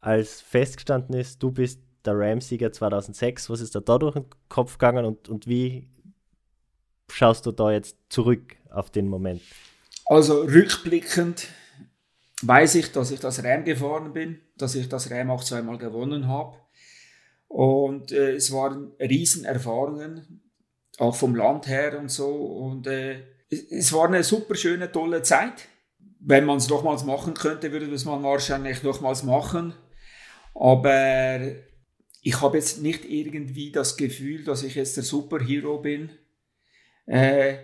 als 0.00 0.40
festgestanden 0.40 1.16
ist, 1.16 1.42
du 1.42 1.50
bist 1.50 1.80
der 2.04 2.16
Ram-Sieger 2.16 2.70
2006, 2.70 3.50
was 3.50 3.60
ist 3.60 3.74
da, 3.74 3.80
da 3.80 3.98
durch 3.98 4.14
den 4.14 4.26
Kopf 4.48 4.78
gegangen 4.78 5.04
und, 5.04 5.28
und 5.28 5.48
wie 5.48 5.88
schaust 7.10 7.44
du 7.44 7.50
da 7.50 7.72
jetzt 7.72 7.96
zurück 8.08 8.54
auf 8.70 8.88
den 8.90 9.08
Moment? 9.08 9.42
Also 10.06 10.42
rückblickend 10.42 11.48
weiß 12.42 12.76
ich, 12.76 12.92
dass 12.92 13.10
ich 13.10 13.18
das 13.18 13.42
Ram 13.42 13.64
gefahren 13.64 14.12
bin, 14.12 14.38
dass 14.56 14.76
ich 14.76 14.88
das 14.88 15.10
Ram 15.10 15.32
auch 15.32 15.42
zweimal 15.42 15.76
gewonnen 15.76 16.28
habe. 16.28 16.56
Und 17.48 18.12
äh, 18.12 18.34
es 18.34 18.52
waren 18.52 18.92
Riesenerfahrungen, 19.00 20.40
auch 20.98 21.16
vom 21.16 21.34
Land 21.34 21.66
her 21.66 21.98
und 21.98 22.12
so. 22.12 22.28
Und 22.28 22.86
äh, 22.86 23.24
es 23.50 23.92
war 23.92 24.06
eine 24.06 24.22
super 24.22 24.54
schöne, 24.54 24.92
tolle 24.92 25.22
Zeit. 25.22 25.66
Wenn 26.20 26.44
man 26.44 26.58
es 26.58 26.68
nochmals 26.68 27.04
machen 27.04 27.34
könnte, 27.34 27.72
würde 27.72 27.86
man 27.86 28.22
wahrscheinlich 28.22 28.82
nochmals 28.82 29.22
machen. 29.22 29.74
Aber 30.54 31.40
ich 32.22 32.40
habe 32.40 32.56
jetzt 32.56 32.82
nicht 32.82 33.04
irgendwie 33.04 33.70
das 33.70 33.96
Gefühl, 33.96 34.44
dass 34.44 34.62
ich 34.62 34.74
jetzt 34.74 34.96
der 34.96 35.04
Superhero 35.04 35.78
bin. 35.78 36.10
Äh, 37.06 37.58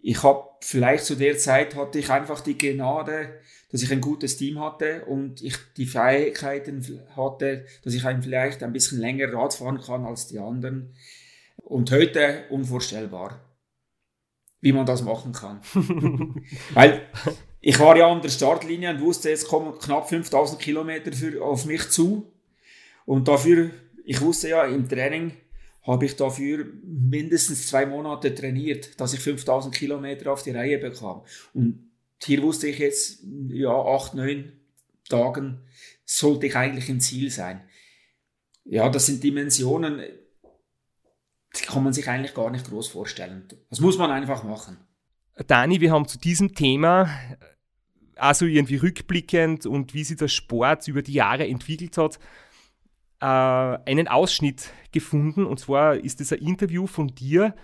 ich 0.00 0.22
habe 0.22 0.48
vielleicht 0.60 1.04
zu 1.04 1.16
der 1.16 1.36
Zeit 1.36 1.74
hatte 1.74 1.98
ich 1.98 2.10
einfach 2.10 2.40
die 2.40 2.56
Gnade, 2.56 3.40
dass 3.70 3.82
ich 3.82 3.92
ein 3.92 4.00
gutes 4.00 4.36
Team 4.36 4.60
hatte 4.60 5.04
und 5.06 5.42
ich 5.42 5.56
die 5.76 5.86
Fähigkeiten 5.86 6.84
hatte, 7.16 7.66
dass 7.82 7.94
ich 7.94 8.04
ein, 8.06 8.22
vielleicht 8.22 8.62
ein 8.62 8.72
bisschen 8.72 9.00
länger 9.00 9.32
Rad 9.32 9.54
fahren 9.54 9.80
kann 9.80 10.04
als 10.04 10.28
die 10.28 10.38
anderen. 10.38 10.94
Und 11.56 11.90
heute 11.90 12.44
unvorstellbar, 12.50 13.40
wie 14.60 14.72
man 14.72 14.86
das 14.86 15.02
machen 15.02 15.32
kann. 15.32 15.60
Weil 16.74 17.02
ich 17.60 17.78
war 17.78 17.96
ja 17.96 18.10
an 18.10 18.22
der 18.22 18.28
Startlinie 18.28 18.90
und 18.90 19.00
wusste, 19.00 19.30
jetzt 19.30 19.48
kommen 19.48 19.78
knapp 19.78 20.08
5000 20.08 20.60
Kilometer 20.60 21.12
für, 21.12 21.42
auf 21.42 21.64
mich 21.64 21.88
zu. 21.90 22.30
Und 23.04 23.26
dafür, 23.26 23.70
ich 24.04 24.20
wusste 24.20 24.50
ja, 24.50 24.64
im 24.64 24.88
Training 24.88 25.32
habe 25.82 26.04
ich 26.04 26.16
dafür 26.16 26.66
mindestens 26.84 27.66
zwei 27.66 27.86
Monate 27.86 28.34
trainiert, 28.34 29.00
dass 29.00 29.14
ich 29.14 29.20
5000 29.20 29.74
Kilometer 29.74 30.32
auf 30.32 30.42
die 30.42 30.50
Reihe 30.50 30.78
bekam. 30.78 31.22
Und 31.54 31.90
hier 32.22 32.42
wusste 32.42 32.68
ich 32.68 32.78
jetzt, 32.78 33.24
ja, 33.48 33.72
acht, 33.72 34.14
neun 34.14 34.52
Tagen 35.08 35.60
sollte 36.04 36.46
ich 36.46 36.56
eigentlich 36.56 36.88
im 36.88 37.00
Ziel 37.00 37.30
sein. 37.30 37.62
Ja, 38.64 38.88
das 38.90 39.06
sind 39.06 39.24
Dimensionen, 39.24 40.02
die 41.56 41.64
kann 41.64 41.82
man 41.82 41.94
sich 41.94 42.06
eigentlich 42.08 42.34
gar 42.34 42.50
nicht 42.50 42.68
groß 42.68 42.88
vorstellen. 42.88 43.48
Das 43.70 43.80
muss 43.80 43.96
man 43.96 44.10
einfach 44.10 44.44
machen. 44.44 44.76
Dani, 45.46 45.80
wir 45.80 45.92
haben 45.92 46.06
zu 46.06 46.18
diesem 46.18 46.54
Thema 46.54 47.08
also 48.18 48.46
irgendwie 48.46 48.76
rückblickend 48.76 49.66
und 49.66 49.94
wie 49.94 50.04
sich 50.04 50.16
der 50.16 50.28
Sport 50.28 50.86
über 50.88 51.02
die 51.02 51.14
Jahre 51.14 51.46
entwickelt 51.46 51.96
hat, 51.96 52.18
äh, 53.20 53.24
einen 53.90 54.08
Ausschnitt 54.08 54.70
gefunden. 54.92 55.44
Und 55.44 55.58
zwar 55.60 55.96
ist 55.96 56.20
es 56.20 56.32
ein 56.32 56.40
Interview 56.40 56.86
von 56.86 57.08
dir, 57.08 57.54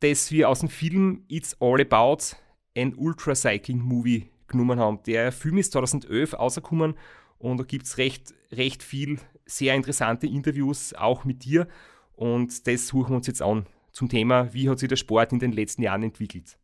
das 0.00 0.30
wir 0.30 0.48
aus 0.48 0.60
dem 0.60 0.68
Film 0.68 1.24
It's 1.28 1.56
All 1.60 1.80
About 1.80 2.36
an 2.76 2.94
Ultracycling 2.94 3.78
Movie 3.78 4.30
genommen 4.48 4.78
haben. 4.78 5.02
Der 5.06 5.32
Film 5.32 5.58
ist 5.58 5.72
2011 5.72 6.34
rausgekommen 6.34 6.94
und 7.38 7.58
da 7.58 7.64
gibt 7.64 7.86
es 7.86 7.98
recht, 7.98 8.34
recht 8.52 8.82
viel 8.82 9.18
sehr 9.46 9.74
interessante 9.74 10.26
Interviews 10.26 10.94
auch 10.94 11.24
mit 11.24 11.44
dir. 11.44 11.68
Und 12.14 12.66
das 12.66 12.88
suchen 12.88 13.10
wir 13.10 13.16
uns 13.16 13.26
jetzt 13.26 13.42
an 13.42 13.66
zum 13.92 14.08
Thema, 14.08 14.52
wie 14.54 14.68
hat 14.68 14.78
sich 14.78 14.88
der 14.88 14.96
Sport 14.96 15.32
in 15.32 15.38
den 15.38 15.52
letzten 15.52 15.82
Jahren 15.82 16.02
entwickelt. 16.02 16.56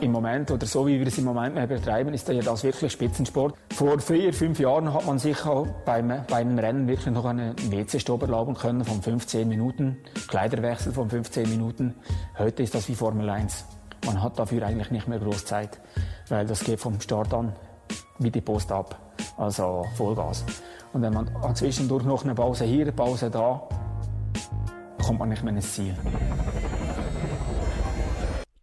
Im 0.00 0.12
Moment 0.12 0.50
oder 0.50 0.66
so 0.66 0.86
wie 0.86 0.98
wir 0.98 1.06
es 1.06 1.18
im 1.18 1.24
Moment 1.24 1.56
betreiben, 1.68 2.14
ist 2.14 2.28
ja 2.28 2.40
das 2.40 2.62
wirklich 2.62 2.92
Spitzensport. 2.92 3.54
Vor 3.74 3.98
vier, 3.98 4.32
fünf 4.32 4.60
Jahren 4.60 4.92
hat 4.94 5.06
man 5.06 5.18
sich 5.18 5.44
auch 5.44 5.66
beim, 5.84 6.12
beim 6.28 6.58
Rennen 6.58 6.86
wirklich 6.86 7.12
noch 7.12 7.24
einen 7.24 7.56
WC-Stopp 7.70 8.22
erlauben 8.22 8.54
können 8.54 8.84
von 8.84 9.02
15 9.02 9.48
Minuten, 9.48 9.96
Kleiderwechsel 10.28 10.92
von 10.92 11.10
15 11.10 11.48
Minuten. 11.48 11.94
Heute 12.38 12.62
ist 12.62 12.74
das 12.74 12.88
wie 12.88 12.94
Formel 12.94 13.28
1. 13.28 13.64
Man 14.06 14.22
hat 14.22 14.38
dafür 14.38 14.64
eigentlich 14.64 14.90
nicht 14.90 15.08
mehr 15.08 15.18
groß 15.18 15.44
Zeit, 15.44 15.80
weil 16.28 16.46
das 16.46 16.62
geht 16.62 16.80
vom 16.80 17.00
Start 17.00 17.34
an 17.34 17.52
wie 18.18 18.30
die 18.30 18.40
Post 18.40 18.70
ab. 18.70 18.98
Also 19.36 19.84
Vollgas. 19.96 20.44
Und 20.92 21.02
wenn 21.02 21.12
man 21.12 21.30
zwischendurch 21.54 22.04
noch 22.04 22.24
eine 22.24 22.34
Pause 22.34 22.64
hier, 22.64 22.82
eine 22.82 22.92
Pause 22.92 23.30
da, 23.30 23.68
kommt 25.04 25.18
man 25.18 25.28
nicht 25.28 25.42
mehr 25.42 25.54
ins 25.54 25.74
Ziel. 25.74 25.94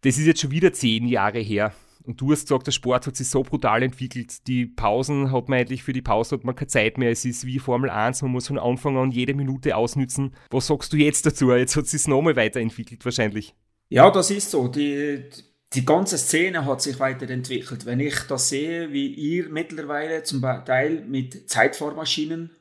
Das 0.01 0.17
ist 0.17 0.25
jetzt 0.25 0.41
schon 0.41 0.51
wieder 0.51 0.73
zehn 0.73 1.07
Jahre 1.07 1.39
her. 1.39 1.73
Und 2.07 2.21
du 2.21 2.31
hast 2.31 2.43
gesagt, 2.43 2.67
der 2.67 2.71
Sport 2.71 3.05
hat 3.05 3.17
sich 3.17 3.27
so 3.27 3.43
brutal 3.43 3.83
entwickelt. 3.83 4.47
Die 4.47 4.65
Pausen 4.65 5.31
hat 5.33 5.49
man 5.49 5.59
eigentlich, 5.59 5.83
für 5.83 5.91
die 5.91 6.01
Pause 6.01 6.37
hat 6.37 6.45
man 6.45 6.55
keine 6.55 6.67
Zeit 6.67 6.97
mehr. 6.97 7.11
Es 7.11 7.25
ist 7.25 7.45
wie 7.45 7.59
Formel 7.59 7.89
1, 7.89 8.21
man 8.21 8.31
muss 8.31 8.47
von 8.47 8.57
Anfang 8.57 8.95
an 8.97 9.11
jede 9.11 9.33
Minute 9.33 9.75
ausnützen. 9.75 10.33
Was 10.49 10.67
sagst 10.67 10.93
du 10.93 10.97
jetzt 10.97 11.25
dazu? 11.25 11.51
Jetzt 11.51 11.75
hat 11.75 11.83
es 11.83 11.91
sich 11.91 12.07
nochmal 12.07 12.37
weiterentwickelt 12.37 13.03
wahrscheinlich. 13.03 13.53
Ja, 13.89 14.09
das 14.09 14.31
ist 14.31 14.51
so. 14.51 14.69
Die, 14.69 15.25
die 15.73 15.85
ganze 15.85 16.17
Szene 16.17 16.65
hat 16.65 16.81
sich 16.81 16.97
weiterentwickelt. 17.01 17.85
Wenn 17.85 17.99
ich 17.99 18.17
das 18.29 18.47
sehe, 18.47 18.93
wie 18.93 19.07
ihr 19.07 19.49
mittlerweile 19.49 20.23
zum 20.23 20.41
Teil 20.41 21.03
mit 21.05 21.49
Zeitfahrmaschinen 21.49 22.51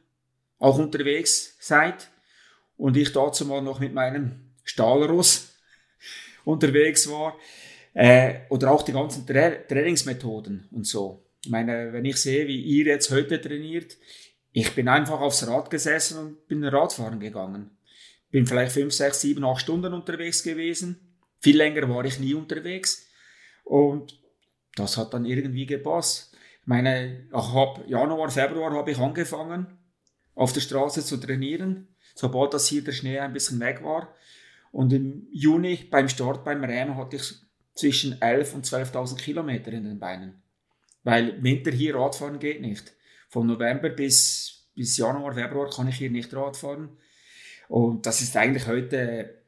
auch 0.59 0.79
unterwegs 0.79 1.57
seid 1.61 2.11
und 2.77 2.97
ich 2.97 3.13
dazu 3.13 3.45
mal 3.47 3.63
noch 3.63 3.79
mit 3.79 3.95
meinem 3.95 4.55
Stahlross 4.65 5.56
unterwegs 6.47 7.11
war. 7.11 7.37
Äh, 7.93 8.41
oder 8.51 8.71
auch 8.71 8.83
die 8.83 8.93
ganzen 8.93 9.27
Tra 9.27 9.51
Trainingsmethoden 9.51 10.69
und 10.71 10.87
so. 10.87 11.27
Ich 11.45 11.51
meine, 11.51 11.93
wenn 11.93 12.05
ich 12.05 12.17
sehe, 12.17 12.47
wie 12.47 12.61
ihr 12.61 12.87
jetzt 12.87 13.11
heute 13.11 13.41
trainiert, 13.41 13.97
ich 14.53 14.75
bin 14.75 14.89
einfach 14.89 15.21
aufs 15.21 15.47
Rad 15.47 15.71
gesessen 15.71 16.19
und 16.19 16.49
bin 16.49 16.65
Radfahren 16.65 17.21
gegangen. 17.21 17.71
Bin 18.31 18.47
vielleicht 18.47 18.73
fünf, 18.73 18.93
sechs, 18.93 19.21
sieben, 19.21 19.45
acht 19.45 19.61
Stunden 19.61 19.93
unterwegs 19.93 20.43
gewesen. 20.43 21.17
Viel 21.41 21.57
länger 21.57 21.89
war 21.89 22.05
ich 22.05 22.19
nie 22.19 22.35
unterwegs. 22.35 23.07
Und 23.65 24.19
das 24.75 24.97
hat 24.97 25.15
dann 25.15 25.25
irgendwie 25.25 25.67
gepasst. 25.67 26.37
Ich 26.63 26.67
meine, 26.67 27.29
ab 27.33 27.85
Januar, 27.87 28.31
Februar 28.31 28.73
habe 28.73 28.91
ich 28.91 28.99
angefangen, 28.99 29.79
auf 30.35 30.53
der 30.53 30.61
Straße 30.61 31.05
zu 31.05 31.17
trainieren, 31.17 31.89
sobald 32.15 32.53
das 32.53 32.69
hier 32.69 32.85
der 32.85 32.93
Schnee 32.93 33.19
ein 33.19 33.33
bisschen 33.33 33.61
weg 33.61 33.83
war. 33.83 34.15
Und 34.73 34.93
im 34.93 35.27
Juni 35.31 35.77
beim 35.91 36.09
Start 36.09 36.45
beim 36.45 36.63
Rämen 36.65 36.97
hatte 36.97 37.17
ich 37.17 37.35
zwischen 37.75 38.15
11.000 38.15 38.55
und 38.55 38.67
12.000 38.67 39.17
Kilometer 39.17 39.73
in 39.73 39.85
den 39.85 39.99
Beinen. 39.99 40.43
Weil 41.05 41.43
Winter 41.43 41.71
hier 41.71 41.95
Radfahren 41.95 42.39
geht 42.39 42.61
nicht. 42.61 42.93
Von 43.29 43.47
November 43.47 43.91
bis, 43.91 44.69
bis 44.75 44.97
Januar, 44.97 45.35
Februar 45.35 45.71
kann 45.71 45.89
ich 45.89 45.97
hier 45.97 46.11
nicht 46.11 46.35
Radfahren. 46.35 46.97
Und 47.69 48.07
das 48.07 48.21
ist 48.23 48.37
eigentlich 48.37 48.67
heute, 48.67 49.43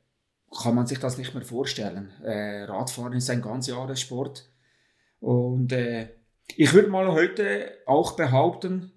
kann 0.63 0.75
man 0.75 0.87
sich 0.87 0.99
das 0.99 1.19
nicht 1.19 1.35
mehr 1.35 1.45
vorstellen. 1.45 2.11
Äh, 2.23 2.65
Radfahren 2.65 3.15
ist 3.15 3.31
ein 3.31 3.43
ganz 3.43 3.67
Jahressport. 3.67 4.49
Und 5.21 5.73
äh, 5.73 6.11
ich 6.57 6.73
würde 6.73 6.89
mal 6.89 7.09
heute 7.13 7.73
auch 7.87 8.13
behaupten, 8.13 8.93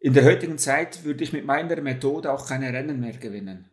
in 0.00 0.14
der 0.14 0.24
heutigen 0.24 0.58
Zeit 0.58 1.04
würde 1.04 1.24
ich 1.24 1.32
mit 1.32 1.44
meiner 1.44 1.80
Methode 1.80 2.32
auch 2.32 2.46
keine 2.46 2.72
Rennen 2.72 3.00
mehr 3.00 3.16
gewinnen 3.16 3.68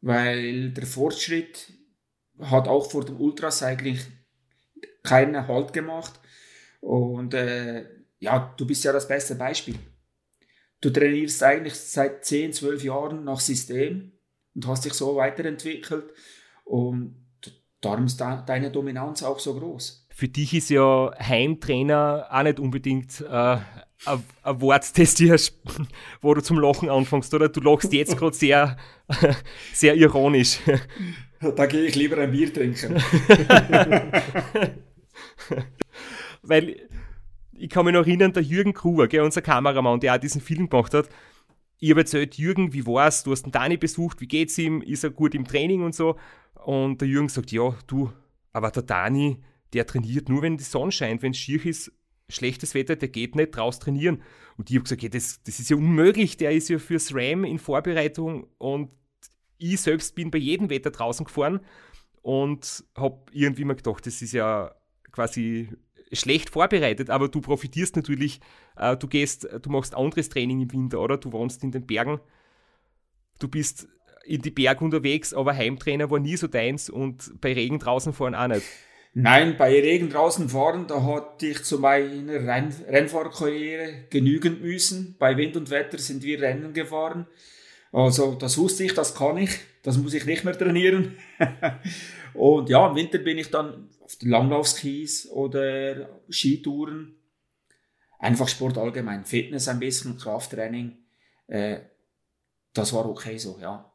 weil 0.00 0.70
der 0.70 0.86
Fortschritt 0.86 1.72
hat 2.38 2.68
auch 2.68 2.90
vor 2.90 3.04
dem 3.04 3.20
Ultracycling 3.20 3.98
keinen 5.02 5.46
Halt 5.46 5.72
gemacht. 5.72 6.18
Und 6.80 7.34
äh, 7.34 7.86
ja, 8.18 8.54
du 8.56 8.66
bist 8.66 8.84
ja 8.84 8.92
das 8.92 9.08
beste 9.08 9.34
Beispiel. 9.34 9.76
Du 10.80 10.90
trainierst 10.90 11.42
eigentlich 11.42 11.74
seit 11.74 12.24
10, 12.24 12.54
12 12.54 12.84
Jahren 12.84 13.24
nach 13.24 13.40
System 13.40 14.12
und 14.54 14.66
hast 14.66 14.84
dich 14.84 14.94
so 14.94 15.16
weiterentwickelt. 15.16 16.12
Und 16.64 17.26
darum 17.80 18.06
ist 18.06 18.20
deine 18.20 18.70
Dominanz 18.70 19.22
auch 19.22 19.38
so 19.38 19.58
groß. 19.58 20.06
Für 20.10 20.28
dich 20.28 20.54
ist 20.54 20.70
ja 20.70 21.12
Heimtrainer 21.18 22.28
auch 22.30 22.42
nicht 22.42 22.60
unbedingt 22.60 23.20
äh, 23.20 23.58
ein 24.06 24.60
Wort, 24.60 24.98
das 24.98 25.14
dir, 25.14 25.36
wo 26.20 26.34
du 26.34 26.42
zum 26.42 26.58
Lachen 26.58 26.88
anfängst, 26.88 27.32
oder? 27.34 27.48
Du 27.48 27.60
lachst 27.60 27.92
jetzt 27.92 28.16
gerade 28.16 28.34
sehr, 28.34 28.76
sehr 29.72 29.94
ironisch. 29.94 30.58
Da 31.40 31.66
gehe 31.66 31.84
ich 31.84 31.94
lieber 31.94 32.18
ein 32.18 32.32
Bier 32.32 32.52
trinken. 32.52 32.96
Weil 36.42 36.76
ich 37.52 37.68
kann 37.68 37.84
mich 37.84 37.94
noch 37.94 38.06
erinnern, 38.06 38.32
der 38.32 38.42
Jürgen 38.42 38.72
Kruger, 38.72 39.06
gell, 39.08 39.22
unser 39.22 39.42
Kameramann, 39.42 40.00
der 40.00 40.14
auch 40.14 40.18
diesen 40.18 40.40
Film 40.40 40.68
gemacht 40.68 40.94
hat, 40.94 41.08
ich 41.78 41.90
habe 41.90 42.00
erzählt, 42.00 42.36
Jürgen, 42.36 42.74
wie 42.74 42.86
war's? 42.86 43.22
Du 43.22 43.32
hast 43.32 43.44
den 43.44 43.52
Dani 43.52 43.78
besucht, 43.78 44.20
wie 44.20 44.28
geht's 44.28 44.58
ihm? 44.58 44.82
Ist 44.82 45.02
er 45.02 45.10
gut 45.10 45.34
im 45.34 45.46
Training 45.46 45.82
und 45.82 45.94
so? 45.94 46.16
Und 46.54 47.00
der 47.00 47.08
Jürgen 47.08 47.30
sagt, 47.30 47.52
ja, 47.52 47.74
du, 47.86 48.12
aber 48.52 48.70
der 48.70 48.82
Dani, 48.82 49.38
der 49.72 49.86
trainiert 49.86 50.28
nur, 50.28 50.42
wenn 50.42 50.58
die 50.58 50.64
Sonne 50.64 50.92
scheint, 50.92 51.22
wenn 51.22 51.32
es 51.32 51.38
schier 51.38 51.64
ist, 51.64 51.90
schlechtes 52.30 52.74
Wetter, 52.74 52.96
der 52.96 53.08
geht 53.08 53.36
nicht 53.36 53.56
raus 53.56 53.78
trainieren. 53.78 54.22
Und 54.56 54.70
ich 54.70 54.76
habe 54.76 54.84
gesagt, 54.84 55.02
ja, 55.02 55.08
das, 55.08 55.42
das 55.42 55.60
ist 55.60 55.70
ja 55.70 55.76
unmöglich, 55.76 56.36
der 56.36 56.52
ist 56.52 56.68
ja 56.68 56.78
fürs 56.78 57.14
RAM 57.14 57.44
in 57.44 57.58
Vorbereitung 57.58 58.46
und 58.58 58.90
ich 59.58 59.80
selbst 59.80 60.14
bin 60.14 60.30
bei 60.30 60.38
jedem 60.38 60.70
Wetter 60.70 60.90
draußen 60.90 61.24
gefahren 61.26 61.60
und 62.22 62.84
habe 62.96 63.22
irgendwie 63.32 63.64
mal 63.64 63.76
gedacht, 63.76 64.06
das 64.06 64.22
ist 64.22 64.32
ja 64.32 64.74
quasi 65.12 65.68
schlecht 66.12 66.50
vorbereitet, 66.50 67.10
aber 67.10 67.28
du 67.28 67.40
profitierst 67.40 67.96
natürlich, 67.96 68.40
äh, 68.76 68.96
du 68.96 69.06
gehst, 69.06 69.48
du 69.62 69.70
machst 69.70 69.94
anderes 69.94 70.28
Training 70.28 70.60
im 70.60 70.72
Winter, 70.72 71.00
oder? 71.00 71.18
Du 71.18 71.32
wohnst 71.32 71.62
in 71.62 71.70
den 71.70 71.86
Bergen, 71.86 72.20
du 73.38 73.48
bist 73.48 73.88
in 74.24 74.42
die 74.42 74.50
Berge 74.50 74.84
unterwegs, 74.84 75.32
aber 75.32 75.54
Heimtrainer 75.54 76.10
war 76.10 76.18
nie 76.18 76.36
so 76.36 76.46
deins 76.46 76.90
und 76.90 77.40
bei 77.40 77.52
Regen 77.52 77.78
draußen 77.78 78.12
fahren 78.12 78.34
auch 78.34 78.48
nicht. 78.48 78.66
Nein, 79.12 79.56
bei 79.56 79.72
Regen 79.80 80.08
draußen 80.08 80.48
fahren, 80.48 80.86
da 80.86 81.02
hatte 81.02 81.46
ich 81.46 81.64
zu 81.64 81.78
meiner 81.78 82.46
Renn 82.46 82.72
Rennfahrkarriere 82.88 84.04
genügend 84.08 84.62
müssen. 84.62 85.16
Bei 85.18 85.36
Wind 85.36 85.56
und 85.56 85.70
Wetter 85.70 85.98
sind 85.98 86.22
wir 86.22 86.40
Rennen 86.40 86.72
gefahren. 86.72 87.26
Also 87.92 88.36
das 88.36 88.56
wusste 88.56 88.84
ich, 88.84 88.94
das 88.94 89.16
kann 89.16 89.36
ich, 89.36 89.50
das 89.82 89.98
muss 89.98 90.14
ich 90.14 90.26
nicht 90.26 90.44
mehr 90.44 90.56
trainieren. 90.56 91.16
und 92.34 92.68
ja, 92.68 92.88
im 92.88 92.94
Winter 92.94 93.18
bin 93.18 93.38
ich 93.38 93.50
dann 93.50 93.88
auf 94.00 94.14
den 94.16 94.30
Langlaufskis 94.30 95.28
oder 95.28 96.20
Skitouren. 96.28 97.16
Einfach 98.20 98.46
Sport 98.46 98.78
allgemein, 98.78 99.24
Fitness 99.24 99.66
ein 99.66 99.80
bisschen, 99.80 100.18
Krafttraining. 100.18 100.98
Äh, 101.48 101.80
das 102.74 102.92
war 102.92 103.08
okay 103.08 103.38
so, 103.38 103.58
ja. 103.60 103.92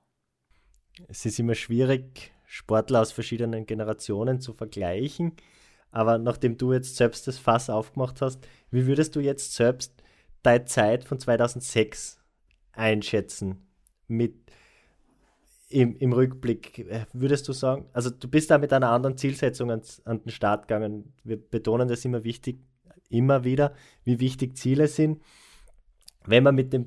Es 1.08 1.26
ist 1.26 1.40
immer 1.40 1.56
schwierig, 1.56 2.34
Sportler 2.56 3.02
aus 3.02 3.12
verschiedenen 3.12 3.66
Generationen 3.66 4.40
zu 4.40 4.54
vergleichen. 4.54 5.34
Aber 5.92 6.18
nachdem 6.18 6.58
du 6.58 6.72
jetzt 6.72 6.96
selbst 6.96 7.28
das 7.28 7.38
Fass 7.38 7.70
aufgemacht 7.70 8.22
hast, 8.22 8.48
wie 8.72 8.88
würdest 8.88 9.14
du 9.18 9.20
jetzt 9.20 9.56
selbst 9.56 9.94
deine 10.42 10.64
Zeit 10.64 11.04
von 11.04 11.20
2006 11.20 12.18
einschätzen? 12.72 13.68
Mit 14.08 14.36
im, 15.68 15.98
im 15.98 16.14
Rückblick, 16.14 16.86
würdest 17.12 17.50
du 17.50 17.52
sagen, 17.52 17.90
also 17.92 18.10
du 18.10 18.30
bist 18.30 18.50
da 18.50 18.58
mit 18.58 18.72
einer 18.72 18.90
anderen 18.90 19.18
Zielsetzung 19.18 19.70
ans, 19.70 20.02
an 20.06 20.22
den 20.22 20.30
Start 20.30 20.70
gegangen. 20.70 21.14
Wir 21.26 21.38
betonen 21.38 21.90
das 21.90 22.06
immer 22.06 22.24
wichtig, 22.24 22.60
immer 23.10 23.44
wieder, 23.44 23.74
wie 24.06 24.22
wichtig 24.22 24.56
Ziele 24.56 24.88
sind. 24.88 25.22
Wenn 26.24 26.44
man 26.44 26.56
mit 26.56 26.72
dem 26.72 26.86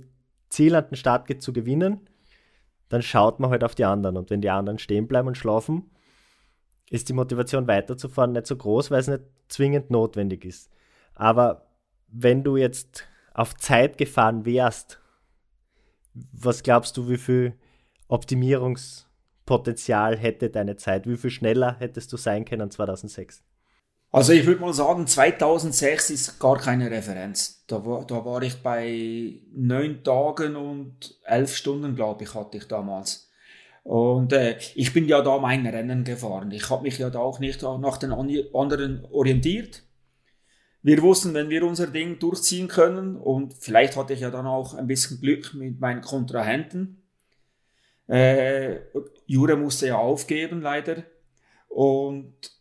Ziel 0.49 0.75
an 0.75 0.89
den 0.89 0.97
Start 0.97 1.27
geht 1.27 1.43
zu 1.43 1.53
gewinnen, 1.53 2.09
dann 2.89 3.03
schaut 3.03 3.41
man 3.41 3.51
halt 3.51 3.65
auf 3.65 3.75
die 3.75 3.85
anderen. 3.85 4.17
Und 4.17 4.31
wenn 4.31 4.41
die 4.41 4.51
anderen 4.51 4.79
stehen 4.79 5.07
bleiben 5.07 5.29
und 5.29 5.37
schlafen, 5.37 5.91
ist 6.91 7.09
die 7.09 7.15
Motivation 7.15 7.67
weiterzufahren 7.67 8.33
nicht 8.33 8.47
so 8.47 8.57
groß, 8.57 8.91
weil 8.91 9.01
es 9.01 9.09
nicht 9.09 9.25
zwingend 9.49 9.91
notwendig 9.91 10.45
ist. 10.45 10.71
Aber 11.15 11.67
wenn 12.09 12.45
du 12.45 12.57
jetzt 12.57 13.05
auf 13.35 13.55
Zeit 13.57 13.99
gefahren 13.99 14.47
wärst, 14.47 15.01
was 16.33 16.63
glaubst 16.63 16.97
du, 16.97 17.09
wie 17.09 17.19
viel 17.19 17.55
Optimierungspotenzial 18.09 20.17
hätte 20.17 20.51
deine 20.51 20.77
Zeit? 20.77 21.07
Wie 21.07 21.17
viel 21.17 21.31
schneller 21.31 21.77
hättest 21.79 22.13
du 22.13 22.17
sein 22.17 22.45
können 22.45 22.71
2006? 22.71 23.43
Also 24.11 24.33
ich 24.33 24.47
würde 24.47 24.61
mal 24.63 24.73
sagen, 24.73 25.07
2006 25.07 26.11
ist 26.11 26.39
gar 26.39 26.57
keine 26.57 26.91
Referenz. 26.91 27.65
Da 27.67 27.85
war, 27.85 28.07
da 28.07 28.25
war 28.25 28.43
ich 28.43 28.63
bei 28.63 29.41
neun 29.53 30.03
Tagen 30.03 30.57
und 30.57 31.19
elf 31.25 31.55
Stunden, 31.55 31.95
glaube 31.95 32.25
ich, 32.25 32.35
hatte 32.35 32.57
ich 32.57 32.65
damals. 32.65 33.31
Und 33.85 34.33
äh, 34.33 34.59
ich 34.75 34.93
bin 34.93 35.07
ja 35.07 35.21
da 35.21 35.39
mein 35.39 35.67
Rennen 35.67 36.05
gefahren. 36.05 36.51
Ich 36.53 36.71
habe 36.71 36.83
mich 36.83 36.99
ja 36.99 37.11
da 37.11 37.19
auch 37.21 37.39
nicht 37.39 37.63
nach 37.63 37.99
den 37.99 38.13
anderen 38.13 39.05
orientiert. 39.11 39.83
Wir 40.83 41.03
wussten, 41.03 41.35
wenn 41.35 41.51
wir 41.51 41.65
unser 41.65 41.89
Ding 41.89 42.19
durchziehen 42.19 42.69
können, 42.69 43.17
und 43.17 43.55
vielleicht 43.55 43.97
hatte 43.97 44.15
ich 44.15 44.21
ja 44.21 44.31
dann 44.31 44.47
auch 44.47 44.75
ein 44.75 44.87
bisschen 44.87 45.21
Glück 45.21 45.53
mit 45.55 45.81
meinen 45.81 46.01
Kontrahenten. 46.01 47.03
Äh, 48.07 48.77
Jure 49.27 49.57
musste 49.57 49.89
ja 49.89 49.99
aufgeben, 49.99 50.63
leider. 50.63 51.03
Und 51.69 52.58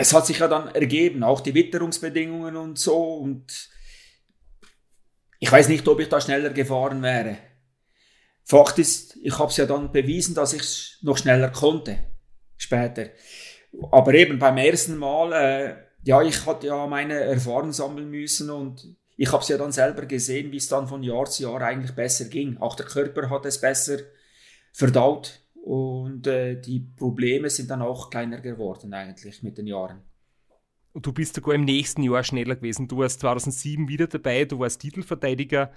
es 0.00 0.14
hat 0.14 0.26
sich 0.26 0.38
ja 0.38 0.48
dann 0.48 0.68
ergeben, 0.68 1.22
auch 1.22 1.40
die 1.42 1.54
Witterungsbedingungen 1.54 2.56
und 2.56 2.78
so. 2.78 3.16
Und 3.16 3.68
ich 5.38 5.52
weiß 5.52 5.68
nicht, 5.68 5.86
ob 5.88 6.00
ich 6.00 6.08
da 6.08 6.22
schneller 6.22 6.48
gefahren 6.50 7.02
wäre. 7.02 7.36
Fakt 8.42 8.78
ist, 8.78 9.18
ich 9.22 9.38
habe 9.38 9.50
es 9.50 9.58
ja 9.58 9.66
dann 9.66 9.92
bewiesen, 9.92 10.34
dass 10.34 10.54
ich 10.54 10.62
es 10.62 10.98
noch 11.02 11.18
schneller 11.18 11.50
konnte. 11.50 11.98
Später. 12.56 13.10
Aber 13.92 14.14
eben 14.14 14.38
beim 14.38 14.56
ersten 14.56 14.96
Mal, 14.96 15.32
äh, 15.32 15.76
ja, 16.02 16.22
ich 16.22 16.46
hatte 16.46 16.68
ja 16.68 16.86
meine 16.86 17.20
Erfahrungen 17.20 17.72
sammeln 17.72 18.10
müssen 18.10 18.48
und 18.48 18.96
ich 19.18 19.30
habe 19.30 19.42
es 19.42 19.48
ja 19.48 19.58
dann 19.58 19.70
selber 19.70 20.06
gesehen, 20.06 20.50
wie 20.50 20.56
es 20.56 20.68
dann 20.68 20.88
von 20.88 21.02
Jahr 21.02 21.26
zu 21.26 21.42
Jahr 21.42 21.60
eigentlich 21.60 21.94
besser 21.94 22.24
ging. 22.24 22.56
Auch 22.56 22.74
der 22.74 22.86
Körper 22.86 23.28
hat 23.28 23.44
es 23.44 23.60
besser 23.60 23.98
verdaut. 24.72 25.40
Und 25.62 26.26
äh, 26.26 26.60
die 26.60 26.80
Probleme 26.80 27.50
sind 27.50 27.70
dann 27.70 27.82
auch 27.82 28.10
kleiner 28.10 28.40
geworden 28.40 28.94
eigentlich 28.94 29.42
mit 29.42 29.58
den 29.58 29.66
Jahren. 29.66 30.02
Und 30.92 31.06
du 31.06 31.12
bist 31.12 31.34
sogar 31.34 31.54
im 31.54 31.64
nächsten 31.64 32.02
Jahr 32.02 32.24
schneller 32.24 32.56
gewesen. 32.56 32.88
Du 32.88 32.98
warst 32.98 33.20
2007 33.20 33.88
wieder 33.88 34.06
dabei, 34.06 34.44
du 34.44 34.58
warst 34.58 34.80
Titelverteidiger, 34.80 35.70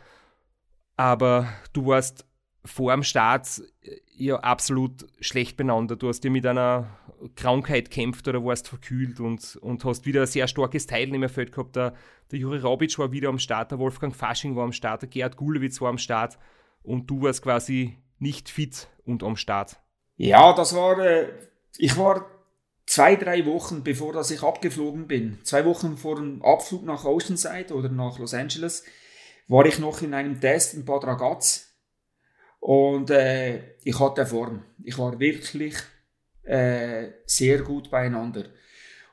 aber 0.96 1.48
du 1.74 1.86
warst 1.86 2.26
vor 2.66 2.94
dem 2.94 3.04
Start 3.04 3.62
äh, 3.82 4.00
ja 4.16 4.38
absolut 4.40 5.06
schlecht 5.20 5.58
beieinander. 5.58 5.96
Du 5.96 6.08
hast 6.08 6.24
ja 6.24 6.30
mit 6.30 6.46
einer 6.46 6.98
Krankheit 7.36 7.92
kämpft 7.92 8.28
oder 8.28 8.44
warst 8.44 8.68
verkühlt 8.68 9.20
und, 9.20 9.58
und 9.58 9.84
hast 9.86 10.06
wieder 10.06 10.22
ein 10.22 10.28
sehr 10.28 10.48
starkes 10.48 10.88
Teilnehmerfeld 10.88 11.52
gehabt. 11.52 11.76
Der, 11.76 11.94
der 12.32 12.40
Juri 12.40 12.60
Rabic 12.60 12.98
war 12.98 13.12
wieder 13.12 13.30
am 13.30 13.40
Start, 13.40 13.72
der 13.72 13.80
Wolfgang 13.80 14.16
Fasching 14.16 14.56
war 14.56 14.64
am 14.64 14.72
Start, 14.72 15.04
der 15.04 15.10
Gerhard 15.10 15.38
Gulewitz 15.38 15.82
war 15.82 15.90
am 15.90 15.98
Start 15.98 16.38
und 16.84 17.10
du 17.10 17.22
warst 17.22 17.42
quasi 17.42 17.98
nicht 18.20 18.49
fit 18.49 18.88
und 19.05 19.24
am 19.24 19.36
Start? 19.36 19.78
Ja, 20.16 20.53
das 20.53 20.76
war, 20.76 20.99
äh, 20.99 21.30
ich 21.78 21.97
war 21.97 22.26
zwei, 22.86 23.16
drei 23.16 23.45
Wochen 23.45 23.84
bevor 23.84 24.14
dass 24.14 24.32
ich 24.32 24.43
abgeflogen 24.43 25.07
bin, 25.07 25.39
zwei 25.43 25.66
Wochen 25.66 25.97
vor 25.97 26.16
dem 26.16 26.43
Abflug 26.43 26.84
nach 26.84 27.05
Oceanside 27.05 27.74
oder 27.74 27.89
nach 27.89 28.20
Los 28.20 28.34
Angeles, 28.34 28.84
war 29.47 29.66
ich 29.66 29.80
noch 29.80 30.01
in 30.01 30.14
einem 30.14 30.39
Test 30.39 30.74
in 30.74 30.86
Bad 30.86 31.05
Ragaz 31.05 31.74
und 32.59 33.09
äh, 33.09 33.76
ich 33.84 33.99
hatte 33.99 34.26
Form. 34.26 34.64
Ich 34.84 34.97
war 34.97 35.20
wirklich 35.20 35.76
äh, 36.43 37.09
sehr 37.26 37.61
gut 37.61 37.89
beieinander. 37.89 38.45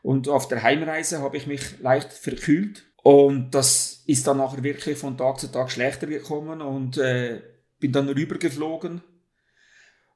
Und 0.02 0.28
auf 0.28 0.48
der 0.48 0.62
Heimreise 0.62 1.20
habe 1.20 1.36
ich 1.36 1.46
mich 1.46 1.80
leicht 1.80 2.12
verkühlt 2.12 2.84
und 3.02 3.50
das 3.50 4.02
ist 4.06 4.26
dann 4.26 4.38
nachher 4.38 4.62
wirklich 4.62 4.98
von 4.98 5.18
Tag 5.18 5.38
zu 5.40 5.48
Tag 5.48 5.70
schlechter 5.70 6.06
gekommen 6.06 6.62
und 6.62 6.96
äh, 6.98 7.42
bin 7.80 7.92
dann 7.92 8.08
rübergeflogen 8.08 9.02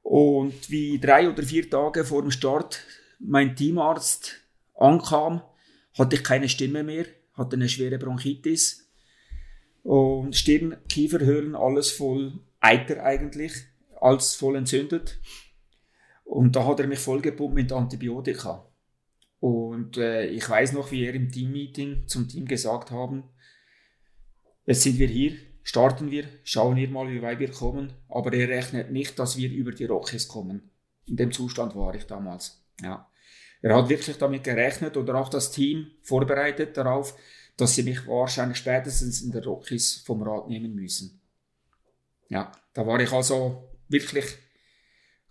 und 0.03 0.69
wie 0.69 0.99
drei 0.99 1.29
oder 1.29 1.43
vier 1.43 1.69
Tage 1.69 2.05
vor 2.05 2.21
dem 2.21 2.31
Start 2.31 2.79
mein 3.19 3.55
Teamarzt 3.55 4.41
ankam, 4.75 5.41
hatte 5.97 6.15
ich 6.15 6.23
keine 6.23 6.47
Stimme 6.47 6.83
mehr, 6.83 7.05
hatte 7.33 7.55
eine 7.55 7.67
schwere 7.67 7.97
Bronchitis 7.97 8.87
und 9.83 10.35
Stirn, 10.35 10.77
Kieferhöhlen, 10.89 11.55
alles 11.55 11.91
voll 11.91 12.39
Eiter 12.59 13.03
eigentlich, 13.03 13.53
alles 13.99 14.35
voll 14.35 14.55
entzündet. 14.55 15.19
Und 16.23 16.55
da 16.55 16.65
hat 16.65 16.79
er 16.79 16.87
mich 16.87 16.99
vollgepumpt 16.99 17.55
mit 17.55 17.71
Antibiotika. 17.71 18.67
Und 19.39 19.97
äh, 19.97 20.25
ich 20.27 20.49
weiß 20.49 20.73
noch, 20.73 20.91
wie 20.91 21.05
er 21.05 21.13
im 21.13 21.31
Teammeeting 21.31 22.07
zum 22.07 22.27
Team 22.27 22.45
gesagt 22.45 22.89
haben, 22.91 23.23
jetzt 24.65 24.81
sind 24.81 24.97
wir 24.97 25.07
hier, 25.07 25.33
starten 25.65 26.11
wir, 26.11 26.25
schauen 26.43 26.77
wir 26.77 26.87
mal, 26.89 27.09
wie 27.09 27.21
weit 27.21 27.39
wir 27.39 27.51
kommen. 27.51 27.91
Aber 28.07 28.31
er 28.31 28.47
rechnet 28.47 28.91
nicht, 28.91 29.19
dass 29.19 29.35
wir 29.35 29.51
über 29.51 29.71
die 29.71 29.85
Rockies 29.85 30.29
kommen. 30.29 30.69
In 31.07 31.17
dem 31.17 31.31
Zustand 31.31 31.75
war 31.75 31.93
ich 31.95 32.05
damals. 32.05 32.63
Ja. 32.81 33.09
Er 33.61 33.75
hat 33.75 33.89
wirklich 33.89 34.17
damit 34.17 34.43
gerechnet 34.43 34.95
oder 34.95 35.15
auch 35.15 35.27
das 35.27 35.51
Team 35.51 35.87
vorbereitet 36.03 36.77
darauf, 36.77 37.17
dass 37.57 37.73
sie 37.73 37.83
mich 37.83 38.07
wahrscheinlich 38.07 38.59
spätestens 38.59 39.21
in 39.21 39.31
der 39.31 39.43
Rockies 39.43 40.03
vom 40.05 40.21
Rad 40.21 40.47
nehmen 40.47 40.75
müssen. 40.75 41.19
Ja, 42.29 42.51
da 42.73 42.85
war 42.85 42.99
ich 42.99 43.11
also 43.11 43.69
wirklich 43.87 44.25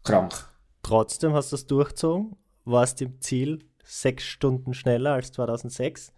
krank. 0.03 0.35
Trotzdem 0.83 1.33
hast 1.33 1.53
du 1.53 1.57
es 1.57 1.67
durchgezogen, 1.67 2.37
warst 2.65 3.01
im 3.03 3.21
Ziel 3.21 3.65
sechs 3.85 4.25
Stunden 4.25 4.75
schneller 4.75 5.13
als 5.13 5.31
2006 5.33 6.13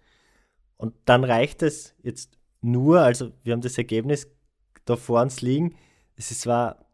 und 0.79 0.95
dann 1.05 1.25
reicht 1.25 1.63
es 1.63 1.95
jetzt 2.03 2.36
nur, 2.67 3.01
also 3.01 3.33
wir 3.43 3.53
haben 3.53 3.61
das 3.61 3.79
Ergebnis 3.79 4.29
da 4.85 4.97
vor 4.97 5.23
uns 5.23 5.41
liegen. 5.41 5.77
Es 6.17 6.47
war 6.47 6.87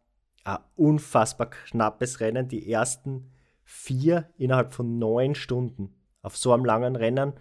ein 0.45 0.59
unfassbar 0.77 1.51
knappes 1.51 2.20
Rennen. 2.20 2.49
Die 2.49 2.70
ersten 2.70 3.31
vier 3.64 4.29
innerhalb 4.37 4.75
von 4.75 4.99
neun 4.99 5.35
Stunden 5.35 5.95
auf 6.20 6.37
so 6.37 6.53
einem 6.53 6.64
langen 6.64 6.97
Rennen. 6.97 7.33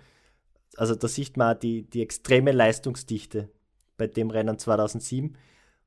Also 0.78 0.96
da 0.96 1.08
sieht 1.08 1.38
man 1.38 1.60
die, 1.60 1.90
die 1.90 2.02
extreme 2.02 2.52
Leistungsdichte 2.52 3.50
bei 3.98 4.08
dem 4.08 4.30
Rennen 4.30 4.58
2007. 4.58 5.38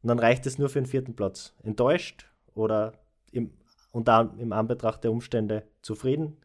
Und 0.03 0.09
dann 0.09 0.19
reicht 0.19 0.47
es 0.47 0.59
nur 0.59 0.69
für 0.69 0.81
den 0.81 0.87
vierten 0.87 1.17
Platz. 1.17 1.55
Enttäuscht 1.63 2.29
oder 2.55 2.93
im, 3.33 3.53
unter, 3.91 4.35
im 4.39 4.53
Anbetracht 4.53 5.03
der 5.03 5.13
Umstände 5.13 5.67
zufrieden? 5.81 6.37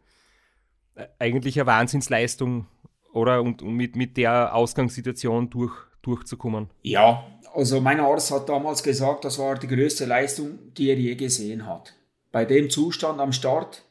Eigentlich 1.20 1.60
eine 1.60 1.68
Wahnsinnsleistung, 1.68 2.68
oder? 3.14 3.42
Und, 3.42 3.62
und 3.62 3.74
mit, 3.74 3.96
mit 3.96 4.18
der 4.18 4.56
Ausgangssituation 4.56 5.50
durch, 5.50 5.74
durchzukommen. 6.02 6.70
Ja, 6.82 7.26
also 7.54 7.82
mein 7.82 8.00
Arzt 8.00 8.32
hat 8.32 8.50
damals 8.50 8.84
gesagt, 8.84 9.26
das 9.26 9.40
war 9.40 9.58
die 9.58 9.68
größte 9.68 10.06
Leistung, 10.06 10.74
die 10.78 10.90
er 10.90 10.98
je 10.98 11.16
gesehen 11.16 11.66
hat. 11.66 11.94
Bei 12.32 12.46
dem 12.46 12.70
Zustand 12.70 13.20
am 13.20 13.32
Start. 13.32 13.84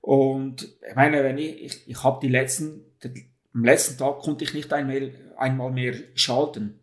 Und 0.00 0.62
ich 0.88 0.94
meine, 0.94 1.24
wenn 1.24 1.38
ich, 1.38 1.62
ich, 1.62 1.88
ich 1.88 2.04
habe 2.04 2.20
die 2.20 2.32
letzten, 2.32 2.84
am 3.54 3.64
letzten 3.64 3.98
Tag 3.98 4.20
konnte 4.20 4.44
ich 4.44 4.54
nicht 4.54 4.72
einmal, 4.72 5.12
einmal 5.36 5.70
mehr 5.70 5.94
schalten. 6.14 6.80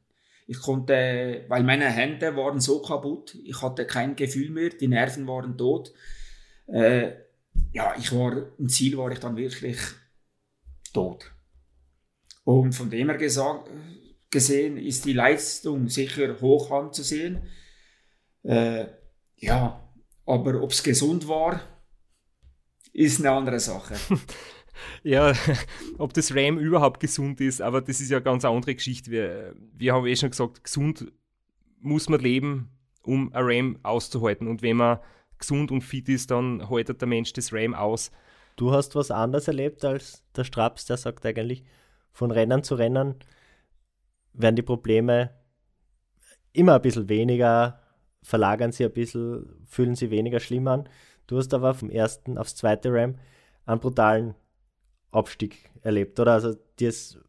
Ich 0.47 0.59
konnte, 0.59 1.45
weil 1.47 1.63
meine 1.63 1.89
Hände 1.89 2.35
waren 2.35 2.59
so 2.59 2.81
kaputt, 2.81 3.37
ich 3.45 3.61
hatte 3.61 3.85
kein 3.85 4.15
Gefühl 4.15 4.49
mehr, 4.49 4.69
die 4.69 4.87
Nerven 4.87 5.27
waren 5.27 5.57
tot. 5.57 5.93
Äh, 6.67 7.11
ja, 7.71 7.93
ich 7.97 8.13
war, 8.13 8.47
im 8.57 8.67
Ziel 8.67 8.97
war 8.97 9.11
ich 9.11 9.19
dann 9.19 9.37
wirklich 9.37 9.77
tot. 10.93 11.31
Und 12.43 12.73
von 12.73 12.89
dem 12.89 13.09
her 13.09 13.17
gesagt, 13.17 13.69
gesehen 14.31 14.77
ist 14.77 15.05
die 15.05 15.13
Leistung 15.13 15.89
sicher 15.89 16.39
hoch 16.41 16.71
anzusehen. 16.71 17.43
Äh, 18.43 18.85
ja, 19.35 19.87
aber 20.25 20.61
ob 20.61 20.71
es 20.71 20.81
gesund 20.81 21.27
war, 21.27 21.61
ist 22.93 23.19
eine 23.19 23.31
andere 23.31 23.59
Sache. 23.59 23.95
ja, 25.03 25.33
ob 25.97 26.13
das 26.13 26.33
RAM 26.35 26.57
überhaupt 26.57 26.99
gesund 26.99 27.41
ist, 27.41 27.61
aber 27.61 27.81
das 27.81 27.99
ist 27.99 28.09
ja 28.09 28.17
eine 28.17 28.23
ganz 28.23 28.45
andere 28.45 28.75
Geschichte. 28.75 29.11
Wir, 29.11 29.55
wir 29.73 29.93
haben 29.93 30.07
eh 30.07 30.15
schon 30.15 30.31
gesagt, 30.31 30.63
gesund 30.63 31.11
muss 31.79 32.09
man 32.09 32.19
leben, 32.19 32.69
um 33.03 33.33
ein 33.33 33.43
RAM 33.43 33.79
auszuhalten. 33.83 34.47
Und 34.47 34.61
wenn 34.61 34.77
man 34.77 34.99
gesund 35.37 35.71
und 35.71 35.81
fit 35.81 36.07
ist, 36.09 36.31
dann 36.31 36.69
haltet 36.69 37.01
der 37.01 37.07
Mensch 37.07 37.33
das 37.33 37.51
RAM 37.51 37.73
aus. 37.73 38.11
Du 38.55 38.71
hast 38.71 38.95
was 38.95 39.11
anderes 39.11 39.47
erlebt 39.47 39.83
als 39.83 40.23
der 40.35 40.43
Straps, 40.43 40.85
der 40.85 40.97
sagt 40.97 41.25
eigentlich, 41.25 41.63
von 42.11 42.31
Rennen 42.31 42.63
zu 42.63 42.75
Rennen 42.75 43.15
werden 44.33 44.55
die 44.55 44.61
Probleme 44.61 45.31
immer 46.53 46.75
ein 46.75 46.81
bisschen 46.81 47.09
weniger, 47.09 47.79
verlagern 48.23 48.71
sie 48.71 48.85
ein 48.85 48.91
bisschen, 48.91 49.65
fühlen 49.65 49.95
sie 49.95 50.11
weniger 50.11 50.39
schlimm 50.39 50.67
an. 50.67 50.89
Du 51.27 51.37
hast 51.37 51.53
aber 51.53 51.73
vom 51.73 51.89
ersten 51.89 52.37
aufs 52.37 52.55
zweite 52.55 52.91
Ram 52.91 53.15
einen 53.65 53.79
brutalen 53.79 54.35
Abstieg 55.11 55.69
erlebt, 55.81 56.19
oder? 56.19 56.33
Also 56.33 56.55
dir 56.79 56.89
ist 56.89 57.19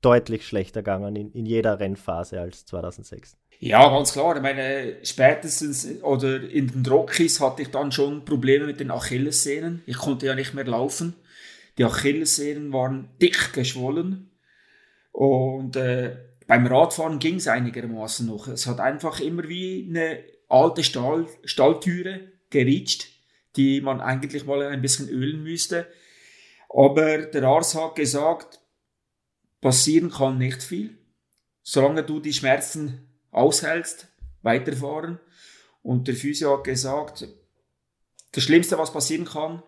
deutlich 0.00 0.46
schlechter 0.46 0.82
gegangen 0.82 1.16
in, 1.16 1.32
in 1.32 1.46
jeder 1.46 1.80
Rennphase 1.80 2.40
als 2.40 2.66
2006. 2.66 3.36
Ja, 3.60 3.88
ganz 3.88 4.12
klar. 4.12 4.36
Ich 4.36 4.42
meine, 4.42 4.98
spätestens 5.02 6.02
oder 6.02 6.40
in 6.40 6.68
den 6.68 6.86
Rockies 6.86 7.40
hatte 7.40 7.62
ich 7.62 7.70
dann 7.70 7.90
schon 7.90 8.24
Probleme 8.24 8.66
mit 8.66 8.78
den 8.78 8.92
Achillessehnen. 8.92 9.82
Ich 9.86 9.98
konnte 9.98 10.26
ja 10.26 10.34
nicht 10.36 10.54
mehr 10.54 10.64
laufen. 10.64 11.14
Die 11.76 11.84
Achillessehnen 11.84 12.72
waren 12.72 13.08
dick 13.20 13.52
geschwollen. 13.52 14.30
Und 15.10 15.74
äh, 15.74 16.16
beim 16.48 16.66
Radfahren 16.66 17.18
ging 17.18 17.36
es 17.36 17.46
einigermaßen 17.46 18.26
noch. 18.26 18.48
Es 18.48 18.66
hat 18.66 18.80
einfach 18.80 19.20
immer 19.20 19.48
wie 19.48 19.86
eine 19.86 20.24
alte 20.48 20.82
Stall, 20.82 21.26
Stalltüre 21.44 22.32
geritscht, 22.48 23.10
die 23.54 23.82
man 23.82 24.00
eigentlich 24.00 24.46
mal 24.46 24.62
ein 24.62 24.80
bisschen 24.80 25.10
ölen 25.10 25.42
müsste. 25.42 25.86
Aber 26.70 27.18
der 27.18 27.44
Arzt 27.44 27.74
hat 27.74 27.96
gesagt, 27.96 28.60
passieren 29.60 30.10
kann 30.10 30.38
nicht 30.38 30.62
viel. 30.62 30.96
Solange 31.62 32.02
du 32.02 32.18
die 32.18 32.32
Schmerzen 32.32 33.06
aushältst, 33.30 34.08
weiterfahren. 34.40 35.20
Und 35.82 36.08
der 36.08 36.14
Physio 36.14 36.56
hat 36.56 36.64
gesagt, 36.64 37.28
das 38.32 38.42
Schlimmste, 38.42 38.78
was 38.78 38.92
passieren 38.92 39.26
kann, 39.26 39.62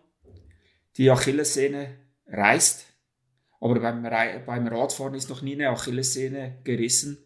die 0.97 1.11
Achillessehne 1.11 1.99
reißt 2.27 2.90
aber 3.61 3.79
beim, 3.79 4.03
beim 4.03 4.67
Radfahren 4.67 5.15
ist 5.15 5.29
noch 5.29 5.43
nie 5.43 5.55
eine 5.55 5.71
Achillessehne 5.71 6.61
gerissen. 6.65 7.19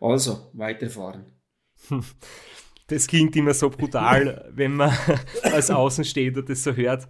Also 0.00 0.50
weiterfahren. 0.54 1.26
Das 2.88 3.06
klingt 3.06 3.34
immer 3.36 3.54
so 3.54 3.70
brutal, 3.70 4.50
wenn 4.54 4.74
man 4.74 4.94
als 5.44 5.70
Außenstehender 5.70 6.42
das 6.42 6.62
so 6.62 6.74
hört. 6.74 7.08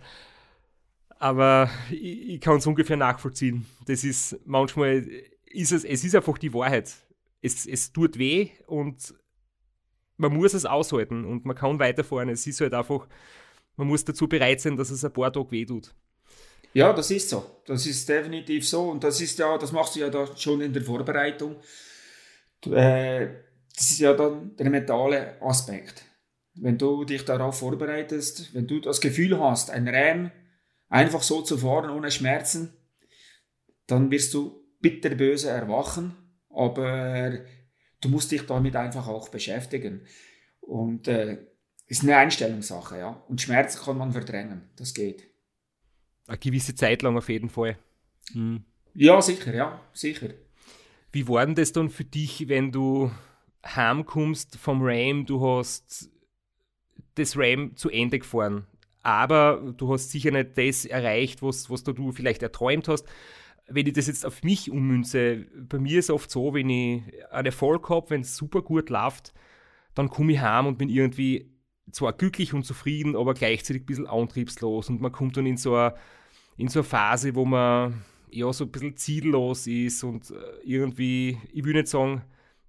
Aber 1.18 1.68
ich, 1.90 2.34
ich 2.34 2.40
kann 2.40 2.58
es 2.58 2.66
ungefähr 2.66 2.96
nachvollziehen. 2.96 3.66
Das 3.86 4.04
ist 4.04 4.38
manchmal, 4.44 5.04
ist 5.46 5.72
es, 5.72 5.84
es 5.84 6.04
ist 6.04 6.14
einfach 6.14 6.38
die 6.38 6.52
Wahrheit. 6.54 6.94
Es, 7.40 7.66
es 7.66 7.92
tut 7.92 8.16
weh 8.16 8.50
und 8.66 9.12
man 10.18 10.34
muss 10.34 10.54
es 10.54 10.66
aushalten 10.66 11.24
und 11.24 11.44
man 11.44 11.56
kann 11.56 11.80
weiterfahren. 11.80 12.28
Es 12.28 12.46
ist 12.46 12.60
halt 12.60 12.74
einfach, 12.74 13.08
man 13.76 13.88
muss 13.88 14.04
dazu 14.04 14.28
bereit 14.28 14.60
sein, 14.60 14.76
dass 14.76 14.90
es 14.90 15.04
ein 15.04 15.12
paar 15.12 15.32
Tage 15.32 15.50
weh 15.50 15.64
tut. 15.64 15.94
Ja, 16.74 16.92
das 16.92 17.10
ist 17.10 17.28
so. 17.28 17.60
Das 17.66 17.86
ist 17.86 18.08
definitiv 18.08 18.68
so. 18.68 18.90
Und 18.90 19.04
das 19.04 19.20
ist 19.20 19.38
ja, 19.38 19.58
das 19.58 19.72
machst 19.72 19.96
du 19.96 20.00
ja 20.00 20.10
da 20.10 20.26
schon 20.36 20.60
in 20.60 20.72
der 20.72 20.82
Vorbereitung. 20.82 21.56
Äh, 22.66 23.28
das 23.74 23.90
ist 23.90 23.98
ja 23.98 24.12
dann 24.14 24.56
der 24.56 24.70
mentale 24.70 25.40
Aspekt. 25.42 26.04
Wenn 26.54 26.78
du 26.78 27.04
dich 27.04 27.24
darauf 27.24 27.58
vorbereitest, 27.58 28.54
wenn 28.54 28.66
du 28.66 28.80
das 28.80 29.00
Gefühl 29.00 29.38
hast, 29.38 29.70
ein 29.70 29.88
Ram 29.88 30.30
einfach 30.88 31.22
so 31.22 31.42
zu 31.42 31.58
fahren 31.58 31.90
ohne 31.90 32.10
Schmerzen, 32.10 32.76
dann 33.86 34.10
wirst 34.10 34.34
du 34.34 34.62
bitterböse 34.80 35.48
erwachen, 35.48 36.14
aber 36.50 37.38
du 38.00 38.08
musst 38.08 38.30
dich 38.32 38.46
damit 38.46 38.76
einfach 38.76 39.08
auch 39.08 39.28
beschäftigen. 39.28 40.06
Und 40.60 41.08
äh, 41.08 41.38
ist 41.86 42.02
eine 42.02 42.16
Einstellungssache, 42.16 42.98
ja. 42.98 43.24
Und 43.28 43.40
Schmerzen 43.40 43.82
kann 43.82 43.98
man 43.98 44.12
verdrängen, 44.12 44.70
das 44.76 44.94
geht 44.94 45.31
eine 46.26 46.38
gewisse 46.38 46.74
Zeit 46.74 47.02
lang 47.02 47.16
auf 47.16 47.28
jeden 47.28 47.48
Fall. 47.48 47.78
Mhm. 48.34 48.64
Ja, 48.94 49.20
sicher, 49.22 49.54
ja, 49.54 49.80
sicher. 49.92 50.30
Wie 51.12 51.28
war 51.28 51.44
denn 51.44 51.54
das 51.54 51.72
dann 51.72 51.90
für 51.90 52.04
dich, 52.04 52.48
wenn 52.48 52.72
du 52.72 53.10
heimkommst 53.64 54.56
vom 54.56 54.80
RAM, 54.82 55.26
du 55.26 55.40
hast 55.46 56.10
das 57.14 57.36
RAM 57.36 57.76
zu 57.76 57.90
Ende 57.90 58.18
gefahren, 58.18 58.66
aber 59.02 59.74
du 59.76 59.92
hast 59.92 60.10
sicher 60.10 60.30
nicht 60.30 60.56
das 60.56 60.84
erreicht, 60.84 61.42
was, 61.42 61.68
was 61.70 61.84
du 61.84 62.12
vielleicht 62.12 62.42
erträumt 62.42 62.88
hast. 62.88 63.06
Wenn 63.68 63.86
ich 63.86 63.92
das 63.92 64.06
jetzt 64.06 64.26
auf 64.26 64.42
mich 64.42 64.70
ummünze, 64.70 65.46
bei 65.54 65.78
mir 65.78 65.98
ist 65.98 66.06
es 66.06 66.10
oft 66.10 66.30
so, 66.30 66.54
wenn 66.54 66.68
ich 66.68 67.02
einen 67.30 67.46
Erfolg 67.46 67.88
habe, 67.88 68.10
wenn 68.10 68.22
es 68.22 68.36
super 68.36 68.62
gut 68.62 68.90
läuft, 68.90 69.32
dann 69.94 70.08
komme 70.08 70.32
ich 70.32 70.40
heim 70.40 70.66
und 70.66 70.78
bin 70.78 70.88
irgendwie 70.88 71.51
zwar 71.92 72.12
glücklich 72.12 72.54
und 72.54 72.64
zufrieden, 72.64 73.16
aber 73.16 73.34
gleichzeitig 73.34 73.82
ein 73.82 73.86
bisschen 73.86 74.06
antriebslos 74.06 74.88
und 74.88 75.00
man 75.00 75.12
kommt 75.12 75.36
dann 75.36 75.46
in 75.46 75.56
so 75.56 75.76
eine, 75.76 75.94
in 76.56 76.68
so 76.68 76.80
eine 76.80 76.84
Phase, 76.84 77.34
wo 77.34 77.44
man 77.44 78.02
ja 78.30 78.52
so 78.52 78.64
ein 78.64 78.70
bisschen 78.70 78.96
ziellos 78.96 79.66
ist 79.66 80.02
und 80.02 80.30
äh, 80.30 80.34
irgendwie, 80.64 81.38
ich 81.52 81.64
will 81.64 81.74
nicht 81.74 81.88
sagen, 81.88 82.22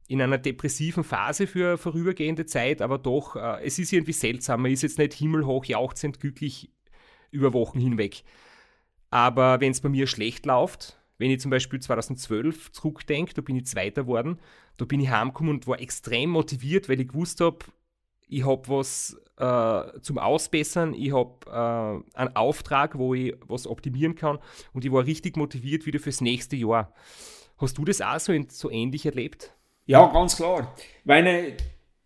in 0.07 0.21
einer 0.21 0.37
depressiven 0.37 1.03
Phase 1.03 1.47
für 1.47 1.77
vorübergehende 1.77 2.45
Zeit, 2.45 2.81
aber 2.81 2.97
doch, 2.97 3.35
äh, 3.35 3.63
es 3.63 3.79
ist 3.79 3.93
irgendwie 3.93 4.13
seltsam. 4.13 4.61
Man 4.61 4.71
ist 4.71 4.83
jetzt 4.83 4.97
nicht 4.97 5.13
himmelhoch 5.13 5.65
jauchzend 5.65 6.19
glücklich 6.19 6.69
über 7.31 7.53
Wochen 7.53 7.79
hinweg. 7.79 8.23
Aber 9.09 9.61
wenn 9.61 9.71
es 9.71 9.81
bei 9.81 9.89
mir 9.89 10.07
schlecht 10.07 10.45
läuft, 10.45 10.99
wenn 11.17 11.31
ich 11.31 11.39
zum 11.39 11.51
Beispiel 11.51 11.79
2012 11.79 12.71
zurückdenke, 12.71 13.33
da 13.33 13.41
bin 13.41 13.55
ich 13.55 13.65
Zweiter 13.65 14.03
geworden, 14.03 14.39
da 14.77 14.85
bin 14.85 14.99
ich 14.99 15.09
heimgekommen 15.09 15.53
und 15.53 15.67
war 15.67 15.79
extrem 15.79 16.31
motiviert, 16.31 16.89
weil 16.89 16.99
ich 16.99 17.07
gewusst 17.07 17.39
habe, 17.39 17.59
ich 18.33 18.45
habe 18.45 18.67
was 18.67 19.15
äh, 19.37 19.99
zum 20.01 20.17
Ausbessern, 20.17 20.93
ich 20.93 21.13
habe 21.13 22.03
äh, 22.15 22.17
einen 22.17 22.35
Auftrag, 22.35 22.97
wo 22.97 23.13
ich 23.13 23.35
was 23.47 23.67
optimieren 23.67 24.15
kann 24.15 24.39
und 24.73 24.85
ich 24.85 24.91
war 24.91 25.05
richtig 25.05 25.37
motiviert 25.37 25.85
wieder 25.85 25.99
fürs 25.99 26.21
nächste 26.21 26.55
Jahr. 26.55 26.93
Hast 27.57 27.77
du 27.77 27.85
das 27.85 28.01
auch 28.01 28.19
so, 28.19 28.33
so 28.49 28.69
ähnlich 28.69 29.05
erlebt? 29.05 29.53
Ja, 29.85 30.05
ganz 30.11 30.35
klar. 30.37 30.75
Meine 31.03 31.57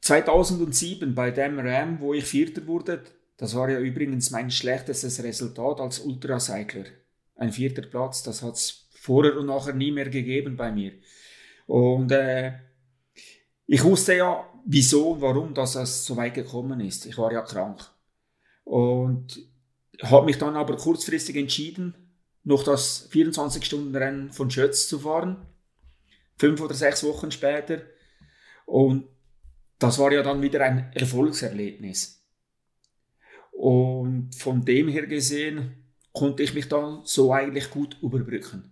2007 0.01 1.15
bei 1.15 1.31
dem 1.31 1.59
Ram, 1.59 1.99
wo 1.99 2.13
ich 2.13 2.25
Vierter 2.25 2.65
wurde, 2.67 3.03
das 3.37 3.55
war 3.55 3.69
ja 3.69 3.79
übrigens 3.79 4.31
mein 4.31 4.49
schlechtestes 4.49 5.23
Resultat 5.23 5.79
als 5.79 5.99
Ultracycler. 5.99 6.85
Ein 7.35 7.51
vierter 7.51 7.83
Platz, 7.83 8.23
das 8.23 8.41
hat 8.41 8.55
es 8.55 8.89
vorher 8.91 9.37
und 9.37 9.45
nachher 9.45 9.73
nie 9.73 9.91
mehr 9.91 10.09
gegeben 10.09 10.57
bei 10.57 10.71
mir. 10.71 10.93
Und 11.67 12.11
äh, 12.11 12.53
ich 13.67 13.83
wusste 13.83 14.15
ja, 14.15 14.43
wieso 14.67 15.11
und 15.11 15.21
warum 15.21 15.53
dass 15.53 15.75
es 15.75 16.05
so 16.05 16.17
weit 16.17 16.35
gekommen 16.35 16.81
ist. 16.81 17.05
Ich 17.05 17.17
war 17.17 17.31
ja 17.31 17.41
krank. 17.41 17.89
Und 18.65 19.39
habe 20.03 20.25
mich 20.25 20.37
dann 20.37 20.55
aber 20.55 20.75
kurzfristig 20.75 21.37
entschieden, 21.37 21.95
noch 22.43 22.63
das 22.63 23.09
24-Stunden-Rennen 23.11 24.31
von 24.31 24.51
Schötz 24.51 24.87
zu 24.87 24.99
fahren. 24.99 25.37
fünf 26.39 26.61
oder 26.61 26.75
sechs 26.75 27.03
Wochen 27.03 27.31
später. 27.31 27.81
Und 28.65 29.07
das 29.79 29.97
war 29.97 30.11
ja 30.11 30.21
dann 30.21 30.41
wieder 30.41 30.61
ein 30.61 30.91
Erfolgserlebnis. 30.93 32.21
Und 33.51 34.35
von 34.35 34.63
dem 34.63 34.87
her 34.87 35.07
gesehen 35.07 35.83
konnte 36.13 36.43
ich 36.43 36.53
mich 36.53 36.67
dann 36.67 37.01
so 37.05 37.33
eigentlich 37.33 37.71
gut 37.71 37.97
überbrücken. 38.01 38.71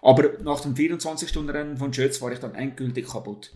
Aber 0.00 0.42
nach 0.42 0.60
dem 0.60 0.74
24-Stunden-Rennen 0.74 1.76
von 1.76 1.92
Schötz 1.92 2.20
war 2.20 2.32
ich 2.32 2.40
dann 2.40 2.56
endgültig 2.56 3.06
kaputt. 3.06 3.52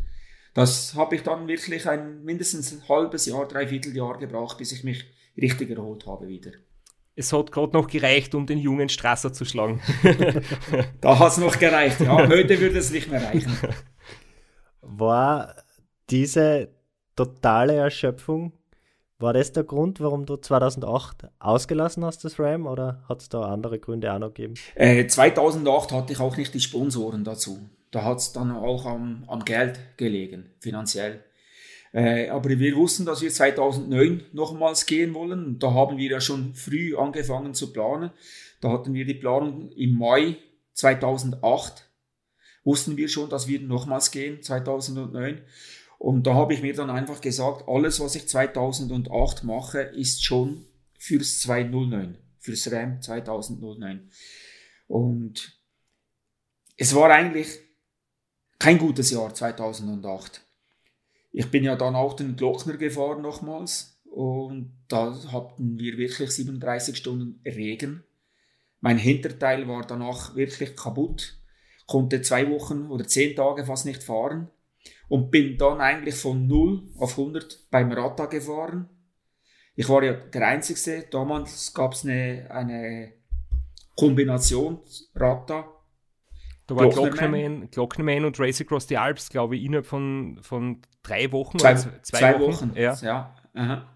Das 0.57 0.95
habe 0.95 1.17
ich 1.17 1.23
dann 1.23 1.47
wirklich 1.49 1.87
ein 1.87 2.25
mindestens 2.25 2.73
ein 2.73 2.89
halbes 2.89 3.27
Jahr, 3.27 3.47
dreiviertel 3.47 3.95
Jahr 3.95 4.17
gebraucht, 4.17 4.57
bis 4.57 4.73
ich 4.73 4.85
mich 4.85 5.05
richtig 5.37 5.69
erholt 5.69 6.07
habe 6.07 6.29
wieder. 6.29 6.53
Es 7.15 7.31
hat 7.35 7.53
gerade 7.53 7.75
noch 7.75 7.89
gereicht, 7.89 8.35
um 8.35 8.47
den 8.47 8.57
jungen 8.57 8.89
Strasser 8.89 9.35
zu 9.35 9.45
schlagen. 9.45 9.83
da 11.03 11.19
hat 11.19 11.33
es 11.33 11.37
noch 11.37 11.59
gereicht, 11.59 12.01
ja. 12.01 12.27
Heute 12.27 12.59
würde 12.59 12.79
es 12.79 12.91
nicht 12.91 13.11
mehr 13.11 13.23
reichen. 13.23 13.55
War 14.81 15.57
diese 16.09 16.71
totale 17.17 17.75
Erschöpfung, 17.75 18.55
war 19.19 19.35
das 19.35 19.53
der 19.53 19.65
Grund, 19.65 20.01
warum 20.01 20.25
du 20.25 20.37
2008 20.37 21.29
ausgelassen 21.39 22.03
hast, 22.03 22.25
das 22.25 22.39
RAM, 22.39 22.67
oder 22.67 23.05
hat 23.11 23.21
es 23.21 23.29
da 23.29 23.43
andere 23.43 23.79
Gründe 23.79 24.11
auch 24.11 24.19
noch 24.19 24.33
gegeben? 24.33 24.55
Äh, 24.75 25.07
2008 25.07 25.93
hatte 25.93 26.15
ich 26.15 26.21
auch 26.21 26.37
nicht 26.37 26.55
die 26.55 26.61
Sponsoren 26.61 27.25
dazu 27.25 27.69
da 27.97 28.05
hat 28.05 28.19
es 28.19 28.33
dann 28.33 28.51
auch 28.51 28.85
am, 28.85 29.25
am, 29.27 29.43
Geld 29.47 29.81
gelegen, 29.97 30.51
finanziell. 30.61 31.25
Äh, 31.95 32.29
aber 32.29 32.51
wir 32.51 32.77
wussten, 32.77 33.07
dass 33.07 33.23
wir 33.23 33.31
2009 33.31 34.23
nochmals 34.35 34.85
gehen 34.85 35.15
wollen. 35.15 35.59
Da 35.59 35.73
haben 35.73 35.97
wir 35.97 36.11
ja 36.11 36.21
schon 36.21 36.55
früh 36.55 36.95
angefangen 36.95 37.55
zu 37.55 37.73
planen. 37.73 38.11
Da 38.61 38.69
hatten 38.69 38.93
wir 38.93 39.07
die 39.07 39.15
Planung 39.15 39.73
im 39.73 39.97
Mai 39.97 40.37
2008. 40.75 41.89
Wussten 42.65 42.99
wir 42.99 43.09
schon, 43.09 43.31
dass 43.31 43.49
wir 43.49 43.63
nochmals 43.63 44.11
gehen, 44.11 44.43
2009. 44.43 45.41
Und 45.99 46.27
da 46.27 46.35
habe 46.35 46.53
ich 46.53 46.61
mir 46.61 46.75
dann 46.75 46.91
einfach 46.91 47.23
gesagt, 47.23 47.67
alles, 47.67 47.99
was 47.99 48.15
ich 48.15 48.29
2008 48.29 49.43
mache, 49.43 49.81
ist 49.81 50.23
schon 50.23 50.67
fürs 50.99 51.41
209, 51.41 52.19
fürs 52.41 52.71
RAM 52.71 53.01
2009. 53.01 54.11
Und 54.87 55.59
es 56.77 56.95
war 56.95 57.11
eigentlich 57.11 57.66
kein 58.59 58.79
gutes 58.79 59.11
Jahr 59.11 59.35
2008. 59.35 60.43
Ich 61.33 61.51
bin 61.51 61.65
ja 61.65 61.77
dann 61.77 61.95
auch 61.95 62.15
den 62.15 62.37
Glockner 62.37 62.77
gefahren 62.77 63.23
nochmals 63.23 64.01
und 64.05 64.73
da 64.89 65.15
hatten 65.33 65.79
wir 65.79 65.99
wirklich 65.99 66.31
37 66.31 66.97
Stunden 66.97 67.41
Regen. 67.45 68.05
Mein 68.81 68.99
Hinterteil 68.99 69.69
war 69.69 69.87
danach 69.87 70.35
wirklich 70.37 70.77
kaputt, 70.77 71.39
konnte 71.87 72.23
zwei 72.23 72.51
Wochen 72.51 72.87
oder 72.87 73.07
zehn 73.07 73.37
Tage 73.37 73.67
fast 73.67 73.85
nicht 73.85 74.03
fahren 74.03 74.49
und 75.09 75.31
bin 75.31 75.59
dann 75.59 75.81
eigentlich 75.81 76.15
von 76.15 76.47
0 76.47 76.89
auf 76.97 77.19
100 77.19 77.71
beim 77.71 77.93
Rata 77.93 78.27
gefahren. 78.27 78.89
Ich 79.75 79.89
war 79.89 80.03
ja 80.03 80.15
der 80.15 80.47
Einzige, 80.47 81.07
damals 81.11 81.75
gab 81.75 81.93
es 81.93 82.05
eine, 82.05 82.51
eine 82.51 83.13
Kombination 83.95 84.81
Rata 85.15 85.76
da 86.67 86.75
war 86.75 86.89
Glocknerman, 86.89 87.71
Glocknerman 87.71 88.25
und 88.25 88.41
Race 88.41 88.61
Across 88.61 88.89
the 88.89 88.97
Alps, 88.97 89.29
glaube 89.29 89.57
ich, 89.57 89.65
innerhalb 89.65 89.87
von, 89.87 90.39
von 90.43 90.83
drei 91.03 91.31
Wochen 91.31 91.59
zwei, 91.59 91.75
zwei, 91.75 91.91
zwei 92.03 92.41
Wochen. 92.41 92.71
Wochen. 92.71 92.73
Ja. 92.77 92.97
Ja, 93.03 93.89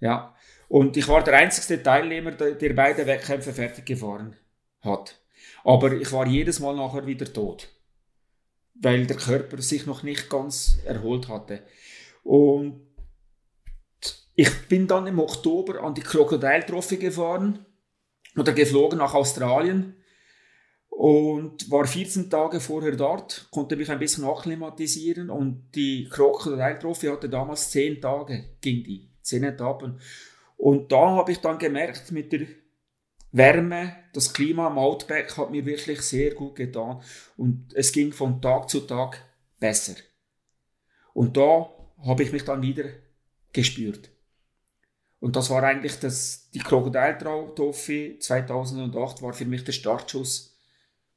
ja. 0.00 0.34
Und 0.68 0.96
ich 0.96 1.08
war 1.08 1.22
der 1.22 1.34
einzige 1.34 1.82
Teilnehmer, 1.82 2.32
der, 2.32 2.52
der 2.52 2.72
beide 2.74 3.06
Wettkämpfe 3.06 3.52
fertig 3.52 3.86
gefahren 3.86 4.36
hat. 4.80 5.20
Aber 5.64 5.92
ich 5.92 6.12
war 6.12 6.26
jedes 6.26 6.60
Mal 6.60 6.76
nachher 6.76 7.06
wieder 7.06 7.32
tot. 7.32 7.68
Weil 8.74 9.06
der 9.06 9.16
Körper 9.16 9.60
sich 9.60 9.86
noch 9.86 10.02
nicht 10.02 10.28
ganz 10.30 10.78
erholt 10.84 11.28
hatte. 11.28 11.62
Und 12.22 12.82
ich 14.34 14.68
bin 14.68 14.86
dann 14.86 15.06
im 15.06 15.18
Oktober 15.18 15.82
an 15.82 15.94
die 15.94 16.02
Crocodile 16.02 16.66
Trophy 16.66 16.98
gefahren 16.98 17.64
oder 18.36 18.52
geflogen 18.52 18.98
nach 18.98 19.14
Australien 19.14 19.96
und 20.96 21.70
war 21.70 21.86
14 21.86 22.30
Tage 22.30 22.58
vorher 22.58 22.96
dort, 22.96 23.48
konnte 23.50 23.76
mich 23.76 23.90
ein 23.90 23.98
bisschen 23.98 24.24
akklimatisieren 24.24 25.28
und 25.28 25.68
die 25.74 26.08
Crocodile 26.08 26.78
Trophy 26.78 27.08
hatte 27.08 27.28
damals 27.28 27.70
10 27.70 28.00
Tage, 28.00 28.56
ging 28.62 28.82
die, 28.82 29.10
10 29.20 29.44
Etappen. 29.44 30.00
Und 30.56 30.90
da 30.90 31.10
habe 31.10 31.32
ich 31.32 31.38
dann 31.40 31.58
gemerkt, 31.58 32.12
mit 32.12 32.32
der 32.32 32.46
Wärme, 33.30 33.94
das 34.14 34.32
Klima 34.32 34.68
am 34.68 34.78
Outback 34.78 35.36
hat 35.36 35.50
mir 35.50 35.66
wirklich 35.66 36.00
sehr 36.00 36.32
gut 36.32 36.54
getan 36.56 37.02
und 37.36 37.74
es 37.74 37.92
ging 37.92 38.10
von 38.10 38.40
Tag 38.40 38.70
zu 38.70 38.80
Tag 38.80 39.22
besser. 39.60 39.96
Und 41.12 41.36
da 41.36 41.68
habe 42.06 42.22
ich 42.22 42.32
mich 42.32 42.44
dann 42.44 42.62
wieder 42.62 42.84
gespürt. 43.52 44.08
Und 45.20 45.36
das 45.36 45.50
war 45.50 45.62
eigentlich 45.62 46.00
das, 46.00 46.48
die 46.52 46.60
Crocodile 46.60 47.18
Trophy 47.54 48.18
2008 48.18 49.20
war 49.20 49.34
für 49.34 49.44
mich 49.44 49.62
der 49.62 49.72
Startschuss 49.72 50.55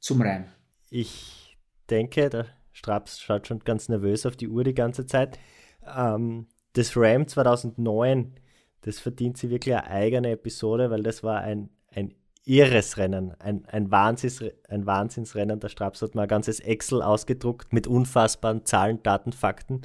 zum 0.00 0.22
Rennen? 0.22 0.46
Ich 0.90 1.56
denke, 1.88 2.28
der 2.30 2.46
Straps 2.72 3.20
schaut 3.20 3.46
schon 3.46 3.60
ganz 3.60 3.88
nervös 3.88 4.26
auf 4.26 4.36
die 4.36 4.48
Uhr 4.48 4.64
die 4.64 4.74
ganze 4.74 5.06
Zeit. 5.06 5.38
Ähm, 5.86 6.46
das 6.72 6.96
Ram 6.96 7.26
2009, 7.26 8.34
das 8.82 8.98
verdient 8.98 9.36
sich 9.36 9.50
wirklich 9.50 9.74
eine 9.74 9.86
eigene 9.88 10.30
Episode, 10.32 10.90
weil 10.90 11.02
das 11.02 11.22
war 11.22 11.40
ein, 11.40 11.70
ein 11.92 12.14
irres 12.44 12.96
Rennen, 12.96 13.34
ein, 13.38 13.66
ein, 13.66 13.90
Wahnsinns, 13.90 14.42
ein 14.68 14.86
Wahnsinnsrennen. 14.86 15.60
Der 15.60 15.68
Straps 15.68 16.02
hat 16.02 16.14
mal 16.14 16.22
ein 16.22 16.28
ganzes 16.28 16.60
Excel 16.60 17.02
ausgedruckt 17.02 17.72
mit 17.72 17.86
unfassbaren 17.86 18.64
Zahlen, 18.64 19.02
Daten, 19.02 19.32
Fakten. 19.32 19.82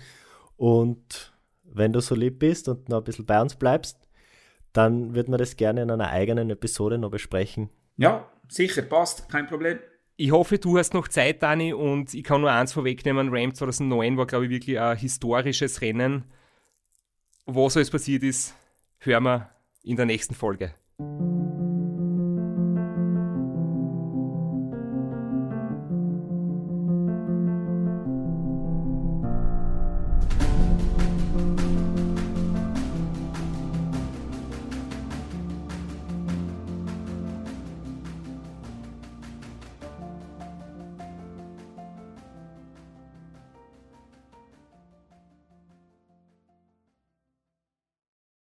Und 0.55 1.34
wenn 1.63 1.91
du 1.91 1.99
so 1.99 2.16
lieb 2.16 2.39
bist 2.39 2.70
und 2.70 2.88
noch 2.89 2.99
ein 2.99 3.03
bisschen 3.03 3.26
bei 3.26 3.41
uns 3.41 3.55
bleibst, 3.55 4.07
dann 4.74 5.16
würden 5.16 5.34
wir 5.34 5.38
das 5.38 5.57
gerne 5.57 5.82
in 5.82 5.91
einer 5.91 6.09
eigenen 6.09 6.49
Episode 6.49 6.97
noch 6.97 7.11
besprechen. 7.11 7.70
Ja, 7.97 8.30
sicher, 8.47 8.82
passt, 8.82 9.30
kein 9.30 9.47
Problem. 9.47 9.80
Ich 10.18 10.32
hoffe, 10.32 10.57
du 10.57 10.78
hast 10.78 10.93
noch 10.93 11.09
Zeit, 11.09 11.43
Dani, 11.43 11.74
und 11.74 12.13
ich 12.13 12.24
kann 12.24 12.41
nur 12.41 12.51
eins 12.51 12.72
vorwegnehmen: 12.72 13.30
Ram 13.32 13.53
2009 13.53 14.18
war, 14.18 14.26
glaube 14.26 14.45
ich, 14.45 14.51
wirklich 14.51 14.80
ein 14.80 14.97
historisches 14.97 15.82
Rennen. 15.82 16.24
Was 17.45 17.76
alles 17.76 17.91
passiert 17.91 18.24
ist, 18.24 18.55
hören 18.99 19.24
wir 19.24 19.49
in 19.84 19.97
der 19.97 20.05
nächsten 20.05 20.34
Folge. 20.34 20.74